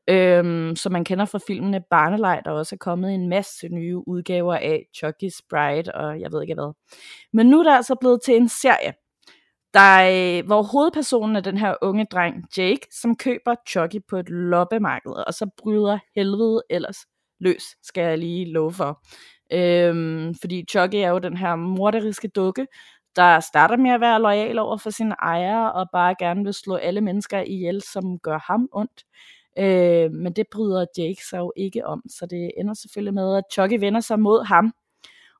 øhm, 0.08 0.76
som 0.76 0.92
man 0.92 1.04
kender 1.04 1.24
fra 1.24 1.38
filmene 1.46 1.82
Barnelej, 1.90 2.40
der 2.44 2.50
også 2.50 2.74
er 2.74 2.78
kommet 2.78 3.14
en 3.14 3.28
masse 3.28 3.68
nye 3.68 4.08
udgaver 4.08 4.54
af 4.54 4.82
Chucky's 4.96 5.40
Bride, 5.50 5.92
og 5.94 6.20
jeg 6.20 6.32
ved 6.32 6.42
ikke 6.42 6.54
hvad. 6.54 6.72
Men 7.32 7.46
nu 7.46 7.58
er 7.58 7.64
der 7.64 7.76
altså 7.76 7.94
blevet 8.00 8.20
til 8.24 8.36
en 8.36 8.48
serie, 8.48 8.92
der, 9.74 9.94
øh, 10.12 10.46
hvor 10.46 10.62
hovedpersonen 10.62 11.36
er 11.36 11.40
den 11.40 11.58
her 11.58 11.74
unge 11.82 12.06
dreng 12.12 12.34
Jake, 12.56 12.86
som 13.00 13.16
køber 13.16 13.54
Chucky 13.68 14.00
på 14.08 14.16
et 14.16 14.28
loppemarked, 14.28 15.12
og 15.26 15.34
så 15.34 15.50
bryder 15.58 15.98
helvede 16.16 16.62
ellers 16.70 16.98
løs, 17.40 17.62
skal 17.82 18.02
jeg 18.02 18.18
lige 18.18 18.52
love 18.52 18.72
for. 18.72 19.02
Øhm, 19.52 20.34
fordi 20.34 20.64
Chucky 20.70 20.94
er 20.94 21.08
jo 21.08 21.18
den 21.18 21.36
her 21.36 21.56
morderiske 21.56 22.28
dukke, 22.28 22.66
der 23.16 23.40
starter 23.40 23.76
med 23.76 23.90
at 23.90 24.00
være 24.00 24.22
lojal 24.22 24.58
over 24.58 24.76
for 24.76 24.90
sine 24.90 25.14
ejere, 25.22 25.72
og 25.72 25.86
bare 25.92 26.14
gerne 26.18 26.44
vil 26.44 26.54
slå 26.54 26.74
alle 26.74 27.00
mennesker 27.00 27.40
ihjel, 27.40 27.82
som 27.82 28.18
gør 28.18 28.38
ham 28.38 28.68
ondt. 28.72 29.04
Øh, 29.58 30.12
men 30.12 30.32
det 30.32 30.46
bryder 30.52 30.86
Jake 30.98 31.26
sig 31.30 31.38
jo 31.38 31.52
ikke 31.56 31.86
om, 31.86 32.02
så 32.08 32.26
det 32.26 32.50
ender 32.56 32.74
selvfølgelig 32.74 33.14
med, 33.14 33.36
at 33.36 33.44
Chucky 33.52 33.80
vender 33.80 34.00
sig 34.00 34.20
mod 34.20 34.44
ham, 34.44 34.72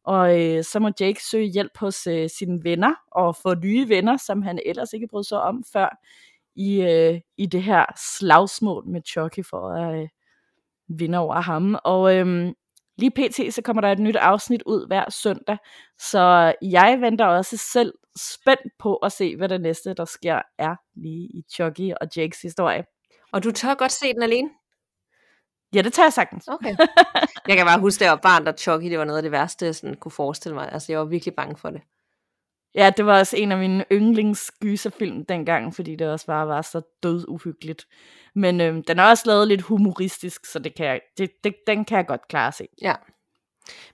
og 0.04 0.40
øh, 0.40 0.64
så 0.64 0.78
må 0.80 0.90
Jake 1.00 1.20
søge 1.30 1.46
hjælp 1.46 1.76
hos 1.76 2.06
øh, 2.06 2.30
sine 2.38 2.64
venner, 2.64 2.94
og 3.10 3.36
få 3.36 3.54
nye 3.54 3.88
venner, 3.88 4.16
som 4.16 4.42
han 4.42 4.60
ellers 4.66 4.92
ikke 4.92 5.08
brød 5.08 5.24
sig 5.24 5.42
om 5.42 5.64
før, 5.72 6.00
i, 6.56 6.80
øh, 6.82 7.20
i 7.36 7.46
det 7.46 7.62
her 7.62 7.84
slagsmål 8.18 8.86
med 8.86 9.00
Chucky 9.06 9.44
for 9.50 9.68
at 9.70 10.02
øh, 10.02 10.08
vinde 10.88 11.18
over 11.18 11.40
ham. 11.40 11.78
Og 11.84 12.16
øh, 12.16 12.52
Lige 12.98 13.10
pt. 13.10 13.54
så 13.54 13.62
kommer 13.64 13.80
der 13.80 13.92
et 13.92 13.98
nyt 13.98 14.16
afsnit 14.16 14.62
ud 14.66 14.86
hver 14.86 15.10
søndag, 15.10 15.56
så 15.98 16.54
jeg 16.62 16.98
venter 17.00 17.24
også 17.24 17.56
selv 17.56 17.94
spændt 18.18 18.72
på 18.78 18.96
at 18.96 19.12
se, 19.12 19.36
hvad 19.36 19.48
det 19.48 19.60
næste, 19.60 19.94
der 19.94 20.04
sker, 20.04 20.42
er 20.58 20.76
lige 20.96 21.24
i 21.24 21.42
Chucky 21.54 21.92
og 22.00 22.08
Jakes 22.16 22.42
historie. 22.42 22.84
Og 23.32 23.44
du 23.44 23.52
tør 23.52 23.74
godt 23.74 23.92
se 23.92 24.14
den 24.14 24.22
alene? 24.22 24.50
Ja, 25.74 25.82
det 25.82 25.92
tager 25.92 26.06
jeg 26.06 26.12
sagtens. 26.12 26.48
Okay. 26.48 26.76
Jeg 27.48 27.56
kan 27.56 27.66
bare 27.66 27.80
huske, 27.80 28.02
at 28.02 28.06
jeg 28.06 28.10
var 28.10 28.20
barn, 28.22 28.46
der 28.46 28.52
Chucky, 28.52 28.90
det 28.90 28.98
var 28.98 29.04
noget 29.04 29.18
af 29.18 29.22
det 29.22 29.32
værste, 29.32 29.66
jeg 29.66 29.74
sådan 29.74 29.96
kunne 29.96 30.12
forestille 30.12 30.54
mig. 30.54 30.72
Altså, 30.72 30.92
jeg 30.92 30.98
var 30.98 31.04
virkelig 31.04 31.34
bange 31.34 31.56
for 31.56 31.70
det. 31.70 31.80
Ja, 32.74 32.90
det 32.96 33.06
var 33.06 33.18
også 33.18 33.36
en 33.36 33.52
af 33.52 33.58
mine 33.58 33.84
yndlingsgyserfilm 33.92 35.24
dengang, 35.24 35.74
fordi 35.74 35.96
det 35.96 36.10
også 36.10 36.26
bare 36.26 36.48
var 36.48 36.62
så 36.62 36.80
død 37.02 37.24
uhyggeligt. 37.28 37.86
Men 38.34 38.60
øhm, 38.60 38.82
den 38.82 38.98
er 38.98 39.04
også 39.04 39.22
lavet 39.26 39.48
lidt 39.48 39.60
humoristisk, 39.60 40.46
så 40.46 40.58
det 40.58 40.74
kan 40.74 40.86
jeg, 40.86 41.00
det, 41.18 41.30
det, 41.44 41.54
den 41.66 41.84
kan 41.84 41.96
jeg 41.96 42.06
godt 42.06 42.28
klare 42.28 42.48
at 42.48 42.54
se. 42.54 42.66
Ja. 42.82 42.94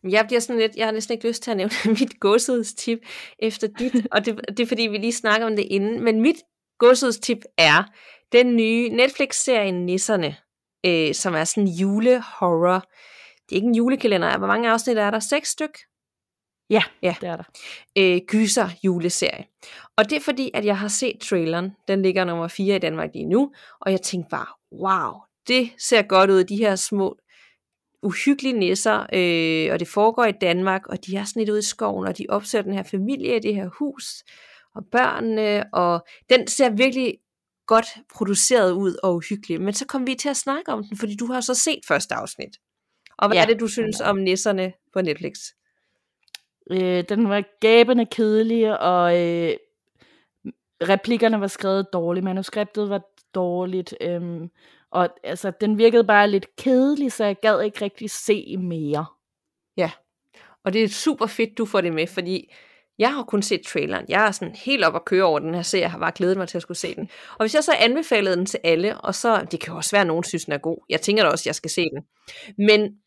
Men 0.03 0.13
jeg 0.13 0.25
bliver 0.27 0.41
sådan 0.41 0.61
lidt, 0.61 0.77
jeg 0.77 0.87
har 0.87 0.93
næsten 0.93 1.13
ikke 1.13 1.29
lyst 1.29 1.43
til 1.43 1.51
at 1.51 1.57
nævne 1.57 1.73
mit 2.01 2.77
tip 2.77 2.99
efter 3.39 3.69
dit, 3.79 4.07
og 4.13 4.27
det, 4.27 4.41
det 4.49 4.61
er 4.61 4.67
fordi, 4.67 4.83
vi 4.83 4.99
lige 4.99 5.13
snakker 5.13 5.47
om 5.47 5.57
det 5.57 5.67
inden, 5.71 6.05
men 6.05 6.21
mit 6.21 6.37
tip 7.23 7.39
er 7.59 7.85
den 8.33 8.57
nye 8.57 8.89
Netflix-serie 8.89 9.73
Nisserne, 9.73 10.37
øh, 10.87 11.15
som 11.15 11.35
er 11.35 11.45
sådan 11.45 11.69
julehorror. 11.69 12.81
Det 13.49 13.53
er 13.53 13.57
ikke 13.57 13.69
en 13.69 13.75
julekalender, 13.75 14.39
hvor 14.39 14.47
mange 14.47 14.71
afsnit 14.71 14.99
er 14.99 15.11
der? 15.11 15.19
Seks 15.19 15.49
styk? 15.49 15.79
Ja, 16.71 16.83
ja, 17.03 17.15
det 17.21 17.29
er 17.29 17.37
der. 17.37 17.45
Øh, 17.99 18.21
gyser 18.29 18.69
juleserie. 18.85 19.45
Og 19.97 20.11
det 20.11 20.17
er 20.17 20.21
fordi, 20.21 20.51
at 20.55 20.65
jeg 20.65 20.79
har 20.79 20.89
set 20.89 21.21
traileren. 21.21 21.71
Den 21.89 22.03
ligger 22.03 22.25
nummer 22.25 22.49
4 22.49 22.77
i 22.77 22.79
Danmark 22.79 23.11
lige 23.15 23.27
nu. 23.27 23.53
Og 23.81 23.93
jeg 23.93 24.03
tænkte 24.03 24.31
bare, 24.31 24.47
wow, 24.73 25.21
det 25.49 25.71
ser 25.79 26.03
godt 26.03 26.31
ud, 26.31 26.45
de 26.45 26.57
her 26.57 26.77
små 26.77 27.17
uhyggelige 28.03 28.53
nisser, 28.53 29.07
øh, 29.13 29.73
og 29.73 29.81
det 29.81 29.89
foregår 29.89 30.25
i 30.25 30.33
Danmark, 30.33 30.87
og 30.87 31.07
de 31.07 31.17
er 31.17 31.25
sådan 31.25 31.41
lidt 31.41 31.51
ude 31.51 31.59
i 31.59 31.63
skoven, 31.63 32.07
og 32.07 32.19
de 32.19 32.27
opsøger 32.29 32.63
den 32.63 32.75
her 32.75 32.83
familie 32.83 33.37
i 33.37 33.41
det 33.41 33.55
her 33.55 33.69
hus, 33.79 34.25
og 34.75 34.83
børnene, 34.93 35.75
og 35.75 36.07
den 36.31 36.47
ser 36.47 36.71
virkelig 36.71 37.15
godt 37.67 37.87
produceret 38.15 38.73
ud 38.73 38.97
og 39.03 39.15
uhyggelig. 39.15 39.61
Men 39.61 39.75
så 39.75 39.87
kom 39.87 40.07
vi 40.07 40.15
til 40.15 40.29
at 40.29 40.37
snakke 40.37 40.73
om 40.73 40.85
den, 40.85 40.97
fordi 40.97 41.17
du 41.17 41.27
har 41.27 41.41
så 41.41 41.55
set 41.55 41.81
første 41.89 42.15
afsnit. 42.15 42.57
Og 43.19 43.29
hvad 43.29 43.37
ja. 43.37 43.43
er 43.43 43.47
det, 43.47 43.61
du 43.61 43.69
synes 43.69 44.01
om 44.01 44.17
nisserne 44.17 44.73
på 44.93 45.01
Netflix? 45.01 45.35
Øh, 46.71 47.05
den 47.09 47.29
var 47.29 47.45
gabende 47.61 48.07
kedelig, 48.07 48.81
og 48.81 49.21
øh, 49.21 49.57
replikkerne 50.83 51.41
var 51.41 51.47
skrevet 51.47 51.87
dårligt, 51.93 52.25
manuskriptet 52.25 52.91
var 52.91 53.03
dårligt, 53.35 53.95
øh, 54.01 54.41
og 54.91 55.09
altså, 55.25 55.53
den 55.61 55.79
virkede 55.79 56.05
bare 56.05 56.31
lidt 56.31 56.57
kedelig, 56.57 57.13
så 57.13 57.25
jeg 57.25 57.41
gad 57.43 57.63
ikke 57.63 57.85
rigtig 57.85 58.11
se 58.11 58.57
mere. 58.57 59.07
Ja, 59.77 59.91
og 60.65 60.73
det 60.73 60.85
er 60.85 60.89
super 60.89 61.27
fedt, 61.27 61.59
du 61.59 61.67
får 61.67 61.81
det 61.81 61.93
med, 61.93 62.07
fordi 62.07 62.53
jeg 62.99 63.15
har 63.15 63.23
kun 63.23 63.43
set 63.43 63.63
traileren. 63.63 64.05
Jeg 64.09 64.27
er 64.27 64.31
sådan 64.31 64.55
helt 64.55 64.85
op 64.85 64.97
at 64.97 65.05
køre 65.05 65.25
over 65.25 65.39
den 65.39 65.55
her 65.55 65.63
serie. 65.63 65.83
Jeg 65.83 65.91
har 65.91 65.99
bare 65.99 66.13
glædet 66.15 66.37
mig 66.37 66.49
til 66.49 66.59
at 66.59 66.63
skulle 66.63 66.79
se 66.79 66.95
den. 66.95 67.11
Og 67.31 67.41
hvis 67.41 67.55
jeg 67.55 67.65
så 67.65 67.73
anbefalede 67.79 68.37
den 68.37 68.47
til 68.47 68.61
alle, 68.65 69.01
og 69.01 69.15
så, 69.15 69.47
det 69.51 69.61
kan 69.61 69.73
jo 69.73 69.77
også 69.77 69.91
være, 69.91 70.01
at 70.01 70.07
nogen 70.07 70.25
synes, 70.25 70.45
den 70.45 70.53
er 70.53 70.59
god. 70.59 70.79
Jeg 70.89 71.01
tænker 71.01 71.23
da 71.23 71.31
også, 71.31 71.43
at 71.43 71.47
jeg 71.47 71.55
skal 71.55 71.71
se 71.71 71.83
den. 71.83 72.05
Men 72.67 72.99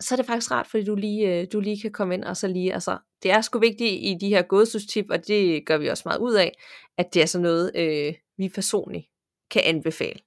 så 0.00 0.14
er 0.14 0.16
det 0.16 0.26
faktisk 0.26 0.50
rart, 0.50 0.66
fordi 0.66 0.84
du 0.84 0.94
lige, 0.94 1.40
øh, 1.40 1.46
du 1.52 1.60
lige 1.60 1.80
kan 1.80 1.92
komme 1.92 2.14
ind 2.14 2.24
og 2.24 2.36
så 2.36 2.48
lige, 2.48 2.74
altså, 2.74 2.98
det 3.22 3.30
er 3.30 3.40
sgu 3.40 3.58
vigtigt 3.58 3.92
i 3.92 4.16
de 4.20 4.28
her 4.28 4.42
gådestustip, 4.42 5.06
og 5.10 5.26
det 5.26 5.66
gør 5.66 5.78
vi 5.78 5.88
også 5.88 6.02
meget 6.06 6.18
ud 6.18 6.34
af, 6.34 6.52
at 6.98 7.14
det 7.14 7.22
er 7.22 7.26
sådan 7.26 7.42
noget, 7.42 7.72
øh, 7.74 8.14
vi 8.36 8.48
personligt 8.48 9.06
kan 9.50 9.62
anbefale. 9.64 10.20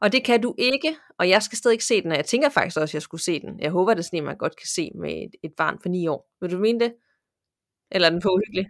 Og 0.00 0.12
det 0.12 0.24
kan 0.24 0.42
du 0.42 0.54
ikke, 0.58 0.96
og 1.18 1.28
jeg 1.28 1.42
skal 1.42 1.58
stadig 1.58 1.74
ikke 1.74 1.84
se 1.84 2.02
den, 2.02 2.10
og 2.10 2.16
jeg 2.16 2.24
tænker 2.24 2.48
faktisk 2.48 2.76
også, 2.76 2.90
at 2.90 2.94
jeg 2.94 3.02
skulle 3.02 3.22
se 3.22 3.40
den. 3.40 3.60
Jeg 3.60 3.70
håber, 3.70 3.94
det 3.94 3.98
er 4.00 4.04
sådan, 4.04 4.18
at 4.18 4.24
man 4.24 4.36
godt 4.36 4.56
kan 4.56 4.66
se 4.66 4.90
med 4.94 5.10
et, 5.10 5.30
et 5.42 5.52
barn 5.56 5.78
for 5.82 5.88
ni 5.88 6.06
år. 6.06 6.30
Vil 6.40 6.50
du 6.50 6.58
mene 6.58 6.80
det? 6.80 6.94
Eller 7.90 8.08
er 8.08 8.12
den 8.12 8.22
for 8.22 8.30
uhyggelig? 8.30 8.66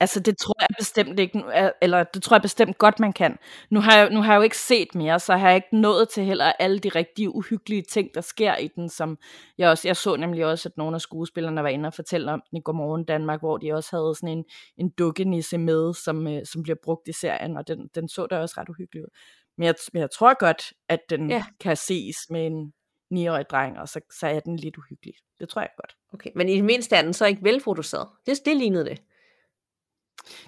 Altså, 0.00 0.20
det 0.20 0.38
tror 0.38 0.54
jeg 0.60 0.68
bestemt 0.78 1.20
ikke, 1.20 1.42
eller 1.82 2.04
det 2.04 2.22
tror 2.22 2.36
jeg 2.36 2.42
bestemt 2.42 2.78
godt, 2.78 3.00
man 3.00 3.12
kan. 3.12 3.38
Nu 3.70 3.80
har, 3.80 3.96
jeg, 3.96 4.10
nu 4.10 4.20
har 4.20 4.32
jeg 4.32 4.38
jo 4.38 4.42
ikke 4.42 4.58
set 4.58 4.94
mere, 4.94 5.20
så 5.20 5.36
har 5.36 5.48
jeg 5.48 5.56
ikke 5.56 5.76
nået 5.76 6.08
til 6.08 6.24
heller 6.24 6.52
alle 6.58 6.78
de 6.78 6.88
rigtige 6.88 7.34
uhyggelige 7.34 7.82
ting, 7.82 8.14
der 8.14 8.20
sker 8.20 8.56
i 8.56 8.68
den, 8.68 8.88
som 8.88 9.18
jeg 9.58 9.70
også, 9.70 9.88
jeg 9.88 9.96
så 9.96 10.16
nemlig 10.16 10.46
også, 10.46 10.68
at 10.68 10.76
nogle 10.76 10.94
af 10.94 11.00
skuespillerne 11.00 11.62
var 11.62 11.68
inde 11.68 11.86
og 11.86 11.94
fortælle 11.94 12.32
om 12.32 12.42
den 12.50 12.58
i 12.58 12.60
Godmorgen 12.64 13.04
Danmark, 13.04 13.40
hvor 13.40 13.56
de 13.56 13.72
også 13.72 13.96
havde 13.96 14.14
sådan 14.14 14.38
en, 14.38 14.44
en 14.76 14.90
dukkenisse 14.90 15.58
med, 15.58 15.94
som, 15.94 16.26
øh, 16.26 16.46
som 16.46 16.62
bliver 16.62 16.76
brugt 16.84 17.08
i 17.08 17.12
serien, 17.12 17.56
og 17.56 17.68
den, 17.68 17.88
den 17.94 18.08
så 18.08 18.26
der 18.30 18.38
også 18.38 18.54
ret 18.58 18.68
uhyggelig 18.68 19.02
ud. 19.02 19.08
Men 19.58 19.66
jeg, 19.66 19.74
men 19.92 20.00
jeg 20.00 20.10
tror 20.10 20.38
godt, 20.38 20.72
at 20.88 21.00
den 21.10 21.30
ja. 21.30 21.44
kan 21.60 21.76
ses 21.76 22.16
med 22.30 22.46
en 22.46 22.72
9-årig 23.14 23.44
dreng, 23.50 23.78
og 23.78 23.88
så, 23.88 24.00
så 24.20 24.26
er 24.26 24.40
den 24.40 24.56
lidt 24.56 24.78
uhyggelig. 24.78 25.14
Det 25.40 25.48
tror 25.48 25.60
jeg 25.60 25.70
godt. 25.76 25.96
Okay, 26.12 26.30
men 26.34 26.48
i 26.48 26.56
det 26.56 26.64
mindste 26.64 26.96
er 26.96 27.02
den 27.02 27.12
så 27.12 27.26
ikke 27.26 27.44
velproduceret. 27.44 28.08
Det, 28.26 28.38
det 28.44 28.56
lignede 28.56 28.84
det. 28.84 29.02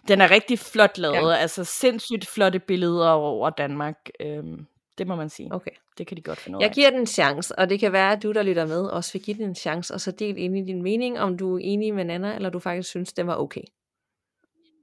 Den 0.09 0.21
er 0.21 0.31
rigtig 0.31 0.59
flot 0.59 0.99
lavet, 0.99 1.31
ja. 1.31 1.37
altså 1.37 1.65
sindssygt 1.65 2.27
flotte 2.27 2.59
billeder 2.59 3.09
over 3.09 3.51
Danmark. 3.51 4.11
Øhm, 4.21 4.67
det 4.99 5.07
må 5.07 5.17
man 5.17 5.29
sige. 5.29 5.55
Okay. 5.55 5.71
Det 5.99 6.07
kan 6.07 6.17
de 6.17 6.23
godt 6.23 6.39
finde 6.39 6.59
ud 6.59 6.63
af. 6.63 6.67
Jeg 6.67 6.75
giver 6.75 6.91
den 6.91 7.01
en 7.01 7.07
chance, 7.07 7.59
og 7.59 7.71
det 7.71 7.81
kan 7.81 7.93
være, 7.93 8.13
at 8.13 8.23
du, 8.23 8.33
der 8.33 8.43
lytter 8.43 8.67
med, 8.67 8.83
også 8.83 9.13
vil 9.13 9.23
give 9.23 9.37
den 9.37 9.45
en 9.45 9.55
chance, 9.55 9.95
og 9.95 10.01
så 10.01 10.11
del 10.11 10.39
ind 10.39 10.59
i 10.59 10.65
din 10.65 10.83
mening, 10.83 11.21
om 11.21 11.39
du 11.39 11.55
er 11.55 11.61
enig 11.63 11.95
med 11.95 12.05
Nana, 12.05 12.35
eller 12.35 12.51
du 12.51 12.59
faktisk 12.59 12.89
synes, 12.89 13.13
det 13.13 13.27
var 13.27 13.37
okay. 13.37 13.63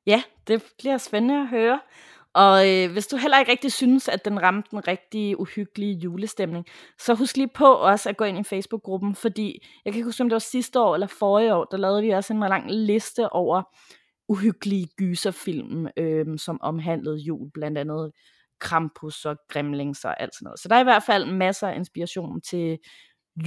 Ja, 0.05 0.23
det 0.47 0.63
bliver 0.77 0.97
spændende 0.97 1.41
at 1.41 1.47
høre. 1.47 1.79
Og 2.33 2.69
øh, 2.69 2.91
hvis 2.91 3.07
du 3.07 3.17
heller 3.17 3.39
ikke 3.39 3.51
rigtig 3.51 3.71
synes, 3.71 4.07
at 4.07 4.25
den 4.25 4.41
ramte 4.41 4.71
den 4.71 4.87
rigtige 4.87 5.39
uhyggelige 5.39 5.93
julestemning, 5.93 6.65
så 6.99 7.13
husk 7.13 7.37
lige 7.37 7.47
på 7.47 7.73
også 7.73 8.09
at 8.09 8.17
gå 8.17 8.23
ind 8.23 8.39
i 8.39 8.43
Facebook-gruppen, 8.43 9.15
fordi 9.15 9.65
jeg 9.85 9.93
kan 9.93 9.99
ikke 9.99 10.07
huske, 10.07 10.23
om 10.23 10.29
det 10.29 10.33
var 10.33 10.39
sidste 10.39 10.79
år 10.79 10.93
eller 10.93 11.07
forrige 11.07 11.55
år, 11.55 11.63
der 11.63 11.77
lavede 11.77 12.01
vi 12.01 12.09
også 12.09 12.33
en 12.33 12.39
lang 12.39 12.71
liste 12.71 13.29
over 13.29 13.63
uhyggelige 14.27 14.87
gyserfilm, 14.97 15.87
øh, 15.97 16.25
som 16.37 16.61
omhandlede 16.61 17.17
jul, 17.17 17.51
blandt 17.53 17.77
andet 17.77 18.11
Krampus 18.59 19.25
og 19.25 19.37
Gremlings 19.49 20.05
og 20.05 20.21
alt 20.21 20.35
sådan 20.35 20.45
noget. 20.45 20.59
Så 20.59 20.67
der 20.67 20.75
er 20.75 20.79
i 20.79 20.83
hvert 20.83 21.03
fald 21.03 21.25
masser 21.25 21.67
af 21.67 21.75
inspiration 21.75 22.41
til 22.41 22.77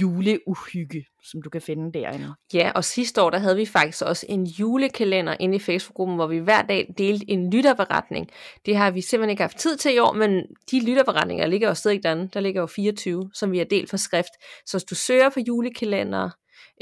juleuhygge, 0.01 1.05
som 1.31 1.41
du 1.41 1.49
kan 1.49 1.61
finde 1.61 1.99
derinde. 1.99 2.33
Ja, 2.53 2.71
og 2.75 2.83
sidste 2.83 3.21
år, 3.21 3.29
der 3.29 3.37
havde 3.37 3.55
vi 3.55 3.65
faktisk 3.65 4.03
også 4.03 4.25
en 4.29 4.45
julekalender 4.45 5.35
inde 5.39 5.55
i 5.55 5.59
Facebook-gruppen, 5.59 6.15
hvor 6.15 6.27
vi 6.27 6.37
hver 6.37 6.61
dag 6.61 6.93
delte 6.97 7.29
en 7.29 7.53
lytterberetning. 7.53 8.29
Det 8.65 8.77
har 8.77 8.91
vi 8.91 9.01
simpelthen 9.01 9.29
ikke 9.29 9.43
haft 9.43 9.57
tid 9.57 9.77
til 9.77 9.95
i 9.95 9.99
år, 9.99 10.13
men 10.13 10.43
de 10.71 10.85
lytterberetninger 10.85 11.47
ligger 11.47 11.67
jo 11.67 11.73
stadig 11.73 12.03
derinde. 12.03 12.29
Der 12.33 12.39
ligger 12.39 12.61
jo 12.61 12.67
24, 12.67 13.29
som 13.33 13.51
vi 13.51 13.57
har 13.57 13.65
delt 13.65 13.89
for 13.89 13.97
skrift. 13.97 14.31
Så 14.65 14.77
hvis 14.77 14.83
du 14.83 14.95
søger 14.95 15.29
på 15.29 15.39
julekalender, 15.47 16.29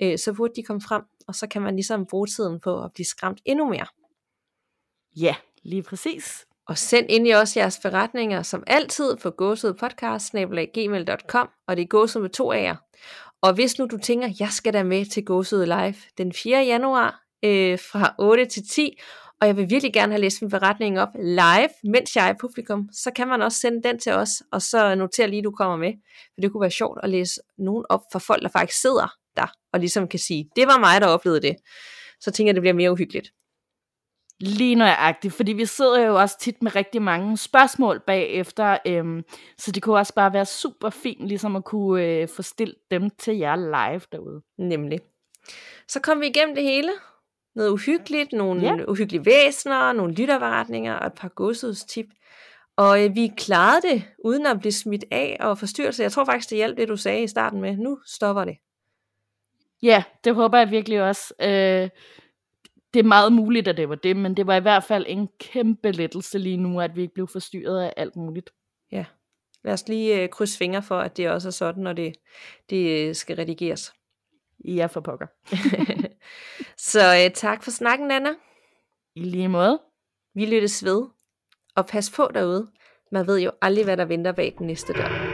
øh, 0.02 0.18
så 0.18 0.34
burde 0.34 0.54
de 0.56 0.64
komme 0.64 0.82
frem, 0.82 1.04
og 1.28 1.36
så 1.36 1.48
kan 1.48 1.62
man 1.62 1.76
ligesom 1.76 2.06
bruge 2.06 2.28
tiden 2.28 2.60
på 2.60 2.84
at 2.84 2.92
blive 2.94 3.06
skræmt 3.06 3.42
endnu 3.46 3.70
mere. 3.70 3.88
Ja, 5.16 5.36
lige 5.64 5.84
præcis. 5.84 6.46
Og 6.68 6.78
send 6.78 7.06
ind 7.10 7.28
i 7.28 7.32
også 7.32 7.60
jeres 7.60 7.80
forretninger, 7.82 8.44
som 8.44 8.64
altid, 8.68 9.16
på 9.16 9.30
gåsødpodcast.gmail.com, 9.30 11.50
og 11.68 11.78
det 11.78 11.84
er 11.84 11.88
gåsød 11.88 12.22
med 12.22 12.30
to 12.30 12.54
A'er. 12.54 12.76
Og 13.42 13.54
hvis 13.54 13.80
nu 13.80 13.86
du 13.86 13.98
tænker, 13.98 14.30
jeg 14.40 14.50
skal 14.50 14.74
da 14.74 14.84
med 14.84 15.06
til 15.06 15.26
gåsød 15.26 15.66
live 15.66 15.96
den 16.18 16.34
4. 16.34 16.66
januar 16.66 17.24
øh, 17.44 17.80
fra 17.80 18.16
8 18.20 18.46
til 18.46 18.68
10, 18.68 19.00
og 19.42 19.48
jeg 19.48 19.58
vil 19.58 19.70
virkelig 19.70 19.94
gerne 19.94 20.14
have 20.14 20.22
læst 20.22 20.42
min 20.42 20.52
forretning 20.52 21.00
op 21.00 21.10
live, 21.20 21.70
mens 21.84 22.16
jeg 22.16 22.28
er 22.28 22.34
i 22.34 22.38
publikum, 22.40 22.90
så 22.92 23.12
kan 23.12 23.28
man 23.28 23.42
også 23.42 23.60
sende 23.60 23.84
den 23.84 24.00
til 24.00 24.12
os, 24.12 24.44
og 24.52 24.62
så 24.62 24.96
notere 24.96 25.28
lige, 25.28 25.44
du 25.44 25.52
kommer 25.52 25.78
med. 25.78 25.94
For 26.34 26.42
det 26.42 26.52
kunne 26.52 26.62
være 26.62 26.72
sjovt 26.72 27.00
at 27.04 27.10
læse 27.10 27.42
nogen 27.58 27.86
op 27.90 28.02
for 28.12 28.20
folk, 28.20 28.44
der 28.44 28.50
faktisk 28.50 28.82
sidder 28.82 29.14
der, 29.40 29.52
og 29.74 29.80
ligesom 29.80 30.08
kan 30.08 30.20
sige, 30.20 30.50
det 30.56 30.68
var 30.68 30.80
mig, 30.80 31.02
der 31.02 31.08
oplevede 31.08 31.42
det. 31.42 31.56
Så 32.20 32.32
tænker 32.32 32.50
jeg, 32.50 32.56
det 32.56 32.62
bliver 32.62 32.74
mere 32.74 32.92
uhyggeligt. 32.92 33.34
Lige 34.40 34.76
nøjagtigt, 34.76 35.34
fordi 35.34 35.54
vi 35.54 35.66
sidder 35.66 36.06
jo 36.06 36.16
også 36.16 36.40
tit 36.40 36.64
med 36.64 36.76
rigtig 36.76 37.02
mange 37.02 37.38
spørgsmål 37.38 38.02
bagefter, 38.08 38.78
øhm, 38.88 39.24
så 39.58 39.72
det 39.72 39.84
kunne 39.84 39.98
også 39.98 40.14
bare 40.14 40.34
være 40.34 40.46
super 40.46 40.90
fint 40.90 41.28
ligesom 41.28 41.56
at 41.56 41.66
kunne 41.66 42.04
øh, 42.04 42.28
få 42.28 42.42
stillet 42.42 42.78
dem 42.92 43.10
til 43.10 43.38
jer 43.38 43.56
live 43.56 44.02
derude. 44.12 44.42
Nemlig. 44.58 45.00
Så 45.88 46.00
kom 46.00 46.22
vi 46.22 46.28
igennem 46.28 46.56
det 46.56 46.64
hele. 46.64 46.92
Noget 47.56 47.70
uhyggeligt, 47.70 48.32
nogle 48.32 48.62
ja. 48.62 48.76
uhyggelige 48.88 49.26
væsener, 49.26 49.94
nogle 49.94 50.14
lyttervaretninger 50.14 50.94
og 50.94 51.08
et 51.08 51.14
par 51.14 51.30
godsudstip. 51.30 52.06
Og 52.78 53.06
øh, 53.06 53.16
vi 53.16 53.32
klarede 53.38 53.82
det, 53.88 54.04
uden 54.26 54.46
at 54.46 54.60
blive 54.60 54.72
smidt 54.72 55.06
af 55.12 55.38
og 55.40 55.58
forstyrrelse. 55.58 56.04
Jeg 56.04 56.12
tror 56.12 56.26
faktisk, 56.26 56.50
det 56.50 56.56
hjalp 56.56 56.78
det, 56.78 56.88
du 56.88 56.98
sagde 56.98 57.24
i 57.24 57.28
starten 57.28 57.62
med. 57.62 57.78
Nu 57.78 58.00
stopper 58.06 58.46
det. 58.46 58.58
Ja, 59.84 60.04
det 60.24 60.36
håber 60.36 60.58
jeg 60.58 60.72
virkelig 60.72 61.02
også. 61.02 61.34
Øh, 61.42 61.90
det 62.94 63.00
er 63.00 63.04
meget 63.04 63.34
muligt, 63.34 63.68
at 63.68 63.78
det 63.78 63.90
var 63.90 63.96
det, 63.96 64.18
men 64.18 64.38
det 64.38 64.48
var 64.48 64.56
i 64.56 64.60
hvert 64.60 64.84
fald 64.84 65.06
en 65.08 65.30
kæmpe 65.40 65.92
lettelse 65.92 66.38
lige 66.38 66.58
nu, 66.58 66.82
at 66.82 66.96
vi 66.96 67.02
ikke 67.02 67.14
blev 67.14 67.28
forstyrret 67.28 67.82
af 67.82 67.94
alt 67.98 68.16
muligt. 68.16 68.50
Ja, 68.92 69.06
lad 69.64 69.74
os 69.74 69.88
lige 69.88 70.22
øh, 70.22 70.30
krydse 70.30 70.58
fingre 70.58 70.84
for, 70.84 71.00
at 71.00 71.18
det 71.18 71.30
også 71.30 71.48
er 71.48 71.52
sådan, 71.52 71.84
når 71.84 71.94
det, 71.94 72.16
det 72.70 73.08
øh, 73.08 73.16
skal 73.16 73.36
redigeres. 73.36 73.94
Ja, 74.66 74.86
for 74.86 75.02
pokker. 75.02 75.28
Så 76.92 77.24
øh, 77.26 77.32
tak 77.34 77.64
for 77.64 77.72
snakken, 77.72 78.12
Anna. 78.12 78.30
I 79.16 79.24
lige 79.24 79.48
måde. 79.48 79.80
Vi 80.36 80.46
lyttes 80.46 80.86
ved. 80.86 81.06
Og 81.76 81.86
pas 81.86 82.12
på 82.16 82.30
derude. 82.34 82.68
Man 83.12 83.28
ved 83.28 83.40
jo 83.40 83.52
aldrig, 83.62 83.86
hvad 83.86 83.98
der 83.98 84.06
venter 84.06 84.32
bag 84.32 84.56
den 84.58 84.68
næste 84.68 84.94
dør. 84.94 85.29